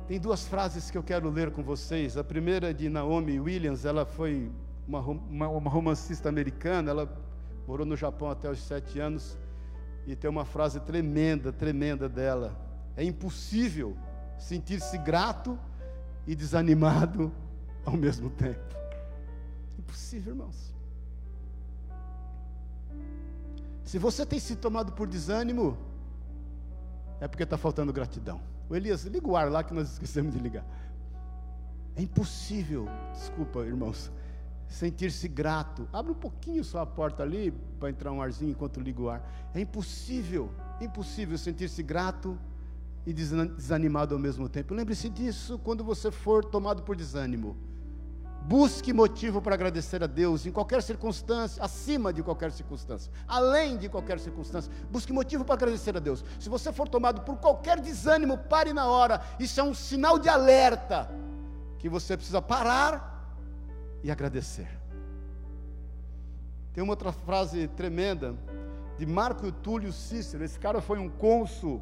Tem 0.07 0.19
duas 0.19 0.47
frases 0.47 0.89
que 0.89 0.97
eu 0.97 1.03
quero 1.03 1.29
ler 1.29 1.51
com 1.51 1.63
vocês. 1.63 2.17
A 2.17 2.23
primeira 2.23 2.71
é 2.71 2.73
de 2.73 2.89
Naomi 2.89 3.39
Williams, 3.39 3.85
ela 3.85 4.05
foi 4.05 4.51
uma, 4.87 4.99
uma, 4.99 5.47
uma 5.47 5.69
romancista 5.69 6.29
americana, 6.29 6.91
ela 6.91 7.23
morou 7.67 7.85
no 7.85 7.95
Japão 7.95 8.29
até 8.29 8.49
os 8.49 8.59
sete 8.59 8.99
anos, 8.99 9.37
e 10.05 10.15
tem 10.15 10.29
uma 10.29 10.45
frase 10.45 10.79
tremenda, 10.79 11.51
tremenda 11.51 12.09
dela: 12.09 12.57
é 12.95 13.03
impossível 13.03 13.95
sentir-se 14.37 14.97
grato 14.97 15.57
e 16.27 16.35
desanimado 16.35 17.31
ao 17.85 17.93
mesmo 17.93 18.29
tempo. 18.29 18.75
Impossível, 19.77 20.33
irmãos. 20.33 20.73
Se 23.83 23.97
você 23.99 24.25
tem 24.25 24.39
se 24.39 24.55
tomado 24.55 24.93
por 24.93 25.07
desânimo, 25.07 25.77
é 27.19 27.27
porque 27.27 27.43
está 27.43 27.57
faltando 27.57 27.93
gratidão. 27.93 28.41
O 28.69 28.75
Elias, 28.75 29.03
liga 29.03 29.27
o 29.27 29.35
ar 29.35 29.51
lá 29.51 29.63
que 29.63 29.73
nós 29.73 29.93
esquecemos 29.93 30.33
de 30.33 30.39
ligar. 30.39 30.65
É 31.95 32.01
impossível, 32.01 32.87
desculpa, 33.11 33.59
irmãos, 33.59 34.11
sentir-se 34.73 35.27
grato. 35.27 35.87
Abre 35.93 36.11
um 36.11 36.15
pouquinho 36.15 36.63
só 36.63 36.79
a 36.79 36.85
porta 36.85 37.21
ali 37.21 37.51
para 37.79 37.91
entrar 37.91 38.11
um 38.11 38.21
arzinho 38.21 38.51
enquanto 38.51 38.79
liga 38.79 39.01
o 39.01 39.09
ar. 39.09 39.21
É 39.53 39.59
impossível, 39.59 40.51
impossível 40.81 41.37
sentir-se 41.37 41.83
grato 41.83 42.37
e 43.05 43.13
desanimado 43.13 44.15
ao 44.15 44.19
mesmo 44.19 44.49
tempo. 44.49 44.73
Lembre-se 44.73 45.09
disso 45.09 45.59
quando 45.59 45.83
você 45.83 46.09
for 46.09 46.43
tomado 46.43 46.81
por 46.81 46.95
desânimo. 46.95 47.55
Busque 48.41 48.91
motivo 48.91 49.41
para 49.41 49.53
agradecer 49.53 50.03
a 50.03 50.07
Deus 50.07 50.45
em 50.47 50.51
qualquer 50.51 50.81
circunstância, 50.81 51.63
acima 51.63 52.11
de 52.11 52.23
qualquer 52.23 52.51
circunstância, 52.51 53.11
além 53.27 53.77
de 53.77 53.87
qualquer 53.87 54.19
circunstância. 54.19 54.71
Busque 54.91 55.13
motivo 55.13 55.45
para 55.45 55.53
agradecer 55.53 55.95
a 55.95 55.99
Deus. 55.99 56.25
Se 56.39 56.49
você 56.49 56.73
for 56.73 56.89
tomado 56.89 57.21
por 57.21 57.37
qualquer 57.37 57.79
desânimo, 57.79 58.37
pare 58.37 58.73
na 58.73 58.87
hora. 58.87 59.21
Isso 59.39 59.59
é 59.59 59.63
um 59.63 59.73
sinal 59.73 60.17
de 60.17 60.29
alerta 60.29 61.09
que 61.77 61.87
você 61.87 62.17
precisa 62.17 62.41
parar 62.41 63.12
e 64.03 64.11
agradecer. 64.11 64.67
Tem 66.73 66.83
uma 66.83 66.93
outra 66.93 67.11
frase 67.11 67.67
tremenda 67.69 68.35
de 68.97 69.05
Marco 69.05 69.51
Túlio 69.51 69.93
Cícero. 69.93 70.43
Esse 70.43 70.59
cara 70.59 70.81
foi 70.81 70.99
um 70.99 71.09
cônsul 71.09 71.81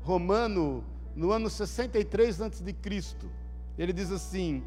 romano 0.00 0.84
no 1.16 1.32
ano 1.32 1.50
63 1.50 2.42
a.C. 2.42 2.76
Ele 3.76 3.92
diz 3.92 4.12
assim: 4.12 4.62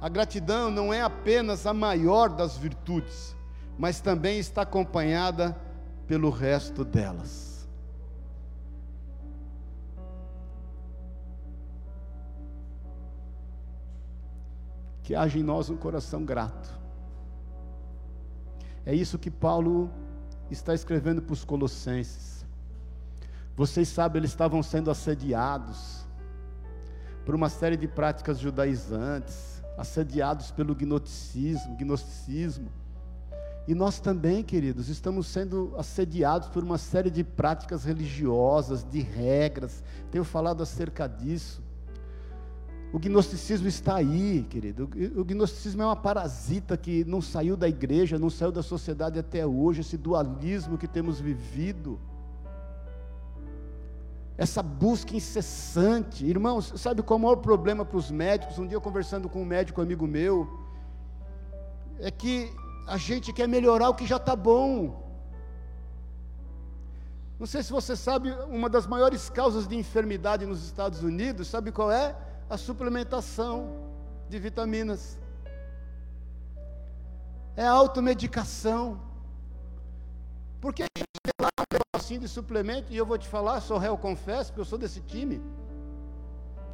a 0.00 0.08
gratidão 0.08 0.70
não 0.70 0.94
é 0.94 1.02
apenas 1.02 1.66
a 1.66 1.74
maior 1.74 2.30
das 2.30 2.56
virtudes, 2.56 3.36
mas 3.76 4.00
também 4.00 4.38
está 4.38 4.62
acompanhada 4.62 5.56
pelo 6.06 6.30
resto 6.30 6.84
delas. 6.84 7.49
Que 15.10 15.14
haja 15.16 15.40
em 15.40 15.42
nós 15.42 15.68
um 15.68 15.76
coração 15.76 16.24
grato. 16.24 16.70
É 18.86 18.94
isso 18.94 19.18
que 19.18 19.28
Paulo 19.28 19.90
está 20.48 20.72
escrevendo 20.72 21.20
para 21.20 21.32
os 21.32 21.44
Colossenses. 21.44 22.46
Vocês 23.56 23.88
sabem, 23.88 24.20
eles 24.20 24.30
estavam 24.30 24.62
sendo 24.62 24.88
assediados 24.88 26.06
por 27.26 27.34
uma 27.34 27.48
série 27.48 27.76
de 27.76 27.88
práticas 27.88 28.38
judaizantes, 28.38 29.60
assediados 29.76 30.52
pelo 30.52 30.76
gnosticismo, 30.76 31.76
gnosticismo. 31.76 32.70
E 33.66 33.74
nós 33.74 33.98
também, 33.98 34.44
queridos, 34.44 34.88
estamos 34.88 35.26
sendo 35.26 35.74
assediados 35.76 36.46
por 36.50 36.62
uma 36.62 36.78
série 36.78 37.10
de 37.10 37.24
práticas 37.24 37.82
religiosas, 37.82 38.84
de 38.84 39.00
regras. 39.00 39.82
Tenho 40.08 40.22
falado 40.22 40.62
acerca 40.62 41.08
disso. 41.08 41.60
O 42.92 42.98
gnosticismo 42.98 43.68
está 43.68 43.96
aí, 43.96 44.44
querido. 44.50 44.90
O 45.14 45.24
gnosticismo 45.24 45.82
é 45.82 45.86
uma 45.86 45.96
parasita 45.96 46.76
que 46.76 47.04
não 47.04 47.20
saiu 47.20 47.56
da 47.56 47.68
igreja, 47.68 48.18
não 48.18 48.28
saiu 48.28 48.50
da 48.50 48.62
sociedade 48.62 49.18
até 49.18 49.46
hoje, 49.46 49.82
esse 49.82 49.96
dualismo 49.96 50.76
que 50.76 50.88
temos 50.88 51.20
vivido. 51.20 52.00
Essa 54.36 54.60
busca 54.62 55.14
incessante. 55.14 56.26
Irmãos, 56.26 56.72
sabe 56.76 57.02
qual 57.02 57.16
é 57.16 57.20
o 57.20 57.22
maior 57.22 57.36
problema 57.36 57.84
para 57.84 57.96
os 57.96 58.10
médicos? 58.10 58.58
Um 58.58 58.66
dia 58.66 58.80
conversando 58.80 59.28
com 59.28 59.42
um 59.42 59.44
médico 59.44 59.80
amigo 59.80 60.06
meu, 60.06 60.48
é 62.00 62.10
que 62.10 62.52
a 62.88 62.96
gente 62.96 63.32
quer 63.32 63.46
melhorar 63.46 63.90
o 63.90 63.94
que 63.94 64.06
já 64.06 64.16
está 64.16 64.34
bom. 64.34 65.08
Não 67.38 67.46
sei 67.46 67.62
se 67.62 67.70
você 67.70 67.94
sabe, 67.94 68.32
uma 68.50 68.68
das 68.68 68.86
maiores 68.86 69.30
causas 69.30 69.68
de 69.68 69.76
enfermidade 69.76 70.44
nos 70.44 70.64
Estados 70.64 71.02
Unidos, 71.02 71.46
sabe 71.46 71.70
qual 71.70 71.92
é? 71.92 72.16
A 72.50 72.58
suplementação 72.58 73.68
de 74.28 74.36
vitaminas. 74.40 75.16
É 77.56 77.64
a 77.64 77.70
automedicação. 77.70 79.00
Porque 80.60 80.82
a 80.82 80.86
gente 80.98 81.06
tem 81.22 81.32
lá 81.40 81.48
negocinho 81.72 82.20
de 82.20 82.28
suplemento, 82.28 82.92
e 82.92 82.96
eu 82.96 83.06
vou 83.06 83.16
te 83.16 83.28
falar, 83.28 83.60
sou 83.60 83.78
réu, 83.78 83.96
confesso, 83.96 84.50
porque 84.50 84.62
eu 84.62 84.64
sou 84.64 84.76
desse 84.76 85.00
time. 85.00 85.40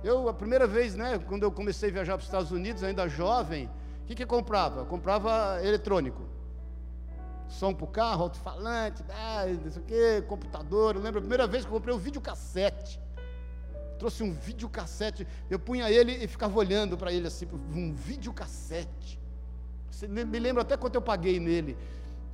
Eu, 0.02 0.30
a 0.30 0.34
primeira 0.34 0.66
vez, 0.66 0.94
né, 0.94 1.18
quando 1.18 1.42
eu 1.42 1.52
comecei 1.52 1.90
a 1.90 1.92
viajar 1.92 2.14
para 2.14 2.20
os 2.20 2.26
Estados 2.26 2.50
Unidos, 2.50 2.82
ainda 2.82 3.06
jovem, 3.06 3.68
o 4.02 4.06
que, 4.06 4.14
que 4.14 4.22
eu 4.22 4.26
comprava? 4.26 4.80
Eu 4.80 4.86
comprava 4.86 5.62
eletrônico. 5.62 6.22
Som 7.48 7.74
para 7.74 7.84
o 7.84 7.88
carro, 7.88 8.22
alto-falante, 8.24 9.04
ah, 9.10 9.44
não 9.62 9.70
sei 9.70 9.82
o 9.82 9.84
quê, 9.84 10.24
computador. 10.26 10.96
Eu 10.96 11.02
lembro 11.02 11.18
a 11.18 11.22
primeira 11.22 11.46
vez 11.46 11.64
que 11.64 11.70
eu 11.70 11.74
comprei 11.74 11.94
um 11.94 11.98
videocassete 11.98 13.05
trouxe 13.98 14.22
um 14.22 14.32
videocassete, 14.32 15.26
eu 15.50 15.58
punha 15.58 15.90
ele 15.90 16.12
e 16.12 16.28
ficava 16.28 16.58
olhando 16.58 16.96
para 16.96 17.12
ele 17.12 17.26
assim, 17.26 17.46
um 17.74 17.94
videocassete. 17.94 19.20
Você 19.90 20.06
me 20.06 20.38
lembra 20.38 20.62
até 20.62 20.76
quanto 20.76 20.94
eu 20.94 21.02
paguei 21.02 21.40
nele, 21.40 21.76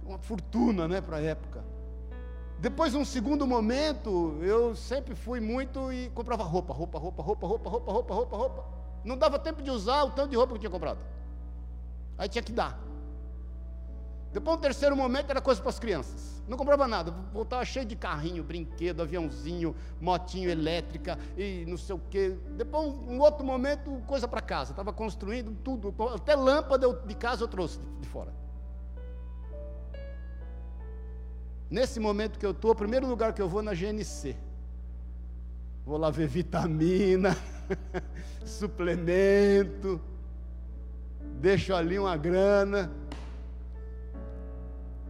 uma 0.04 0.18
fortuna, 0.18 0.88
né, 0.88 1.00
para 1.00 1.18
a 1.18 1.20
época. 1.20 1.64
Depois, 2.58 2.92
num 2.92 3.04
segundo 3.04 3.44
momento, 3.46 4.38
eu 4.40 4.76
sempre 4.76 5.16
fui 5.16 5.40
muito 5.40 5.92
e 5.92 6.10
comprava 6.10 6.44
roupa, 6.44 6.72
roupa, 6.72 6.98
roupa, 6.98 7.22
roupa, 7.22 7.46
roupa, 7.46 7.68
roupa, 7.68 7.92
roupa, 7.92 8.14
roupa, 8.14 8.36
roupa. 8.36 8.64
Não 9.04 9.16
dava 9.16 9.38
tempo 9.38 9.62
de 9.62 9.70
usar 9.70 10.04
o 10.04 10.10
tanto 10.10 10.30
de 10.30 10.36
roupa 10.36 10.52
que 10.52 10.58
eu 10.58 10.60
tinha 10.60 10.70
comprado. 10.70 11.04
Aí 12.16 12.28
tinha 12.28 12.42
que 12.42 12.52
dar. 12.52 12.78
Depois, 14.33 14.57
no 14.57 14.62
terceiro 14.62 14.97
momento, 14.97 15.28
era 15.28 15.43
coisa 15.43 15.61
para 15.61 15.68
as 15.68 15.78
crianças. 15.78 16.43
Não 16.49 16.57
comprava 16.57 16.89
nada, 16.89 17.11
voltava 17.33 17.64
cheio 17.66 17.85
de 17.85 17.95
carrinho, 17.95 18.43
brinquedo, 18.43 19.03
aviãozinho, 19.03 19.76
motinho 20.01 20.49
elétrica 20.49 21.18
e 21.37 21.66
não 21.68 21.76
sei 21.76 21.95
o 21.95 22.01
quê. 22.11 22.39
Depois, 22.57 22.87
um 22.87 23.20
outro 23.20 23.45
momento, 23.45 24.03
coisa 24.07 24.26
para 24.26 24.41
casa. 24.41 24.72
Estava 24.72 24.91
construindo 24.93 25.55
tudo, 25.62 25.95
até 26.14 26.35
lâmpada 26.35 26.91
de 27.07 27.14
casa 27.14 27.45
eu 27.45 27.49
trouxe 27.49 27.78
de 28.01 28.09
fora. 28.09 28.33
Nesse 31.68 32.01
momento 32.01 32.39
que 32.39 32.47
eu 32.47 32.53
estou, 32.53 32.70
o 32.70 32.74
primeiro 32.74 33.07
lugar 33.07 33.35
que 33.35 33.41
eu 33.41 33.49
vou 33.49 33.61
é 33.61 33.64
na 33.64 33.74
GNC. 33.74 34.35
Vou 35.85 35.99
lá 35.99 36.11
ver 36.11 36.26
vitamina, 36.26 37.37
suplemento, 38.47 40.01
deixo 41.39 41.74
ali 41.74 41.99
uma 41.99 42.16
grana 42.16 43.01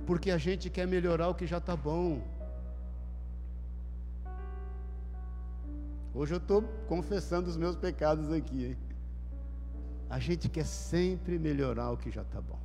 porque 0.06 0.30
a 0.30 0.38
gente 0.38 0.68
quer 0.68 0.86
melhorar 0.86 1.28
o 1.28 1.34
que 1.34 1.46
já 1.46 1.58
está 1.58 1.76
bom. 1.76 2.22
Hoje 6.14 6.34
eu 6.34 6.38
estou 6.38 6.62
confessando 6.86 7.48
os 7.48 7.56
meus 7.56 7.76
pecados 7.76 8.30
aqui. 8.30 8.66
Hein? 8.66 8.76
A 10.10 10.18
gente 10.18 10.48
quer 10.48 10.66
sempre 10.66 11.38
melhorar 11.38 11.90
o 11.90 11.96
que 11.96 12.10
já 12.10 12.22
está 12.22 12.40
bom. 12.40 12.58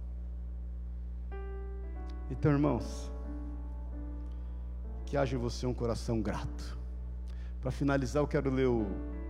Então, 2.30 2.52
irmãos, 2.52 3.10
que 5.06 5.16
haja 5.16 5.38
em 5.38 5.40
você 5.40 5.66
um 5.66 5.74
coração 5.74 6.22
grato. 6.22 6.78
Para 7.62 7.72
finalizar, 7.72 8.22
eu 8.22 8.28
quero 8.28 8.50
ler 8.50 8.68
o, 8.68 8.86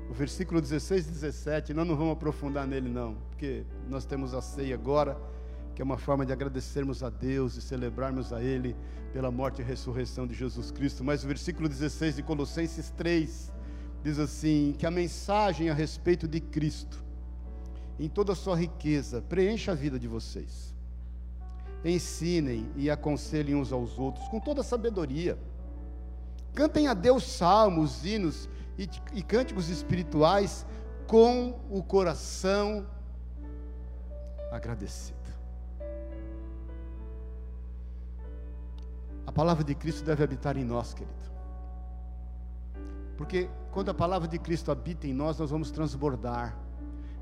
o 0.09 0.13
versículo 0.13 0.59
16 0.59 1.07
e 1.07 1.11
17. 1.11 1.73
Nós 1.75 1.87
não 1.87 1.95
vamos 1.95 2.13
aprofundar 2.13 2.65
nele, 2.65 2.89
não, 2.89 3.15
porque 3.29 3.63
nós 3.87 4.03
temos 4.03 4.33
a 4.33 4.41
ceia 4.41 4.73
agora, 4.73 5.15
que 5.77 5.81
é 5.83 5.85
uma 5.85 5.99
forma 5.99 6.25
de 6.25 6.33
agradecermos 6.33 7.03
a 7.03 7.09
Deus 7.11 7.55
e 7.55 7.61
celebrarmos 7.61 8.33
a 8.33 8.41
Ele 8.41 8.75
pela 9.13 9.29
morte 9.29 9.61
e 9.61 9.63
ressurreição 9.63 10.25
de 10.25 10.33
Jesus 10.33 10.71
Cristo. 10.71 11.03
Mas 11.03 11.23
o 11.23 11.27
versículo 11.27 11.69
16 11.69 12.15
de 12.15 12.23
Colossenses 12.23 12.89
3 12.97 13.53
diz 14.03 14.17
assim: 14.17 14.73
que 14.75 14.87
a 14.87 14.89
mensagem 14.89 15.69
a 15.69 15.75
respeito 15.75 16.27
de 16.27 16.39
Cristo, 16.39 17.05
em 17.99 18.09
toda 18.09 18.33
a 18.33 18.35
sua 18.35 18.55
riqueza, 18.55 19.21
preencha 19.21 19.73
a 19.73 19.75
vida 19.75 19.99
de 19.99 20.07
vocês. 20.07 20.73
Ensinem 21.85 22.67
e 22.75 22.89
aconselhem 22.89 23.53
uns 23.53 23.71
aos 23.71 23.99
outros 23.99 24.27
com 24.29 24.39
toda 24.39 24.61
a 24.61 24.63
sabedoria 24.63 25.37
Cantem 26.55 26.87
a 26.87 26.95
Deus 26.95 27.23
salmos, 27.23 28.03
hinos 28.03 28.49
e, 28.79 28.89
e 29.13 29.21
cânticos 29.21 29.69
espirituais 29.69 30.65
com 31.05 31.59
o 31.69 31.83
coração 31.83 32.83
agradecido. 34.51 35.16
A 39.27 39.31
palavra 39.31 39.61
de 39.61 39.75
Cristo 39.75 40.05
deve 40.05 40.23
habitar 40.23 40.55
em 40.57 40.63
nós, 40.63 40.93
querido. 40.93 41.13
Porque 43.17 43.49
quando 43.71 43.89
a 43.89 43.93
palavra 43.93 44.25
de 44.25 44.39
Cristo 44.39 44.71
habita 44.71 45.05
em 45.05 45.13
nós, 45.13 45.37
nós 45.37 45.49
vamos 45.49 45.69
transbordar. 45.69 46.57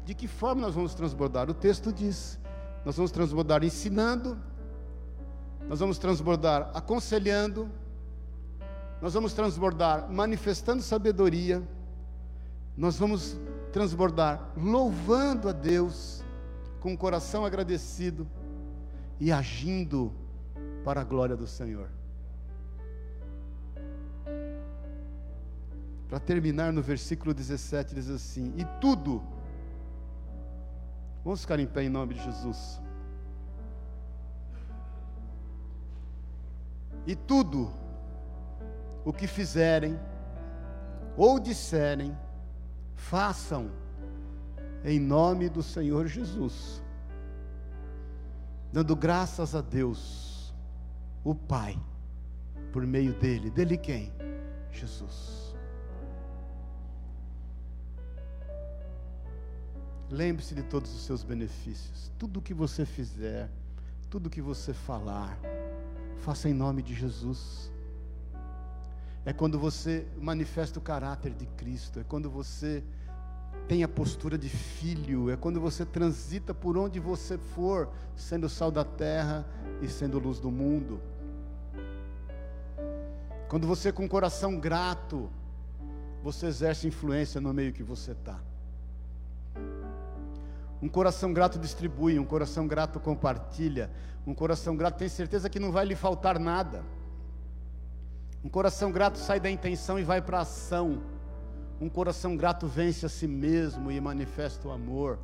De 0.06 0.14
que 0.14 0.28
forma 0.28 0.62
nós 0.62 0.76
vamos 0.76 0.94
transbordar? 0.94 1.50
O 1.50 1.54
texto 1.54 1.92
diz: 1.92 2.40
nós 2.86 2.96
vamos 2.96 3.12
transbordar 3.12 3.64
ensinando, 3.64 4.38
nós 5.68 5.80
vamos 5.80 5.98
transbordar 5.98 6.70
aconselhando, 6.76 7.72
nós 9.02 9.16
vamos 9.16 9.34
transbordar 9.34 10.08
manifestando 10.12 10.84
sabedoria, 10.84 11.64
nós 12.78 12.98
vamos 12.98 13.36
transbordar 13.74 14.52
louvando 14.56 15.50
a 15.50 15.52
Deus 15.52 16.24
com 16.80 16.94
o 16.94 16.98
coração 16.98 17.44
agradecido 17.44 18.28
e 19.20 19.32
agindo 19.32 20.14
para 20.86 21.02
a 21.02 21.04
glória 21.04 21.36
do 21.36 21.48
Senhor. 21.48 21.90
Para 26.08 26.20
terminar 26.20 26.72
no 26.72 26.82
versículo 26.84 27.34
17, 27.34 27.96
diz 27.96 28.08
assim: 28.08 28.54
E 28.56 28.64
tudo, 28.80 29.24
vamos 31.24 31.42
ficar 31.42 31.60
em 31.60 31.66
pé 31.66 31.84
em 31.84 31.90
nome 31.90 32.14
de 32.14 32.24
Jesus. 32.24 32.80
E 37.08 37.16
tudo 37.16 37.72
o 39.04 39.12
que 39.12 39.26
fizerem 39.26 40.00
ou 41.18 41.40
disserem, 41.40 42.16
façam 42.96 43.72
em 44.84 45.00
nome 45.00 45.50
do 45.50 45.64
Senhor 45.64 46.06
Jesus, 46.06 46.84
dando 48.72 48.96
graças 48.96 49.56
a 49.56 49.62
Deus, 49.62 50.35
o 51.26 51.36
Pai, 51.36 51.78
por 52.72 52.86
meio 52.86 53.14
dele. 53.14 53.50
Dele 53.50 53.78
quem? 53.78 54.14
Jesus. 54.72 55.54
Lembre-se 60.10 60.56
de 60.56 60.64
todos 60.64 60.94
os 60.96 61.04
seus 61.04 61.24
benefícios. 61.24 62.12
Tudo 62.18 62.40
o 62.40 62.42
que 62.42 62.54
você 62.54 62.86
fizer, 62.86 63.50
tudo 64.10 64.28
o 64.28 64.30
que 64.30 64.42
você 64.42 64.72
falar, 64.72 65.38
faça 66.20 66.48
em 66.48 66.54
nome 66.54 66.82
de 66.82 66.94
Jesus 66.94 67.70
é 69.26 69.34
quando 69.34 69.58
você 69.58 70.06
manifesta 70.22 70.78
o 70.78 70.82
caráter 70.82 71.34
de 71.34 71.48
Cristo, 71.48 72.00
é 72.00 72.04
quando 72.04 72.30
você 72.30 72.84
tem 73.68 73.84
a 73.84 73.88
postura 73.88 74.38
de 74.38 74.48
filho, 74.48 75.32
é 75.32 75.36
quando 75.36 75.60
você 75.60 75.84
transita 75.84 76.54
por 76.54 76.78
onde 76.78 77.00
você 77.00 77.36
for, 77.36 77.90
sendo 78.16 78.48
sal 78.48 78.70
da 78.70 78.84
terra 78.86 79.44
e 79.82 79.88
sendo 79.88 80.20
luz 80.20 80.40
do 80.40 80.52
mundo. 80.52 81.02
Quando 83.48 83.68
você 83.68 83.92
com 83.92 84.08
coração 84.08 84.60
grato, 84.60 85.30
você 86.24 86.48
exerce 86.48 86.88
influência 86.88 87.40
no 87.40 87.54
meio 87.54 87.72
que 87.72 87.84
você 87.84 88.12
está. 88.12 88.40
Um 90.82 90.90
coração 90.90 91.32
grato 91.32 91.60
distribui, 91.60 92.18
um 92.20 92.26
coração 92.26 92.68
grato 92.68 93.00
compartilha, 93.00 93.92
um 94.26 94.34
coração 94.34 94.76
grato 94.76 94.98
tem 94.98 95.08
certeza 95.08 95.50
que 95.50 95.60
não 95.60 95.72
vai 95.72 95.86
lhe 95.86 95.96
faltar 95.96 96.40
nada. 96.40 96.84
Um 98.44 98.50
coração 98.50 98.92
grato 98.92 99.18
sai 99.18 99.40
da 99.40 99.50
intenção 99.50 100.00
e 100.00 100.04
vai 100.04 100.22
para 100.22 100.40
a 100.40 100.42
ação. 100.42 101.02
Um 101.80 101.90
coração 101.90 102.36
grato 102.36 102.68
vence 102.68 103.06
a 103.06 103.10
si 103.10 103.28
mesmo 103.28 103.92
e 103.92 104.00
manifesta 104.00 104.68
o 104.68 104.72
amor. 104.72 105.20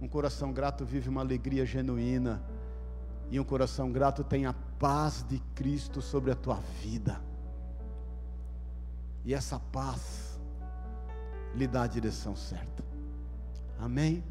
Um 0.00 0.08
coração 0.08 0.52
grato 0.52 0.84
vive 0.84 1.08
uma 1.08 1.20
alegria 1.20 1.64
genuína. 1.64 2.42
E 3.30 3.40
um 3.40 3.44
coração 3.44 3.90
grato 3.90 4.22
tem 4.22 4.46
a 4.46 4.54
paz 4.78 5.24
de 5.28 5.38
Cristo 5.54 6.00
sobre 6.02 6.30
a 6.30 6.34
tua 6.34 6.56
vida. 6.82 7.20
E 9.24 9.34
essa 9.34 9.58
paz 9.58 10.38
lhe 11.54 11.66
dá 11.66 11.82
a 11.82 11.86
direção 11.86 12.36
certa. 12.36 12.84
Amém? 13.78 14.24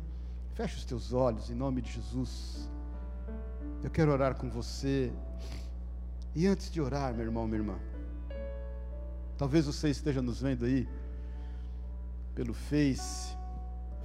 Feche 0.54 0.78
os 0.78 0.86
teus 0.86 1.12
olhos 1.12 1.50
em 1.50 1.56
nome 1.56 1.82
de 1.82 1.92
Jesus. 1.92 2.70
Eu 3.84 3.90
quero 3.90 4.12
orar 4.12 4.36
com 4.36 4.50
você. 4.50 5.12
E 6.34 6.48
antes 6.48 6.72
de 6.72 6.82
orar, 6.82 7.14
meu 7.14 7.26
irmão, 7.26 7.48
minha 7.48 7.60
irmã, 7.60 7.80
talvez 9.38 9.66
você 9.66 9.90
esteja 9.90 10.22
nos 10.22 10.42
vendo 10.42 10.66
aí 10.66 10.88
pelo 12.34 12.54
Face. 12.54 13.36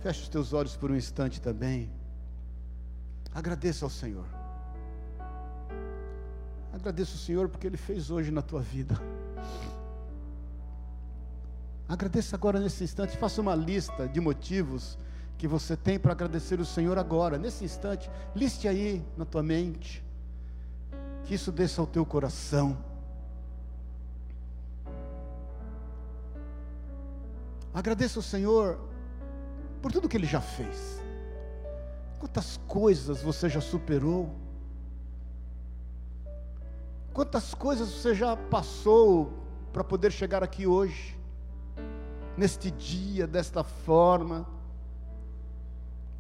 Feche 0.01 0.23
os 0.23 0.29
teus 0.29 0.53
olhos 0.53 0.77
por 0.77 0.91
um 0.91 0.97
instante 0.97 1.41
também. 1.41 1.91
Agradeça 3.33 3.85
ao 3.85 3.91
Senhor. 3.91 4.40
Agradeça 6.81 7.13
ao 7.13 7.19
Senhor 7.19 7.47
porque 7.47 7.67
Ele 7.67 7.77
fez 7.77 8.11
hoje 8.11 8.31
na 8.31 8.41
tua 8.41 8.63
vida. 8.63 8.99
Agradeça 11.87 12.35
agora 12.35 12.59
nesse 12.59 12.83
instante. 12.83 13.19
Faça 13.19 13.39
uma 13.39 13.55
lista 13.55 14.09
de 14.09 14.19
motivos 14.19 14.99
que 15.37 15.47
você 15.47 15.77
tem 15.77 15.99
para 15.99 16.13
agradecer 16.13 16.59
o 16.59 16.65
Senhor 16.65 16.97
agora, 16.97 17.37
nesse 17.37 17.67
instante. 17.67 18.11
Liste 18.35 18.67
aí 18.67 19.05
na 19.15 19.27
tua 19.27 19.43
mente 19.43 20.03
que 21.25 21.35
isso 21.35 21.53
desça 21.53 21.83
ao 21.83 21.87
teu 21.87 22.07
coração. 22.07 22.79
Agradeça 27.75 28.19
ao 28.19 28.23
Senhor 28.23 28.79
por 29.83 29.93
tudo 29.93 30.09
que 30.09 30.17
Ele 30.17 30.27
já 30.27 30.41
fez. 30.41 30.99
Quantas 32.19 32.59
coisas 32.67 33.21
você 33.21 33.51
já 33.51 33.61
superou? 33.61 34.35
Quantas 37.13 37.55
coisas 37.55 37.89
você 37.89 38.15
já 38.15 38.37
passou 38.37 39.33
para 39.73 39.83
poder 39.85 40.13
chegar 40.13 40.43
aqui 40.43 40.67
hoje, 40.67 41.19
neste 42.37 42.71
dia, 42.71 43.27
desta 43.27 43.65
forma? 43.65 44.47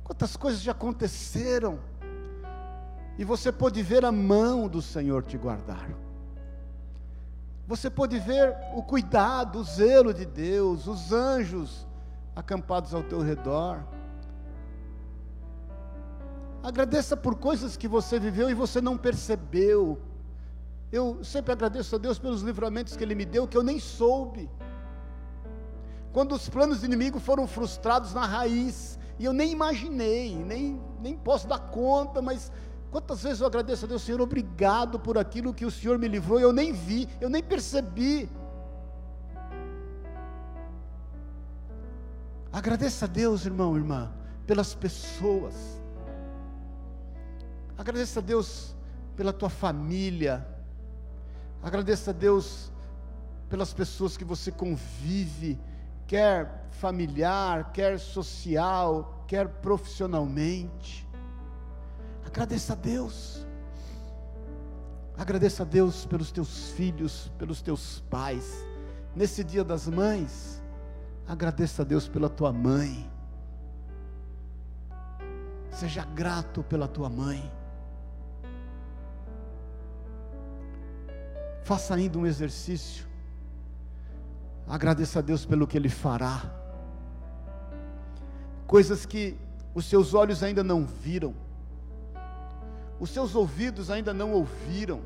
Quantas 0.04 0.36
coisas 0.36 0.60
já 0.60 0.72
aconteceram? 0.72 1.78
e 3.20 3.24
você 3.24 3.52
pode 3.52 3.82
ver 3.82 4.02
a 4.02 4.10
mão 4.10 4.66
do 4.66 4.80
Senhor 4.80 5.22
te 5.22 5.36
guardar. 5.36 5.90
Você 7.66 7.90
pode 7.90 8.18
ver 8.18 8.56
o 8.74 8.82
cuidado, 8.82 9.58
o 9.58 9.62
zelo 9.62 10.14
de 10.14 10.24
Deus, 10.24 10.86
os 10.86 11.12
anjos 11.12 11.86
acampados 12.34 12.94
ao 12.94 13.02
teu 13.02 13.20
redor. 13.20 13.84
Agradeça 16.62 17.14
por 17.14 17.34
coisas 17.34 17.76
que 17.76 17.86
você 17.86 18.18
viveu 18.18 18.48
e 18.48 18.54
você 18.54 18.80
não 18.80 18.96
percebeu. 18.96 19.98
Eu 20.92 21.22
sempre 21.22 21.52
agradeço 21.52 21.94
a 21.94 21.98
Deus 21.98 22.18
pelos 22.18 22.42
livramentos 22.42 22.96
que 22.96 23.04
Ele 23.04 23.14
me 23.14 23.24
deu, 23.24 23.46
que 23.46 23.56
eu 23.56 23.62
nem 23.62 23.78
soube. 23.78 24.50
Quando 26.12 26.34
os 26.34 26.48
planos 26.48 26.80
do 26.80 26.86
inimigo 26.86 27.20
foram 27.20 27.46
frustrados 27.46 28.12
na 28.12 28.26
raiz, 28.26 28.98
e 29.18 29.24
eu 29.24 29.32
nem 29.32 29.52
imaginei, 29.52 30.34
nem, 30.34 30.80
nem 31.00 31.16
posso 31.16 31.46
dar 31.46 31.58
conta, 31.58 32.20
mas 32.20 32.50
Quantas 32.90 33.22
vezes 33.22 33.40
eu 33.40 33.46
agradeço 33.46 33.84
a 33.84 33.88
Deus, 33.88 34.02
Senhor, 34.02 34.20
obrigado 34.20 34.98
por 34.98 35.16
aquilo 35.16 35.54
que 35.54 35.64
o 35.64 35.70
Senhor 35.70 35.96
me 35.96 36.08
livrou, 36.08 36.40
eu 36.40 36.52
nem 36.52 36.72
vi, 36.72 37.08
eu 37.20 37.30
nem 37.30 37.42
percebi. 37.42 38.28
Agradeça 42.52 43.04
a 43.04 43.08
Deus, 43.08 43.46
irmão, 43.46 43.76
irmã, 43.76 44.12
pelas 44.44 44.74
pessoas. 44.74 45.54
Agradeça 47.78 48.18
a 48.18 48.22
Deus 48.22 48.74
pela 49.14 49.32
tua 49.32 49.48
família. 49.48 50.44
Agradeça 51.62 52.10
a 52.10 52.14
Deus 52.14 52.72
pelas 53.48 53.72
pessoas 53.72 54.16
que 54.16 54.24
você 54.24 54.50
convive, 54.50 55.58
quer 56.06 56.68
familiar, 56.70 57.72
quer 57.72 57.98
social, 57.98 59.24
quer 59.26 59.48
profissionalmente. 59.48 61.06
Agradeça 62.24 62.72
a 62.72 62.76
Deus. 62.76 63.46
Agradeça 65.18 65.64
a 65.64 65.66
Deus 65.66 66.06
pelos 66.06 66.32
teus 66.32 66.70
filhos, 66.70 67.30
pelos 67.36 67.60
teus 67.60 68.00
pais. 68.08 68.64
Nesse 69.14 69.44
dia 69.44 69.62
das 69.62 69.86
mães, 69.86 70.62
agradeça 71.28 71.82
a 71.82 71.84
Deus 71.84 72.08
pela 72.08 72.30
tua 72.30 72.52
mãe. 72.52 73.10
Seja 75.70 76.04
grato 76.04 76.62
pela 76.62 76.88
tua 76.88 77.10
mãe. 77.10 77.59
Faça 81.62 81.94
ainda 81.94 82.18
um 82.18 82.26
exercício. 82.26 83.06
Agradeça 84.66 85.18
a 85.18 85.22
Deus 85.22 85.44
pelo 85.44 85.66
que 85.66 85.76
Ele 85.76 85.88
fará. 85.88 86.42
Coisas 88.66 89.04
que 89.04 89.36
os 89.74 89.84
seus 89.84 90.14
olhos 90.14 90.42
ainda 90.42 90.62
não 90.62 90.84
viram, 90.84 91.34
os 92.98 93.10
seus 93.10 93.34
ouvidos 93.34 93.90
ainda 93.90 94.12
não 94.12 94.32
ouviram, 94.32 95.00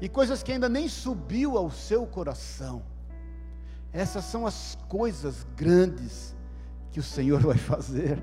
e 0.00 0.08
coisas 0.08 0.42
que 0.42 0.52
ainda 0.52 0.68
nem 0.68 0.88
subiu 0.88 1.56
ao 1.56 1.70
seu 1.70 2.06
coração. 2.06 2.82
Essas 3.92 4.24
são 4.24 4.46
as 4.46 4.76
coisas 4.88 5.46
grandes 5.56 6.34
que 6.90 7.00
o 7.00 7.02
Senhor 7.02 7.40
vai 7.40 7.56
fazer. 7.56 8.22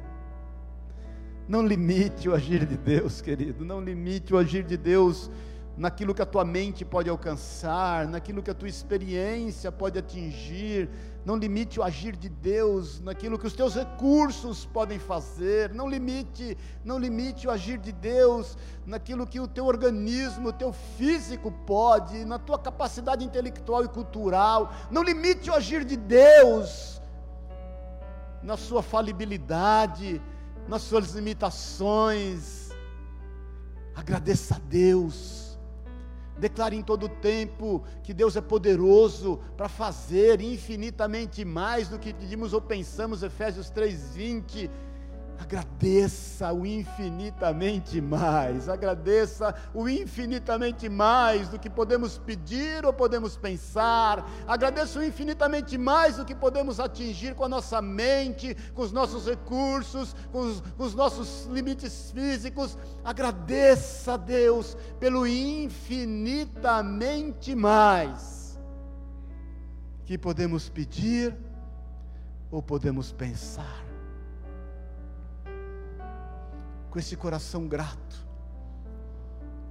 Não 1.48 1.66
limite 1.66 2.30
o 2.30 2.34
agir 2.34 2.66
de 2.66 2.78
Deus, 2.78 3.22
querido, 3.22 3.66
não 3.66 3.82
limite 3.82 4.34
o 4.34 4.38
agir 4.38 4.64
de 4.64 4.78
Deus 4.78 5.30
naquilo 5.76 6.14
que 6.14 6.22
a 6.22 6.26
tua 6.26 6.46
mente 6.46 6.86
pode 6.86 7.10
alcançar, 7.10 8.08
naquilo 8.08 8.44
que 8.44 8.52
a 8.52 8.54
tua 8.54 8.70
experiência 8.70 9.72
pode 9.72 9.98
atingir. 9.98 10.90
Não 11.26 11.36
limite 11.36 11.80
o 11.80 11.84
agir 11.84 12.16
de 12.16 12.30
Deus 12.30 13.00
naquilo 13.00 13.40
que 13.40 13.48
os 13.48 13.54
teus 13.54 13.74
recursos 13.76 14.66
podem 14.66 15.00
fazer. 15.00 15.74
Não 15.74 15.90
limite, 15.90 16.58
não 16.84 17.00
limite 17.00 17.48
o 17.48 17.52
agir 17.52 17.80
de 17.80 17.92
Deus 17.92 18.58
naquilo 18.86 19.26
que 19.26 19.40
o 19.40 19.48
teu 19.48 19.66
organismo, 19.66 20.50
o 20.50 20.54
teu 20.54 20.72
físico 20.74 21.52
pode, 21.66 22.24
na 22.26 22.38
tua 22.38 22.60
capacidade 22.60 23.26
intelectual 23.26 23.84
e 23.84 23.88
cultural. 23.88 24.72
Não 24.92 25.02
limite 25.02 25.50
o 25.50 25.56
agir 25.56 25.84
de 25.84 25.98
Deus 25.98 27.02
na 28.44 28.58
sua 28.58 28.84
falibilidade, 28.84 30.22
nas 30.68 30.84
suas 30.84 31.14
limitações. 31.14 32.70
Agradeça 33.96 34.56
a 34.56 34.60
Deus 34.60 35.43
Declare 36.44 36.76
em 36.76 36.82
todo 36.82 37.08
tempo 37.08 37.82
que 38.04 38.14
Deus 38.14 38.36
é 38.36 38.42
poderoso 38.42 39.40
para 39.56 39.70
fazer 39.70 40.42
infinitamente 40.42 41.46
mais 41.46 41.88
do 41.88 41.98
que 41.98 42.14
pedimos 42.14 42.52
ou 42.52 42.60
pensamos, 42.60 43.24
Efésios 43.24 43.72
3:20. 43.72 44.70
Agradeça 45.40 46.52
o 46.54 46.66
infinitamente 46.66 48.02
mais, 48.02 48.68
agradeça 48.70 49.54
o 49.74 49.90
infinitamente 49.90 50.88
mais 50.90 51.50
do 51.50 51.60
que 51.60 51.70
podemos 51.70 52.18
pedir 52.18 52.86
ou 52.86 52.94
podemos 52.94 53.36
pensar, 53.38 54.26
agradeça 54.48 55.00
o 55.00 55.04
infinitamente 55.04 55.78
mais 55.78 56.18
do 56.18 56.26
que 56.26 56.34
podemos 56.34 56.80
atingir 56.80 57.36
com 57.36 57.44
a 57.44 57.50
nossa 57.50 57.80
mente, 57.82 58.56
com 58.74 58.82
os 58.82 58.92
nossos 58.92 59.28
recursos, 59.28 60.16
com 60.32 60.40
os, 60.40 60.62
com 60.62 60.84
os 60.84 60.96
nossos 60.96 61.46
limites 61.52 62.10
físicos. 62.12 62.78
Agradeça 63.04 64.14
a 64.14 64.18
Deus 64.18 64.78
pelo 65.00 65.28
infinitamente 65.28 67.54
mais 67.54 68.58
que 70.06 70.18
podemos 70.18 70.70
pedir 70.70 71.36
ou 72.50 72.62
podemos 72.62 73.12
pensar 73.12 73.83
com 76.94 77.00
esse 77.00 77.18
coração 77.18 77.68
grato. 77.68 78.24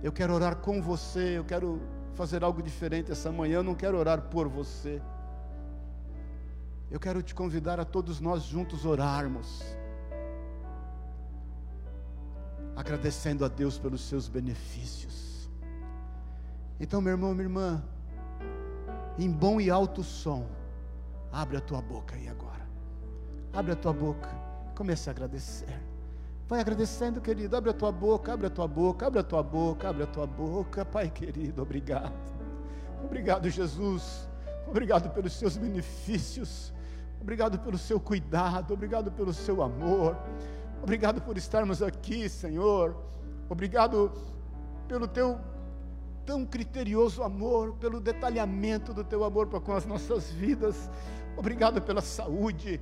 Eu 0.02 0.10
quero 0.10 0.34
orar 0.34 0.56
com 0.56 0.82
você, 0.82 1.38
eu 1.38 1.44
quero 1.44 1.80
fazer 2.14 2.42
algo 2.42 2.60
diferente 2.60 3.12
essa 3.12 3.30
manhã, 3.30 3.58
eu 3.58 3.62
não 3.62 3.76
quero 3.76 3.96
orar 3.96 4.22
por 4.22 4.48
você. 4.48 5.00
Eu 6.90 6.98
quero 6.98 7.22
te 7.22 7.32
convidar 7.32 7.78
a 7.78 7.84
todos 7.84 8.18
nós 8.18 8.42
juntos 8.42 8.84
orarmos, 8.84 9.62
agradecendo 12.74 13.44
a 13.44 13.48
Deus 13.48 13.78
pelos 13.78 14.00
seus 14.00 14.26
benefícios. 14.26 15.48
Então, 16.80 17.00
meu 17.00 17.12
irmão, 17.12 17.30
minha 17.34 17.44
irmã, 17.44 17.84
em 19.16 19.30
bom 19.30 19.60
e 19.60 19.70
alto 19.70 20.02
som, 20.02 20.48
abre 21.30 21.56
a 21.56 21.60
tua 21.60 21.80
boca 21.80 22.16
aí 22.16 22.26
agora. 22.26 22.66
Abre 23.52 23.70
a 23.70 23.76
tua 23.76 23.92
boca, 23.92 24.28
comece 24.74 25.08
a 25.08 25.12
agradecer. 25.12 25.91
Vai 26.48 26.60
agradecendo, 26.60 27.20
querido. 27.20 27.56
Abre 27.56 27.70
a 27.70 27.74
tua 27.74 27.92
boca, 27.92 28.32
abre 28.32 28.46
a 28.46 28.50
tua 28.50 28.68
boca, 28.68 29.06
abre 29.06 29.20
a 29.20 29.22
tua 29.22 29.42
boca, 29.42 29.88
abre 29.88 30.02
a 30.02 30.06
tua 30.06 30.26
boca. 30.26 30.84
Pai 30.84 31.10
querido, 31.10 31.62
obrigado. 31.62 32.12
Obrigado, 33.04 33.48
Jesus. 33.48 34.28
Obrigado 34.66 35.10
pelos 35.10 35.32
seus 35.32 35.56
benefícios. 35.56 36.72
Obrigado 37.20 37.58
pelo 37.58 37.78
seu 37.78 38.00
cuidado. 38.00 38.74
Obrigado 38.74 39.10
pelo 39.12 39.32
seu 39.32 39.62
amor. 39.62 40.16
Obrigado 40.82 41.20
por 41.20 41.36
estarmos 41.36 41.82
aqui, 41.82 42.28
Senhor. 42.28 42.96
Obrigado 43.48 44.12
pelo 44.88 45.06
teu 45.06 45.38
tão 46.24 46.46
criterioso 46.46 47.22
amor, 47.22 47.74
pelo 47.74 48.00
detalhamento 48.00 48.94
do 48.94 49.02
teu 49.04 49.24
amor 49.24 49.48
para 49.48 49.60
com 49.60 49.72
as 49.72 49.86
nossas 49.86 50.30
vidas. 50.30 50.90
Obrigado 51.36 51.80
pela 51.80 52.00
saúde. 52.00 52.80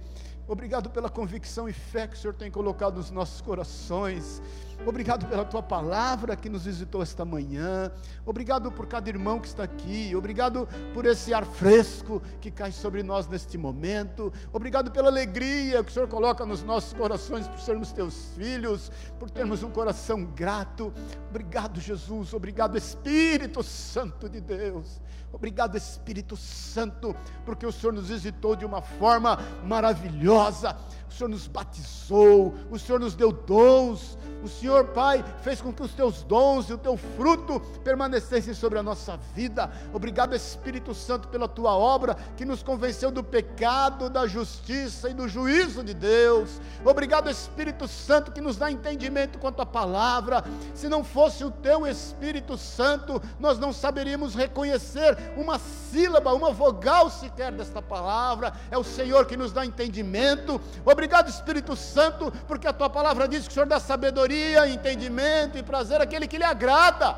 Obrigado 0.50 0.90
pela 0.90 1.08
convicção 1.08 1.68
e 1.68 1.72
fé 1.72 2.08
que 2.08 2.16
o 2.16 2.18
Senhor 2.18 2.34
tem 2.34 2.50
colocado 2.50 2.96
nos 2.96 3.08
nossos 3.08 3.40
corações. 3.40 4.42
Obrigado 4.86 5.26
pela 5.26 5.44
tua 5.44 5.62
palavra 5.62 6.34
que 6.34 6.48
nos 6.48 6.64
visitou 6.64 7.02
esta 7.02 7.22
manhã. 7.24 7.92
Obrigado 8.24 8.72
por 8.72 8.86
cada 8.86 9.08
irmão 9.10 9.38
que 9.38 9.46
está 9.46 9.62
aqui. 9.62 10.16
Obrigado 10.16 10.66
por 10.94 11.04
esse 11.04 11.34
ar 11.34 11.44
fresco 11.44 12.22
que 12.40 12.50
cai 12.50 12.72
sobre 12.72 13.02
nós 13.02 13.28
neste 13.28 13.58
momento. 13.58 14.32
Obrigado 14.52 14.90
pela 14.90 15.08
alegria 15.08 15.84
que 15.84 15.90
o 15.90 15.92
Senhor 15.92 16.08
coloca 16.08 16.46
nos 16.46 16.62
nossos 16.62 16.94
corações 16.94 17.46
por 17.46 17.60
sermos 17.60 17.92
teus 17.92 18.32
filhos, 18.36 18.90
por 19.18 19.30
termos 19.30 19.62
um 19.62 19.70
coração 19.70 20.24
grato. 20.24 20.92
Obrigado, 21.28 21.78
Jesus. 21.78 22.32
Obrigado, 22.32 22.78
Espírito 22.78 23.62
Santo 23.62 24.28
de 24.28 24.40
Deus. 24.40 25.00
Obrigado, 25.32 25.76
Espírito 25.76 26.36
Santo, 26.36 27.14
porque 27.44 27.64
o 27.64 27.70
Senhor 27.70 27.92
nos 27.92 28.08
visitou 28.08 28.56
de 28.56 28.64
uma 28.64 28.82
forma 28.82 29.38
maravilhosa. 29.64 30.76
O 31.10 31.12
Senhor 31.12 31.28
nos 31.28 31.48
batizou, 31.48 32.54
o 32.70 32.78
Senhor 32.78 33.00
nos 33.00 33.16
deu 33.16 33.32
dons, 33.32 34.16
o 34.42 34.48
Senhor, 34.48 34.86
Pai, 34.86 35.22
fez 35.42 35.60
com 35.60 35.72
que 35.72 35.82
os 35.82 35.92
teus 35.92 36.22
dons 36.22 36.70
e 36.70 36.72
o 36.72 36.78
teu 36.78 36.96
fruto 36.96 37.60
permanecessem 37.84 38.54
sobre 38.54 38.78
a 38.78 38.82
nossa 38.82 39.18
vida. 39.34 39.70
Obrigado, 39.92 40.34
Espírito 40.34 40.94
Santo, 40.94 41.28
pela 41.28 41.46
tua 41.46 41.76
obra 41.76 42.14
que 42.36 42.44
nos 42.44 42.62
convenceu 42.62 43.10
do 43.10 43.22
pecado, 43.22 44.08
da 44.08 44.26
justiça 44.26 45.10
e 45.10 45.14
do 45.14 45.28
juízo 45.28 45.82
de 45.82 45.92
Deus. 45.92 46.60
Obrigado, 46.84 47.28
Espírito 47.28 47.86
Santo, 47.86 48.32
que 48.32 48.40
nos 48.40 48.56
dá 48.56 48.70
entendimento 48.70 49.38
quanto 49.38 49.60
à 49.60 49.66
palavra. 49.66 50.42
Se 50.74 50.88
não 50.88 51.04
fosse 51.04 51.44
o 51.44 51.50
teu 51.50 51.86
Espírito 51.86 52.56
Santo, 52.56 53.20
nós 53.38 53.58
não 53.58 53.72
saberíamos 53.72 54.34
reconhecer 54.34 55.18
uma 55.36 55.58
sílaba, 55.58 56.32
uma 56.32 56.50
vogal 56.50 57.10
sequer 57.10 57.52
desta 57.52 57.82
palavra. 57.82 58.54
É 58.70 58.78
o 58.78 58.84
Senhor 58.84 59.26
que 59.26 59.36
nos 59.36 59.52
dá 59.52 59.66
entendimento. 59.66 60.58
Obrigado, 60.82 60.99
Espírito 61.30 61.76
Santo, 61.76 62.32
porque 62.46 62.66
a 62.66 62.72
tua 62.72 62.90
palavra 62.90 63.26
diz 63.28 63.44
que 63.44 63.50
o 63.50 63.54
Senhor 63.54 63.66
dá 63.66 63.80
sabedoria 63.80 64.68
entendimento 64.68 65.56
e 65.56 65.62
prazer 65.62 66.00
aquele 66.00 66.26
que 66.26 66.38
lhe 66.38 66.44
agrada. 66.44 67.16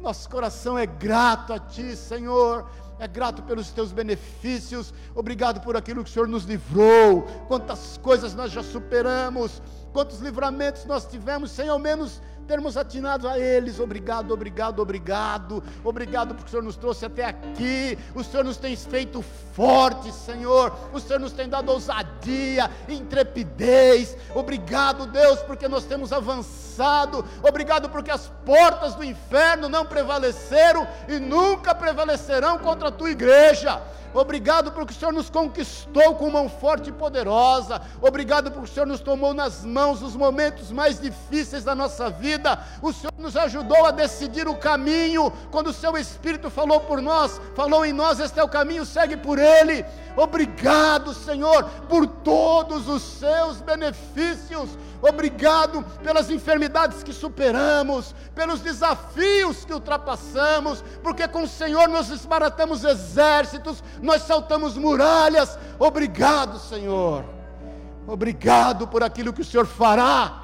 Nosso 0.00 0.28
coração 0.28 0.76
é 0.76 0.84
grato 0.84 1.52
a 1.52 1.58
Ti, 1.58 1.94
Senhor, 1.94 2.68
é 2.98 3.06
grato 3.06 3.42
pelos 3.42 3.70
Teus 3.70 3.92
benefícios, 3.92 4.92
obrigado 5.14 5.60
por 5.60 5.76
aquilo 5.76 6.02
que 6.02 6.10
o 6.10 6.12
Senhor 6.12 6.28
nos 6.28 6.44
livrou, 6.44 7.22
quantas 7.48 7.98
coisas 7.98 8.34
nós 8.34 8.50
já 8.50 8.62
superamos, 8.62 9.62
quantos 9.92 10.20
livramentos 10.20 10.84
nós 10.84 11.06
tivemos, 11.06 11.50
sem 11.50 11.68
ao 11.68 11.78
menos 11.78 12.20
termos 12.42 12.76
atinado 12.76 13.28
a 13.28 13.38
eles. 13.38 13.80
Obrigado, 13.80 14.32
obrigado, 14.32 14.80
obrigado. 14.80 15.62
Obrigado 15.84 16.34
porque 16.34 16.48
o 16.48 16.50
Senhor 16.50 16.62
nos 16.62 16.76
trouxe 16.76 17.06
até 17.06 17.24
aqui. 17.24 17.98
O 18.14 18.22
Senhor 18.22 18.44
nos 18.44 18.56
tem 18.56 18.76
feito 18.76 19.22
fortes, 19.54 20.14
Senhor. 20.14 20.72
O 20.92 21.00
Senhor 21.00 21.18
nos 21.18 21.32
tem 21.32 21.48
dado 21.48 21.70
ousadia, 21.70 22.70
intrepidez. 22.88 24.16
Obrigado, 24.34 25.06
Deus, 25.06 25.40
porque 25.40 25.68
nós 25.68 25.84
temos 25.84 26.12
avançado. 26.12 27.24
Obrigado 27.42 27.88
porque 27.90 28.10
as 28.10 28.28
portas 28.44 28.94
do 28.94 29.04
inferno 29.04 29.68
não 29.68 29.84
prevaleceram 29.84 30.86
e 31.08 31.18
nunca 31.18 31.74
prevalecerão 31.74 32.58
contra 32.58 32.88
a 32.88 32.92
tua 32.92 33.10
igreja. 33.10 33.80
Obrigado 34.14 34.72
porque 34.72 34.92
o 34.92 34.96
Senhor 34.96 35.12
nos 35.12 35.30
conquistou 35.30 36.14
com 36.14 36.30
mão 36.30 36.48
forte 36.48 36.90
e 36.90 36.92
poderosa. 36.92 37.80
Obrigado 38.00 38.50
porque 38.50 38.70
o 38.70 38.72
Senhor 38.72 38.86
nos 38.86 39.00
tomou 39.00 39.32
nas 39.32 39.64
mãos 39.64 40.00
nos 40.00 40.14
momentos 40.14 40.70
mais 40.70 41.00
difíceis 41.00 41.64
da 41.64 41.74
nossa 41.74 42.10
vida. 42.10 42.58
O 42.80 42.92
Senhor 42.92 43.12
nos 43.18 43.36
ajudou 43.36 43.86
a 43.86 43.90
decidir 43.90 44.46
o 44.48 44.56
caminho. 44.56 45.32
Quando 45.50 45.68
o 45.68 45.72
seu 45.72 45.96
Espírito 45.96 46.50
falou 46.50 46.80
por 46.80 47.00
nós, 47.00 47.40
falou 47.54 47.84
em 47.84 47.92
nós: 47.92 48.20
Este 48.20 48.38
é 48.38 48.44
o 48.44 48.48
caminho, 48.48 48.84
segue 48.84 49.16
por 49.16 49.38
ele. 49.38 49.84
Obrigado, 50.16 51.14
Senhor, 51.14 51.64
por 51.88 52.06
todos 52.06 52.88
os 52.88 53.02
seus 53.02 53.60
benefícios. 53.60 54.78
obrigado 55.00 55.82
pelas 56.02 56.30
enfermidades 56.30 57.02
que 57.02 57.12
superamos, 57.12 58.14
pelos 58.34 58.60
desafios 58.60 59.64
que 59.64 59.74
ultrapassamos, 59.74 60.84
porque 61.02 61.26
com 61.26 61.42
o 61.42 61.48
Senhor 61.48 61.88
nós 61.88 62.08
desbaratamos 62.08 62.84
exércitos, 62.84 63.82
nós 64.00 64.22
saltamos 64.22 64.76
muralhas. 64.76 65.58
Obrigado, 65.78 66.58
Senhor. 66.58 67.24
Obrigado 68.06 68.86
por 68.86 69.02
aquilo 69.02 69.32
que 69.32 69.40
o 69.40 69.44
Senhor 69.44 69.66
fará. 69.66 70.42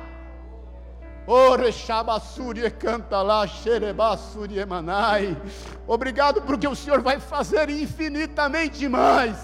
Obrigado 5.86 6.40
porque 6.40 6.66
o 6.66 6.74
Senhor 6.74 7.02
vai 7.02 7.20
fazer 7.20 7.68
infinitamente 7.68 8.88
mais, 8.88 9.36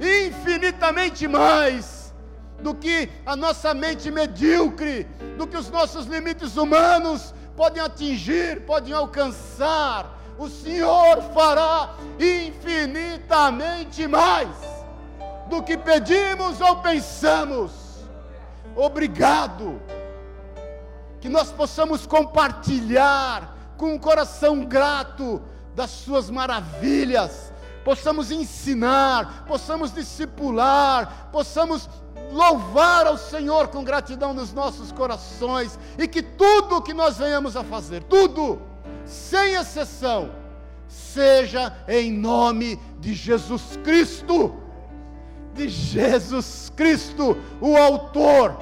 infinitamente 0.00 1.26
mais 1.28 2.14
do 2.60 2.74
que 2.74 3.08
a 3.26 3.36
nossa 3.36 3.74
mente 3.74 4.10
medíocre, 4.10 5.04
do 5.36 5.46
que 5.46 5.56
os 5.56 5.70
nossos 5.70 6.06
limites 6.06 6.56
humanos 6.56 7.34
podem 7.56 7.82
atingir, 7.82 8.62
podem 8.62 8.92
alcançar. 8.92 10.20
O 10.38 10.48
Senhor 10.48 11.22
fará 11.32 11.94
infinitamente 12.18 14.06
mais 14.06 14.48
do 15.48 15.62
que 15.62 15.76
pedimos 15.76 16.60
ou 16.60 16.76
pensamos. 16.76 17.72
Obrigado. 18.74 19.80
Que 21.20 21.28
nós 21.28 21.52
possamos 21.52 22.06
compartilhar 22.06 23.54
com 23.76 23.94
um 23.94 23.98
coração 23.98 24.64
grato 24.64 25.40
das 25.74 25.90
Suas 25.90 26.30
maravilhas, 26.30 27.52
possamos 27.84 28.30
ensinar, 28.30 29.44
possamos 29.46 29.92
discipular, 29.92 31.28
possamos 31.30 31.88
louvar 32.32 33.06
ao 33.06 33.18
Senhor 33.18 33.68
com 33.68 33.84
gratidão 33.84 34.32
nos 34.32 34.52
nossos 34.52 34.90
corações 34.90 35.78
e 35.98 36.08
que 36.08 36.22
tudo 36.22 36.76
o 36.76 36.82
que 36.82 36.94
nós 36.94 37.18
venhamos 37.18 37.56
a 37.56 37.62
fazer, 37.62 38.02
tudo, 38.04 38.60
sem 39.04 39.54
exceção, 39.54 40.30
seja 40.88 41.76
em 41.86 42.12
nome 42.12 42.80
de 42.98 43.14
Jesus 43.14 43.78
Cristo 43.84 44.64
de 45.54 45.68
Jesus 45.68 46.70
Cristo, 46.74 47.36
o 47.60 47.76
Autor, 47.76 48.58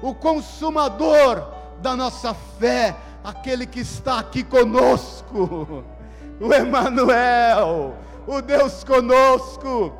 o 0.00 0.14
Consumador 0.14 1.46
da 1.82 1.96
nossa 1.96 2.32
fé, 2.32 2.96
aquele 3.22 3.66
que 3.66 3.80
está 3.80 4.20
aqui 4.20 4.44
conosco, 4.44 5.84
o 6.40 6.54
Emanuel, 6.54 7.96
o 8.28 8.42
Deus 8.42 8.84
conosco, 8.84 9.92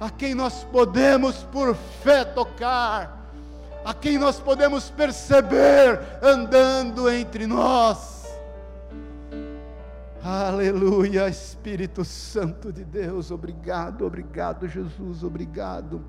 a 0.00 0.10
quem 0.10 0.34
nós 0.34 0.64
podemos 0.64 1.44
por 1.44 1.74
fé 2.02 2.24
tocar, 2.24 3.32
a 3.84 3.94
quem 3.94 4.18
nós 4.18 4.38
podemos 4.38 4.90
perceber 4.90 6.00
andando 6.22 7.08
entre 7.08 7.46
nós 7.46 8.18
Aleluia, 10.22 11.28
Espírito 11.28 12.04
Santo 12.04 12.72
de 12.72 12.84
Deus, 12.84 13.30
obrigado, 13.30 14.04
obrigado, 14.04 14.66
Jesus, 14.66 15.22
obrigado. 15.22 16.04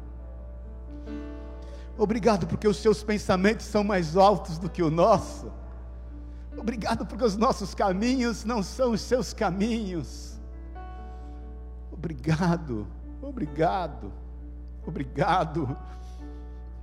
Obrigado 1.98 2.48
porque 2.48 2.68
os 2.68 2.78
seus 2.78 3.04
pensamentos 3.04 3.66
são 3.68 3.84
mais 3.84 4.18
altos 4.18 4.58
do 4.58 4.70
que 4.70 4.82
o 4.82 4.90
nosso. 4.90 5.52
Obrigado 6.58 7.06
porque 7.06 7.24
os 7.24 7.38
nossos 7.38 7.76
caminhos 7.76 8.44
não 8.44 8.64
são 8.64 8.94
os 8.94 9.02
seus 9.02 9.32
caminhos. 9.32 10.39
Obrigado, 12.00 12.88
obrigado, 13.22 14.14
obrigado, 14.88 15.78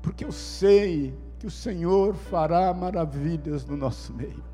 porque 0.03 0.27
eu 0.27 0.31
sei 0.31 1.19
que 1.39 1.47
o 1.47 1.51
Senhor 1.51 2.14
fará 2.14 2.75
maravilhas 2.75 3.64
no 3.64 3.79
nosso 3.79 4.12
meio. 4.12 4.45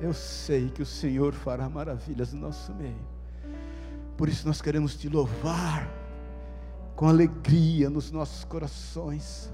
Eu 0.00 0.14
sei 0.14 0.70
que 0.70 0.80
o 0.80 0.86
Senhor 0.86 1.32
fará 1.32 1.68
maravilhas 1.68 2.32
no 2.32 2.42
nosso 2.42 2.72
meio. 2.74 3.04
Por 4.16 4.28
isso 4.28 4.46
nós 4.46 4.62
queremos 4.62 4.94
te 4.94 5.08
louvar 5.08 5.90
com 6.94 7.08
alegria 7.08 7.90
nos 7.90 8.12
nossos 8.12 8.44
corações. 8.44 9.52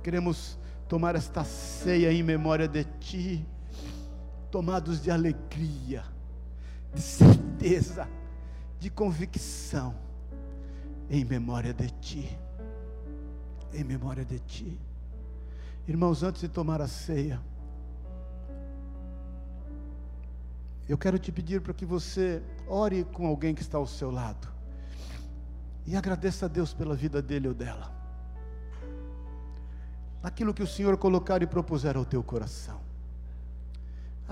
Queremos 0.00 0.56
tomar 0.86 1.16
esta 1.16 1.42
ceia 1.42 2.12
em 2.12 2.22
memória 2.22 2.68
de 2.68 2.84
ti, 3.00 3.44
tomados 4.48 5.02
de 5.02 5.10
alegria, 5.10 6.04
de 6.94 7.00
certeza, 7.00 8.08
de 8.78 8.90
convicção, 8.90 9.94
em 11.08 11.24
memória 11.24 11.72
de 11.72 11.88
ti. 11.90 12.38
Em 13.72 13.84
memória 13.84 14.24
de 14.24 14.38
ti. 14.38 14.78
Irmãos, 15.88 16.22
antes 16.22 16.42
de 16.42 16.48
tomar 16.48 16.80
a 16.80 16.86
ceia, 16.86 17.40
eu 20.88 20.98
quero 20.98 21.18
te 21.18 21.32
pedir 21.32 21.60
para 21.60 21.72
que 21.72 21.86
você 21.86 22.42
ore 22.66 23.04
com 23.04 23.26
alguém 23.26 23.54
que 23.54 23.62
está 23.62 23.78
ao 23.78 23.86
seu 23.86 24.10
lado 24.10 24.52
e 25.86 25.96
agradeça 25.96 26.46
a 26.46 26.48
Deus 26.48 26.74
pela 26.74 26.94
vida 26.94 27.22
dele 27.22 27.48
ou 27.48 27.54
dela. 27.54 27.90
Aquilo 30.22 30.52
que 30.52 30.62
o 30.62 30.66
Senhor 30.66 30.96
colocar 30.98 31.42
e 31.42 31.46
propuser 31.46 31.96
ao 31.96 32.04
teu 32.04 32.22
coração. 32.22 32.81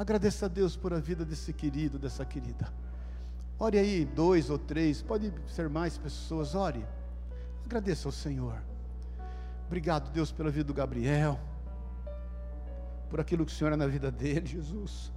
Agradeça 0.01 0.47
a 0.47 0.49
Deus 0.49 0.79
por 0.79 0.95
a 0.95 0.99
vida 0.99 1.27
desse 1.27 1.53
querido, 1.53 1.99
dessa 1.99 2.25
querida. 2.25 2.73
Ore 3.59 3.77
aí, 3.79 4.07
dois 4.07 4.49
ou 4.49 4.57
três, 4.57 5.03
pode 5.03 5.31
ser 5.47 5.69
mais 5.69 5.99
pessoas, 5.99 6.55
ore. 6.55 6.87
Agradeça 7.67 8.09
ao 8.09 8.13
Senhor. 8.13 8.63
Obrigado, 9.67 10.11
Deus, 10.11 10.33
pela 10.33 10.49
vida 10.49 10.65
do 10.65 10.73
Gabriel, 10.73 11.39
por 13.11 13.21
aquilo 13.21 13.45
que 13.45 13.53
o 13.53 13.55
Senhor 13.55 13.75
é 13.75 13.77
na 13.77 13.87
vida 13.87 14.11
dele, 14.11 14.47
Jesus. 14.47 15.13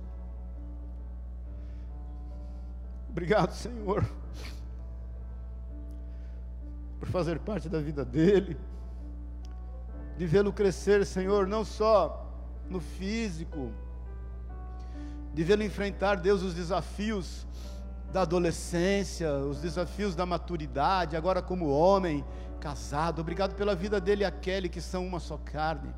Obrigado, 3.09 3.53
Senhor, 3.53 4.05
por 6.99 7.07
fazer 7.07 7.39
parte 7.39 7.69
da 7.69 7.79
vida 7.79 8.03
dele, 8.03 8.57
de 10.17 10.25
vê-lo 10.25 10.51
crescer, 10.51 11.05
Senhor, 11.05 11.47
não 11.47 11.63
só 11.63 12.29
no 12.69 12.81
físico, 12.81 13.71
de 15.33 15.43
vê-lo 15.43 15.63
enfrentar, 15.63 16.15
Deus, 16.15 16.41
os 16.41 16.53
desafios 16.53 17.47
da 18.11 18.21
adolescência, 18.21 19.33
os 19.33 19.59
desafios 19.59 20.15
da 20.15 20.25
maturidade, 20.25 21.17
agora 21.17 21.41
como 21.41 21.69
homem, 21.69 22.23
casado. 22.59 23.19
Obrigado 23.19 23.55
pela 23.55 23.75
vida 23.75 23.99
dele 23.99 24.23
e 24.23 24.25
a 24.25 24.31
Kelly, 24.31 24.69
que 24.69 24.79
são 24.79 25.05
uma 25.05 25.19
só 25.19 25.37
carne. 25.37 25.93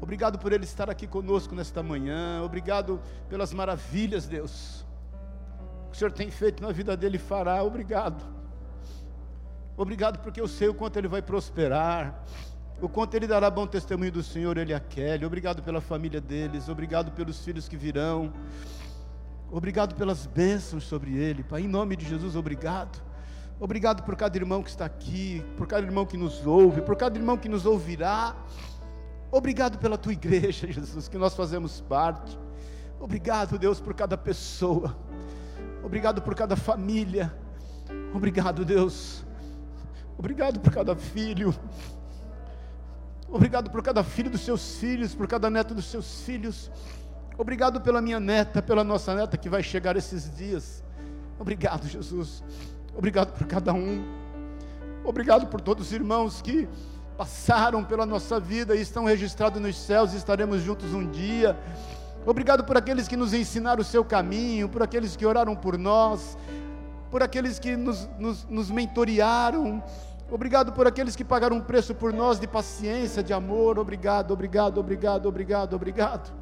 Obrigado 0.00 0.38
por 0.38 0.52
ele 0.52 0.64
estar 0.64 0.90
aqui 0.90 1.06
conosco 1.06 1.54
nesta 1.54 1.82
manhã. 1.82 2.42
Obrigado 2.42 3.00
pelas 3.28 3.52
maravilhas, 3.52 4.26
Deus 4.26 4.84
que 5.92 5.96
o 5.96 5.98
Senhor 5.98 6.10
tem 6.10 6.30
feito 6.30 6.62
na 6.62 6.72
vida 6.72 6.96
dele 6.96 7.18
fará. 7.18 7.62
Obrigado. 7.62 8.24
Obrigado 9.76 10.18
porque 10.20 10.40
eu 10.40 10.48
sei 10.48 10.68
o 10.68 10.74
quanto 10.74 10.98
ele 10.98 11.06
vai 11.06 11.20
prosperar, 11.20 12.24
o 12.82 12.88
quanto 12.88 13.14
ele 13.14 13.28
dará 13.28 13.48
bom 13.48 13.64
testemunho 13.64 14.10
do 14.10 14.24
Senhor, 14.24 14.58
ele 14.58 14.74
a 14.74 14.80
Kelly. 14.80 15.24
Obrigado 15.24 15.62
pela 15.62 15.80
família 15.80 16.20
deles, 16.20 16.68
obrigado 16.68 17.12
pelos 17.12 17.38
filhos 17.44 17.68
que 17.68 17.76
virão. 17.76 18.32
Obrigado 19.52 19.94
pelas 19.94 20.26
bênçãos 20.26 20.82
sobre 20.82 21.16
ele, 21.16 21.44
Pai. 21.44 21.62
Em 21.62 21.68
nome 21.68 21.94
de 21.94 22.08
Jesus, 22.08 22.34
obrigado. 22.34 23.00
Obrigado 23.60 24.02
por 24.02 24.16
cada 24.16 24.36
irmão 24.36 24.64
que 24.64 24.70
está 24.70 24.84
aqui, 24.84 25.44
por 25.56 25.68
cada 25.68 25.86
irmão 25.86 26.04
que 26.04 26.16
nos 26.16 26.44
ouve, 26.44 26.82
por 26.82 26.96
cada 26.96 27.16
irmão 27.16 27.38
que 27.38 27.48
nos 27.48 27.66
ouvirá. 27.66 28.34
Obrigado 29.30 29.78
pela 29.78 29.96
tua 29.96 30.12
igreja, 30.12 30.66
Jesus, 30.72 31.06
que 31.06 31.16
nós 31.16 31.36
fazemos 31.36 31.80
parte. 31.82 32.36
Obrigado, 32.98 33.60
Deus, 33.60 33.80
por 33.80 33.94
cada 33.94 34.18
pessoa. 34.18 34.96
Obrigado 35.84 36.20
por 36.20 36.34
cada 36.34 36.56
família. 36.56 37.32
Obrigado, 38.12 38.64
Deus. 38.64 39.24
Obrigado 40.18 40.58
por 40.58 40.72
cada 40.74 40.96
filho. 40.96 41.54
Obrigado 43.32 43.70
por 43.70 43.82
cada 43.82 44.04
filho 44.04 44.28
dos 44.28 44.42
seus 44.42 44.76
filhos, 44.76 45.14
por 45.14 45.26
cada 45.26 45.48
neto 45.48 45.74
dos 45.74 45.86
seus 45.86 46.20
filhos. 46.20 46.70
Obrigado 47.38 47.80
pela 47.80 48.02
minha 48.02 48.20
neta, 48.20 48.60
pela 48.60 48.84
nossa 48.84 49.14
neta 49.14 49.38
que 49.38 49.48
vai 49.48 49.62
chegar 49.62 49.96
esses 49.96 50.36
dias. 50.36 50.84
Obrigado, 51.38 51.88
Jesus. 51.88 52.44
Obrigado 52.94 53.32
por 53.32 53.46
cada 53.46 53.72
um. 53.72 54.04
Obrigado 55.02 55.46
por 55.46 55.62
todos 55.62 55.86
os 55.86 55.92
irmãos 55.94 56.42
que 56.42 56.68
passaram 57.16 57.82
pela 57.82 58.04
nossa 58.04 58.38
vida 58.38 58.76
e 58.76 58.82
estão 58.82 59.06
registrados 59.06 59.62
nos 59.62 59.78
céus 59.78 60.12
e 60.12 60.18
estaremos 60.18 60.60
juntos 60.60 60.92
um 60.92 61.10
dia. 61.10 61.58
Obrigado 62.26 62.64
por 62.64 62.76
aqueles 62.76 63.08
que 63.08 63.16
nos 63.16 63.32
ensinaram 63.32 63.80
o 63.80 63.84
seu 63.84 64.04
caminho, 64.04 64.68
por 64.68 64.82
aqueles 64.82 65.16
que 65.16 65.24
oraram 65.24 65.56
por 65.56 65.78
nós, 65.78 66.36
por 67.10 67.22
aqueles 67.22 67.58
que 67.58 67.78
nos, 67.78 68.06
nos, 68.18 68.44
nos 68.44 68.70
mentorearam. 68.70 69.82
Obrigado 70.32 70.72
por 70.72 70.86
aqueles 70.86 71.14
que 71.14 71.22
pagaram 71.22 71.56
um 71.56 71.60
preço 71.60 71.94
por 71.94 72.10
nós 72.10 72.40
de 72.40 72.48
paciência, 72.48 73.22
de 73.22 73.34
amor. 73.34 73.78
Obrigado, 73.78 74.30
obrigado, 74.30 74.78
obrigado, 74.80 75.28
obrigado, 75.28 75.76
obrigado. 75.76 76.32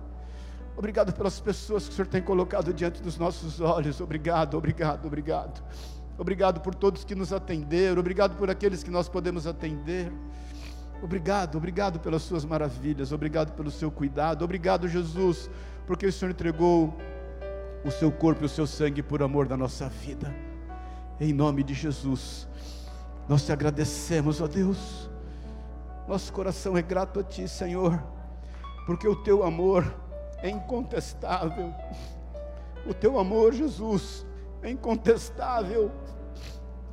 Obrigado 0.76 1.12
pelas 1.12 1.40
pessoas 1.40 1.88
que 1.88 1.90
o 1.90 1.96
Senhor 1.96 2.06
tem 2.06 2.22
colocado 2.22 2.72
diante 2.72 3.02
dos 3.02 3.18
nossos 3.18 3.60
olhos. 3.60 4.00
Obrigado, 4.00 4.56
obrigado, 4.56 5.06
obrigado. 5.06 5.60
Obrigado 6.16 6.60
por 6.60 6.72
todos 6.72 7.02
que 7.02 7.16
nos 7.16 7.32
atenderam. 7.32 7.98
Obrigado 7.98 8.36
por 8.36 8.48
aqueles 8.48 8.84
que 8.84 8.92
nós 8.92 9.08
podemos 9.08 9.44
atender. 9.44 10.12
Obrigado, 11.02 11.58
obrigado 11.58 11.98
pelas 11.98 12.22
suas 12.22 12.44
maravilhas, 12.44 13.10
obrigado 13.10 13.54
pelo 13.54 13.72
seu 13.72 13.90
cuidado, 13.90 14.44
obrigado, 14.44 14.86
Jesus, 14.86 15.50
porque 15.84 16.06
o 16.06 16.12
Senhor 16.12 16.30
entregou 16.30 16.94
o 17.84 17.90
seu 17.90 18.12
corpo 18.12 18.42
e 18.42 18.46
o 18.46 18.48
seu 18.48 18.68
sangue 18.68 19.02
por 19.02 19.20
amor 19.20 19.48
da 19.48 19.56
nossa 19.56 19.88
vida. 19.88 20.32
Em 21.18 21.32
nome 21.32 21.64
de 21.64 21.74
Jesus, 21.74 22.46
nós 23.28 23.44
te 23.44 23.52
agradecemos, 23.52 24.40
ó 24.40 24.46
Deus. 24.46 25.10
Nosso 26.08 26.32
coração 26.32 26.76
é 26.76 26.82
grato 26.82 27.20
a 27.20 27.22
Ti, 27.22 27.46
Senhor, 27.46 28.02
porque 28.86 29.06
o 29.06 29.14
Teu 29.14 29.44
amor 29.44 29.94
é 30.38 30.50
incontestável. 30.50 31.72
O 32.86 32.92
Teu 32.92 33.18
amor, 33.18 33.52
Jesus, 33.52 34.26
é 34.62 34.70
incontestável. 34.70 35.90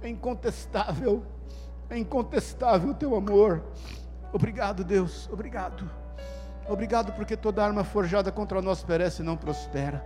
É 0.01 0.09
incontestável. 0.09 1.25
É 1.89 1.97
incontestável 1.97 2.91
o 2.91 2.93
Teu 2.93 3.15
amor. 3.15 3.63
Obrigado, 4.31 4.83
Deus, 4.83 5.29
obrigado. 5.31 5.89
Obrigado 6.69 7.13
porque 7.13 7.37
toda 7.37 7.63
arma 7.63 7.83
forjada 7.83 8.31
contra 8.31 8.61
nós 8.61 8.83
perece 8.83 9.21
e 9.21 9.25
não 9.25 9.37
prospera. 9.37 10.05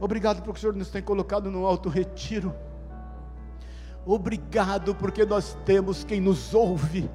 Obrigado 0.00 0.42
porque 0.42 0.58
o 0.58 0.60
Senhor 0.60 0.76
nos 0.76 0.90
tem 0.90 1.02
colocado 1.02 1.50
no 1.50 1.66
alto 1.66 1.88
retiro. 1.88 2.54
Obrigado 4.10 4.94
porque 4.94 5.26
nós 5.26 5.54
temos 5.66 6.02
quem 6.02 6.18
nos 6.18 6.54
ouve. 6.54 7.10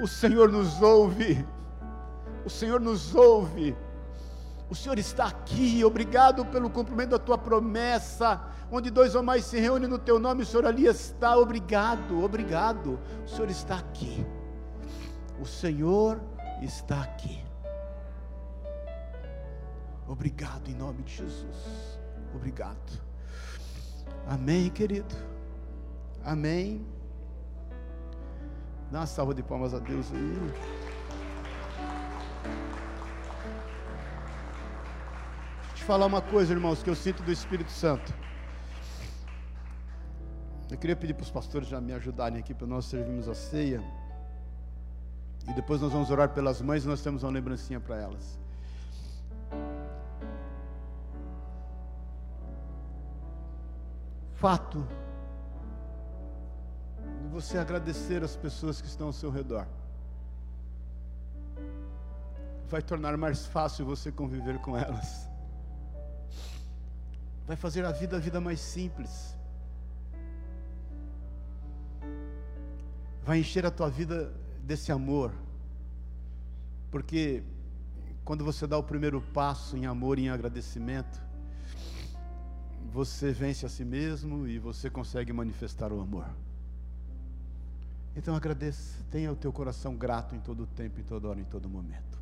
O 0.00 0.06
Senhor 0.06 0.48
nos 0.48 0.80
ouve. 0.80 1.44
O 2.44 2.48
Senhor 2.48 2.80
nos 2.80 3.12
ouve. 3.12 3.76
O 4.70 4.74
Senhor 4.76 5.00
está 5.00 5.26
aqui. 5.26 5.84
Obrigado 5.84 6.46
pelo 6.46 6.70
cumprimento 6.70 7.10
da 7.10 7.18
tua 7.18 7.36
promessa. 7.36 8.40
Onde 8.70 8.88
dois 8.88 9.16
ou 9.16 9.22
mais 9.24 9.46
se 9.46 9.58
reúnem 9.58 9.88
no 9.88 9.98
teu 9.98 10.20
nome, 10.20 10.44
o 10.44 10.46
Senhor 10.46 10.64
ali 10.64 10.86
está. 10.86 11.36
Obrigado, 11.36 12.22
obrigado. 12.22 13.00
O 13.24 13.28
Senhor 13.28 13.50
está 13.50 13.78
aqui. 13.78 14.24
O 15.40 15.44
Senhor 15.44 16.20
está 16.62 17.02
aqui. 17.02 17.42
Obrigado 20.06 20.68
em 20.68 20.74
nome 20.74 21.02
de 21.02 21.16
Jesus. 21.16 21.98
Obrigado. 22.32 23.02
Amém, 24.28 24.70
querido. 24.70 25.33
Amém. 26.24 26.86
Dá 28.90 29.00
uma 29.00 29.06
salva 29.06 29.34
de 29.34 29.42
palmas 29.42 29.74
a 29.74 29.78
Deus 29.78 30.10
aí. 30.12 30.38
Deixa 35.60 35.72
eu 35.72 35.74
te 35.74 35.84
falar 35.84 36.06
uma 36.06 36.22
coisa, 36.22 36.52
irmãos, 36.52 36.82
que 36.82 36.88
eu 36.88 36.94
sinto 36.94 37.22
do 37.22 37.30
Espírito 37.30 37.70
Santo. 37.70 38.14
Eu 40.70 40.78
queria 40.78 40.96
pedir 40.96 41.12
para 41.12 41.24
os 41.24 41.30
pastores 41.30 41.68
já 41.68 41.78
me 41.80 41.92
ajudarem 41.92 42.38
aqui 42.38 42.54
para 42.54 42.66
nós 42.66 42.86
servirmos 42.86 43.28
a 43.28 43.34
ceia. 43.34 43.82
E 45.46 45.52
depois 45.52 45.80
nós 45.82 45.92
vamos 45.92 46.10
orar 46.10 46.30
pelas 46.30 46.62
mães 46.62 46.84
e 46.84 46.88
nós 46.88 47.02
temos 47.02 47.22
uma 47.22 47.32
lembrancinha 47.32 47.78
para 47.78 47.96
elas. 47.96 48.40
Fato 54.32 54.86
você 57.34 57.58
agradecer 57.58 58.22
as 58.22 58.36
pessoas 58.36 58.80
que 58.80 58.86
estão 58.86 59.08
ao 59.08 59.12
seu 59.12 59.28
redor. 59.28 59.66
Vai 62.68 62.80
tornar 62.80 63.16
mais 63.16 63.44
fácil 63.44 63.84
você 63.84 64.12
conviver 64.12 64.60
com 64.60 64.76
elas. 64.78 65.28
Vai 67.44 67.56
fazer 67.56 67.84
a 67.84 67.90
vida 67.90 68.16
a 68.16 68.20
vida 68.20 68.40
mais 68.40 68.60
simples. 68.60 69.36
Vai 73.24 73.40
encher 73.40 73.66
a 73.66 73.70
tua 73.70 73.90
vida 73.90 74.32
desse 74.62 74.92
amor. 74.92 75.32
Porque 76.88 77.42
quando 78.24 78.44
você 78.44 78.64
dá 78.64 78.78
o 78.78 78.82
primeiro 78.84 79.20
passo 79.20 79.76
em 79.76 79.86
amor 79.86 80.20
e 80.20 80.26
em 80.26 80.28
agradecimento, 80.28 81.20
você 82.92 83.32
vence 83.32 83.66
a 83.66 83.68
si 83.68 83.84
mesmo 83.84 84.46
e 84.46 84.56
você 84.60 84.88
consegue 84.88 85.32
manifestar 85.32 85.92
o 85.92 86.00
amor. 86.00 86.43
Então 88.16 88.36
agradeça, 88.36 89.02
tenha 89.10 89.32
o 89.32 89.36
teu 89.36 89.52
coração 89.52 89.96
grato 89.96 90.34
em 90.34 90.40
todo 90.40 90.66
tempo, 90.66 91.00
em 91.00 91.02
toda 91.02 91.28
hora, 91.28 91.40
em 91.40 91.44
todo 91.44 91.68
momento. 91.68 92.18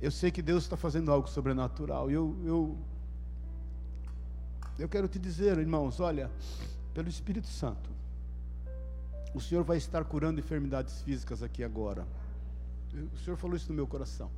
Eu 0.00 0.10
sei 0.10 0.30
que 0.30 0.40
Deus 0.40 0.62
está 0.62 0.76
fazendo 0.76 1.12
algo 1.12 1.28
sobrenatural. 1.28 2.10
Eu, 2.10 2.36
eu, 2.44 2.78
eu 4.78 4.88
quero 4.88 5.08
te 5.08 5.18
dizer, 5.18 5.58
irmãos, 5.58 6.00
olha, 6.00 6.30
pelo 6.94 7.08
Espírito 7.08 7.48
Santo, 7.48 7.90
o 9.34 9.40
Senhor 9.40 9.64
vai 9.64 9.76
estar 9.76 10.04
curando 10.04 10.40
enfermidades 10.40 11.02
físicas 11.02 11.42
aqui 11.42 11.62
agora. 11.62 12.06
O 13.12 13.18
Senhor 13.18 13.36
falou 13.36 13.56
isso 13.56 13.68
no 13.68 13.74
meu 13.74 13.86
coração. 13.86 14.30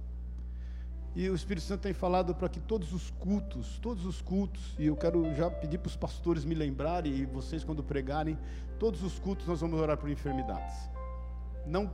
E 1.14 1.28
o 1.28 1.34
Espírito 1.34 1.66
Santo 1.66 1.80
tem 1.80 1.92
falado 1.92 2.34
para 2.34 2.48
que 2.48 2.60
todos 2.60 2.92
os 2.92 3.10
cultos, 3.10 3.78
todos 3.80 4.06
os 4.06 4.22
cultos, 4.22 4.76
e 4.78 4.86
eu 4.86 4.96
quero 4.96 5.34
já 5.34 5.50
pedir 5.50 5.78
para 5.78 5.88
os 5.88 5.96
pastores 5.96 6.44
me 6.44 6.54
lembrarem, 6.54 7.12
e 7.12 7.26
vocês 7.26 7.64
quando 7.64 7.82
pregarem, 7.82 8.38
todos 8.78 9.02
os 9.02 9.18
cultos 9.18 9.46
nós 9.46 9.60
vamos 9.60 9.80
orar 9.80 9.96
por 9.96 10.08
enfermidades. 10.08 10.74
Não 11.66 11.90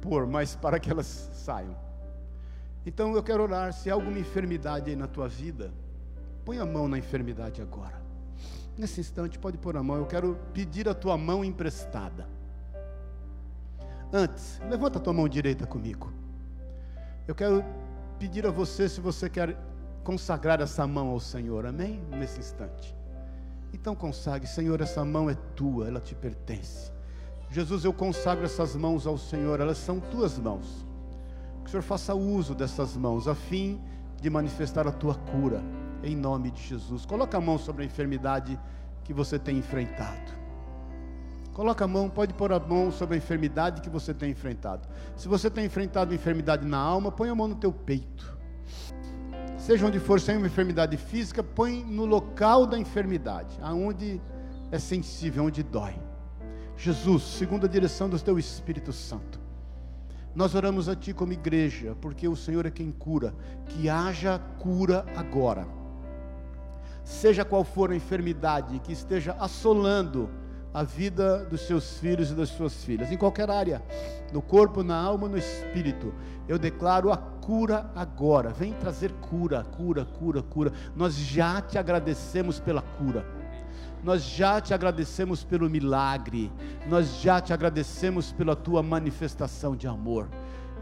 por, 0.00 0.26
mas 0.26 0.56
para 0.56 0.80
que 0.80 0.90
elas 0.90 1.30
saiam. 1.34 1.76
Então 2.84 3.14
eu 3.14 3.22
quero 3.22 3.42
orar, 3.42 3.72
se 3.72 3.90
há 3.90 3.94
alguma 3.94 4.18
enfermidade 4.18 4.90
aí 4.90 4.96
na 4.96 5.06
tua 5.06 5.28
vida, 5.28 5.72
põe 6.44 6.58
a 6.58 6.66
mão 6.66 6.88
na 6.88 6.98
enfermidade 6.98 7.60
agora. 7.60 8.00
Nesse 8.76 9.00
instante, 9.00 9.38
pode 9.38 9.58
pôr 9.58 9.76
a 9.76 9.82
mão, 9.82 9.96
eu 9.96 10.06
quero 10.06 10.38
pedir 10.52 10.88
a 10.88 10.94
tua 10.94 11.16
mão 11.16 11.44
emprestada. 11.44 12.26
Antes, 14.12 14.60
levanta 14.68 14.98
a 14.98 15.00
tua 15.00 15.12
mão 15.12 15.28
direita 15.28 15.66
comigo. 15.66 16.12
Eu 17.28 17.34
quero 17.34 17.64
pedir 18.20 18.46
a 18.46 18.50
você 18.50 18.86
se 18.86 19.00
você 19.00 19.30
quer 19.30 19.56
consagrar 20.04 20.60
essa 20.60 20.86
mão 20.86 21.08
ao 21.08 21.18
Senhor, 21.18 21.64
amém? 21.64 22.02
Nesse 22.10 22.38
instante. 22.38 22.94
Então 23.72 23.94
consagre, 23.94 24.46
Senhor, 24.46 24.78
essa 24.82 25.02
mão 25.06 25.30
é 25.30 25.34
tua, 25.56 25.88
ela 25.88 26.00
te 26.00 26.14
pertence. 26.14 26.92
Jesus, 27.48 27.82
eu 27.82 27.94
consagro 27.94 28.44
essas 28.44 28.76
mãos 28.76 29.06
ao 29.06 29.16
Senhor, 29.16 29.58
elas 29.58 29.78
são 29.78 29.98
tuas 29.98 30.38
mãos. 30.38 30.86
Que 31.62 31.68
o 31.68 31.70
Senhor 31.70 31.82
faça 31.82 32.14
uso 32.14 32.54
dessas 32.54 32.94
mãos, 32.94 33.26
a 33.26 33.34
fim 33.34 33.80
de 34.20 34.28
manifestar 34.28 34.86
a 34.86 34.92
tua 34.92 35.14
cura, 35.14 35.62
em 36.02 36.14
nome 36.14 36.50
de 36.50 36.62
Jesus. 36.62 37.06
Coloca 37.06 37.38
a 37.38 37.40
mão 37.40 37.56
sobre 37.56 37.84
a 37.84 37.86
enfermidade 37.86 38.60
que 39.02 39.14
você 39.14 39.38
tem 39.38 39.56
enfrentado. 39.56 40.39
Coloca 41.60 41.84
a 41.84 41.86
mão, 41.86 42.08
pode 42.08 42.32
pôr 42.32 42.54
a 42.54 42.58
mão 42.58 42.90
sobre 42.90 43.16
a 43.16 43.18
enfermidade 43.18 43.82
que 43.82 43.90
você 43.90 44.14
tem 44.14 44.30
enfrentado. 44.30 44.88
Se 45.14 45.28
você 45.28 45.50
tem 45.50 45.66
enfrentado 45.66 46.14
enfermidade 46.14 46.66
na 46.66 46.78
alma, 46.78 47.12
põe 47.12 47.28
a 47.28 47.34
mão 47.34 47.46
no 47.46 47.54
teu 47.54 47.70
peito. 47.70 48.34
Seja 49.58 49.86
onde 49.86 49.98
for, 49.98 50.18
sem 50.18 50.38
uma 50.38 50.46
enfermidade 50.46 50.96
física, 50.96 51.42
põe 51.42 51.84
no 51.84 52.06
local 52.06 52.64
da 52.64 52.78
enfermidade, 52.78 53.58
aonde 53.60 54.22
é 54.72 54.78
sensível, 54.78 55.44
onde 55.44 55.62
dói. 55.62 55.94
Jesus, 56.78 57.24
segundo 57.24 57.66
a 57.66 57.68
direção 57.68 58.08
do 58.08 58.18
teu 58.18 58.38
Espírito 58.38 58.90
Santo, 58.90 59.38
nós 60.34 60.54
oramos 60.54 60.88
a 60.88 60.96
Ti 60.96 61.12
como 61.12 61.34
igreja, 61.34 61.94
porque 62.00 62.26
o 62.26 62.36
Senhor 62.36 62.64
é 62.64 62.70
quem 62.70 62.90
cura, 62.90 63.34
que 63.66 63.86
haja 63.86 64.38
cura 64.58 65.04
agora. 65.14 65.68
Seja 67.04 67.44
qual 67.44 67.64
for 67.64 67.90
a 67.90 67.96
enfermidade 67.96 68.78
que 68.78 68.92
esteja 68.94 69.36
assolando 69.38 70.30
a 70.72 70.82
vida 70.82 71.44
dos 71.44 71.62
seus 71.62 71.98
filhos 71.98 72.30
e 72.30 72.34
das 72.34 72.48
suas 72.50 72.84
filhas, 72.84 73.10
em 73.10 73.16
qualquer 73.16 73.50
área, 73.50 73.82
no 74.32 74.40
corpo, 74.40 74.82
na 74.82 74.96
alma, 74.96 75.28
no 75.28 75.36
espírito. 75.36 76.14
Eu 76.46 76.58
declaro 76.58 77.12
a 77.12 77.16
cura 77.16 77.90
agora. 77.94 78.50
Vem 78.50 78.72
trazer 78.72 79.12
cura, 79.14 79.64
cura, 79.64 80.04
cura, 80.04 80.42
cura. 80.42 80.72
Nós 80.94 81.14
já 81.14 81.60
te 81.60 81.78
agradecemos 81.78 82.60
pela 82.60 82.82
cura. 82.82 83.26
Nós 84.02 84.22
já 84.22 84.60
te 84.60 84.72
agradecemos 84.72 85.44
pelo 85.44 85.68
milagre. 85.68 86.50
Nós 86.88 87.20
já 87.20 87.40
te 87.40 87.52
agradecemos 87.52 88.32
pela 88.32 88.56
tua 88.56 88.82
manifestação 88.82 89.76
de 89.76 89.86
amor. 89.86 90.28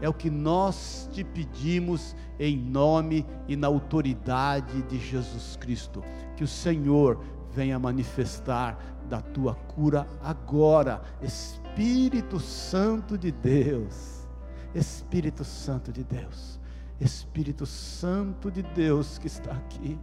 É 0.01 0.07
o 0.07 0.13
que 0.13 0.29
nós 0.29 1.09
te 1.11 1.23
pedimos 1.23 2.15
em 2.39 2.57
nome 2.57 3.25
e 3.47 3.55
na 3.55 3.67
autoridade 3.67 4.81
de 4.83 4.97
Jesus 4.97 5.57
Cristo. 5.57 6.03
Que 6.37 6.43
o 6.43 6.47
Senhor 6.47 7.19
venha 7.51 7.77
manifestar 7.77 8.77
da 9.09 9.21
tua 9.21 9.55
cura 9.55 10.07
agora, 10.23 11.01
Espírito 11.21 12.39
Santo 12.39 13.17
de 13.17 13.31
Deus. 13.31 14.27
Espírito 14.73 15.43
Santo 15.43 15.91
de 15.91 16.03
Deus. 16.03 16.59
Espírito 17.01 17.65
Santo 17.65 18.51
de 18.51 18.61
Deus 18.61 19.17
que 19.17 19.27
está 19.27 19.51
aqui. 19.51 19.99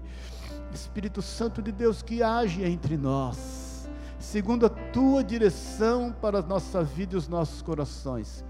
Espírito 0.75 1.23
Santo 1.23 1.63
de 1.63 1.71
Deus 1.71 2.03
que 2.03 2.23
age 2.23 2.65
entre 2.65 2.97
nós, 2.97 3.89
segundo 4.19 4.67
a 4.67 4.69
tua 4.69 5.23
direção 5.23 6.15
para 6.21 6.41
a 6.41 6.43
nossa 6.43 6.83
vida 6.83 7.15
e 7.15 7.17
os 7.17 7.29
nossos 7.29 7.63
corações. 7.63 8.45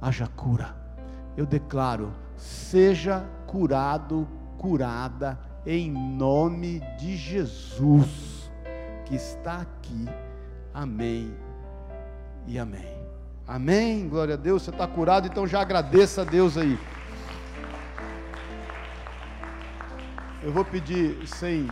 Haja 0.00 0.26
cura. 0.26 0.76
Eu 1.36 1.46
declaro, 1.46 2.12
seja 2.36 3.24
curado, 3.46 4.26
curada 4.58 5.38
em 5.64 5.90
nome 5.90 6.80
de 6.98 7.16
Jesus 7.16 8.37
que 9.08 9.16
está 9.16 9.62
aqui. 9.62 10.04
Amém 10.72 11.34
e 12.46 12.58
amém. 12.58 12.94
Amém. 13.46 14.06
Glória 14.06 14.34
a 14.34 14.36
Deus. 14.36 14.62
Você 14.62 14.70
está 14.70 14.86
curado, 14.86 15.26
então 15.26 15.46
já 15.46 15.62
agradeça 15.62 16.20
a 16.20 16.24
Deus 16.24 16.58
aí. 16.58 16.78
Eu 20.42 20.52
vou 20.52 20.64
pedir, 20.64 21.26
sem 21.26 21.66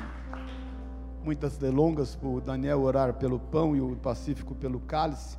muitas 1.23 1.59
delongas, 1.59 2.17
para 2.17 2.29
o 2.29 2.41
Daniel 2.41 2.81
orar 2.81 3.13
pelo 3.13 3.39
pão 3.39 3.77
e 3.77 3.81
o 3.83 3.95
Pacífico 3.97 4.55
pelo 4.55 4.81
cálice. 4.81 5.37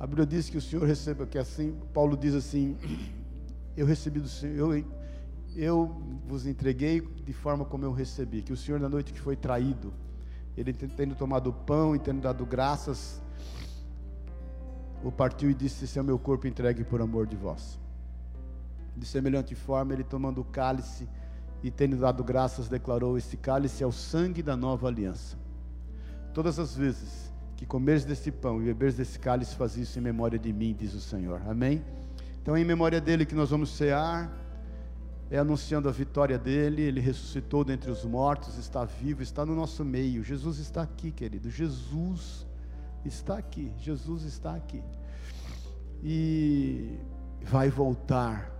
A 0.00 0.06
Bíblia 0.06 0.26
diz 0.26 0.50
que 0.50 0.58
o 0.58 0.60
Senhor 0.60 0.84
receba, 0.84 1.24
que 1.24 1.38
assim, 1.38 1.78
Paulo 1.94 2.16
diz 2.16 2.34
assim: 2.34 2.76
Eu 3.76 3.86
recebi 3.86 4.18
do 4.18 4.28
Senhor, 4.28 4.76
eu, 4.76 4.84
eu 5.54 6.02
vos 6.26 6.46
entreguei 6.46 7.00
de 7.00 7.32
forma 7.32 7.64
como 7.64 7.84
eu 7.84 7.92
recebi. 7.92 8.42
Que 8.42 8.52
o 8.52 8.56
Senhor, 8.56 8.80
na 8.80 8.88
noite 8.88 9.12
que 9.12 9.20
foi 9.20 9.36
traído, 9.36 9.94
ele 10.58 10.72
tendo 10.72 11.14
tomado 11.14 11.50
o 11.50 11.52
pão 11.52 11.94
e 11.94 11.98
tendo 12.00 12.20
dado 12.20 12.44
graças, 12.44 13.22
o 15.04 15.12
partiu 15.12 15.50
e 15.50 15.54
disse: 15.54 15.84
Esse 15.84 15.98
é 15.98 16.02
o 16.02 16.04
meu 16.04 16.18
corpo 16.18 16.48
entregue 16.48 16.82
por 16.82 17.00
amor 17.00 17.26
de 17.26 17.36
vós. 17.36 17.78
De 18.96 19.06
semelhante 19.06 19.54
forma, 19.54 19.92
ele 19.92 20.02
tomando 20.02 20.40
o 20.40 20.44
cálice 20.44 21.08
e 21.62 21.70
tendo 21.70 21.96
dado 21.96 22.24
graças, 22.24 22.68
declarou: 22.68 23.16
Esse 23.16 23.36
cálice 23.36 23.84
é 23.84 23.86
o 23.86 23.92
sangue 23.92 24.42
da 24.42 24.56
nova 24.56 24.88
aliança. 24.88 25.36
Todas 26.34 26.58
as 26.58 26.76
vezes 26.76 27.32
que 27.56 27.64
comeres 27.64 28.04
desse 28.04 28.30
pão 28.32 28.60
e 28.60 28.64
beberes 28.64 28.96
desse 28.96 29.18
cálice, 29.18 29.54
faz 29.54 29.76
isso 29.76 29.98
em 29.98 30.02
memória 30.02 30.38
de 30.38 30.52
mim, 30.52 30.74
diz 30.76 30.92
o 30.94 31.00
Senhor. 31.00 31.40
Amém? 31.46 31.84
Então, 32.42 32.56
é 32.56 32.60
em 32.60 32.64
memória 32.64 33.00
dele 33.00 33.26
que 33.26 33.34
nós 33.34 33.50
vamos 33.50 33.70
cear, 33.70 34.32
é 35.30 35.38
anunciando 35.38 35.88
a 35.88 35.92
vitória 35.92 36.38
dele. 36.38 36.82
Ele 36.82 37.00
ressuscitou 37.00 37.64
dentre 37.64 37.90
os 37.90 38.04
mortos, 38.04 38.56
está 38.56 38.84
vivo, 38.84 39.22
está 39.22 39.44
no 39.44 39.54
nosso 39.54 39.84
meio. 39.84 40.22
Jesus 40.22 40.58
está 40.58 40.82
aqui, 40.82 41.10
querido. 41.10 41.50
Jesus 41.50 42.46
está 43.04 43.36
aqui. 43.36 43.72
Jesus 43.78 44.24
está 44.24 44.54
aqui. 44.54 44.82
E 46.02 46.98
vai 47.42 47.68
voltar. 47.68 48.52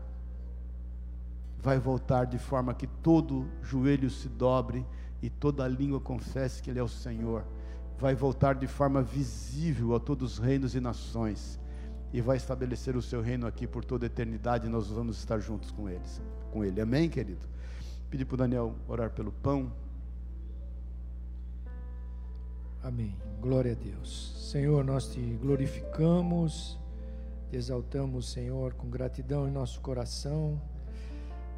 Vai 1.61 1.79
voltar 1.79 2.25
de 2.25 2.39
forma 2.39 2.75
que 2.75 2.87
todo 2.87 3.47
joelho 3.63 4.11
se 4.11 4.29
dobre 4.29 4.87
e 5.23 5.29
toda 5.29 5.67
língua 5.67 6.01
confesse 6.01 6.63
que 6.63 6.71
Ele 6.71 6.79
é 6.79 6.83
o 6.83 6.89
Senhor. 6.89 7.45
Vai 7.99 8.15
voltar 8.15 8.55
de 8.55 8.67
forma 8.67 9.03
visível 9.03 9.95
a 9.95 10.01
todos 10.01 10.35
os 10.35 10.39
reinos 10.39 10.75
e 10.75 10.81
nações. 10.81 11.59
E 12.13 12.21
vai 12.21 12.37
estabelecer 12.37 12.97
o 12.97 13.03
seu 13.03 13.21
reino 13.21 13.47
aqui 13.47 13.67
por 13.67 13.85
toda 13.85 14.07
a 14.07 14.09
eternidade. 14.09 14.67
E 14.67 14.71
nós 14.71 14.89
vamos 14.89 15.19
estar 15.19 15.41
juntos 15.41 15.71
com 15.71 15.89
eles, 15.89 16.23
com 16.49 16.65
Ele. 16.65 16.81
Amém, 16.81 17.09
querido? 17.09 17.47
Pedir 18.11 18.25
para 18.25 18.35
o 18.35 18.39
Daniel 18.39 18.75
orar 18.89 19.11
pelo 19.11 19.33
pão. 19.33 19.73
Amém. 22.83 23.15
Glória 23.41 23.73
a 23.73 23.75
Deus. 23.75 24.51
Senhor, 24.51 24.85
nós 24.85 25.13
te 25.13 25.21
glorificamos, 25.43 26.79
te 27.51 27.57
exaltamos, 27.57 28.31
Senhor, 28.31 28.75
com 28.75 28.89
gratidão 28.89 29.47
em 29.47 29.51
nosso 29.51 29.81
coração, 29.81 30.61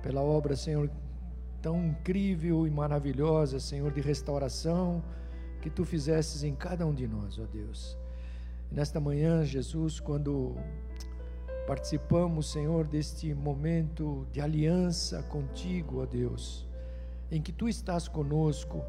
pela 0.02 0.22
obra, 0.22 0.56
Senhor, 0.56 0.90
tão 1.62 1.86
incrível 1.86 2.66
e 2.66 2.70
maravilhosa, 2.70 3.60
Senhor, 3.60 3.92
de 3.92 4.00
restauração 4.00 5.02
que 5.60 5.68
tu 5.70 5.84
fizesses 5.84 6.42
em 6.42 6.54
cada 6.54 6.86
um 6.86 6.94
de 6.94 7.06
nós, 7.06 7.38
ó 7.38 7.44
Deus. 7.44 7.96
Nesta 8.70 8.98
manhã, 8.98 9.44
Jesus, 9.44 10.00
quando 10.00 10.56
participamos, 11.70 12.50
Senhor, 12.50 12.84
deste 12.84 13.32
momento 13.32 14.26
de 14.32 14.40
aliança 14.40 15.22
contigo, 15.22 16.02
ó 16.02 16.04
Deus, 16.04 16.66
em 17.30 17.40
que 17.40 17.52
tu 17.52 17.68
estás 17.68 18.08
conosco, 18.08 18.82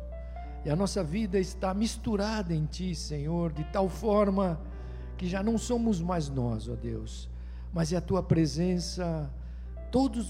e 0.66 0.70
a 0.72 0.76
nossa 0.76 1.04
vida 1.04 1.38
está 1.38 1.76
misturada 1.76 2.56
em 2.56 2.66
Ti, 2.66 2.96
Senhor, 2.96 3.54
de 3.54 3.64
tal 3.66 3.88
forma 3.88 4.60
que 5.16 5.28
já 5.28 5.44
não 5.44 5.60
somos 5.60 6.02
mais 6.02 6.28
nós, 6.28 6.68
ó 6.68 6.76
Deus, 6.76 7.30
mas 7.72 7.94
é 7.94 7.98
a 7.98 8.02
Tua 8.02 8.24
presença 8.24 9.32
todos 9.92 10.30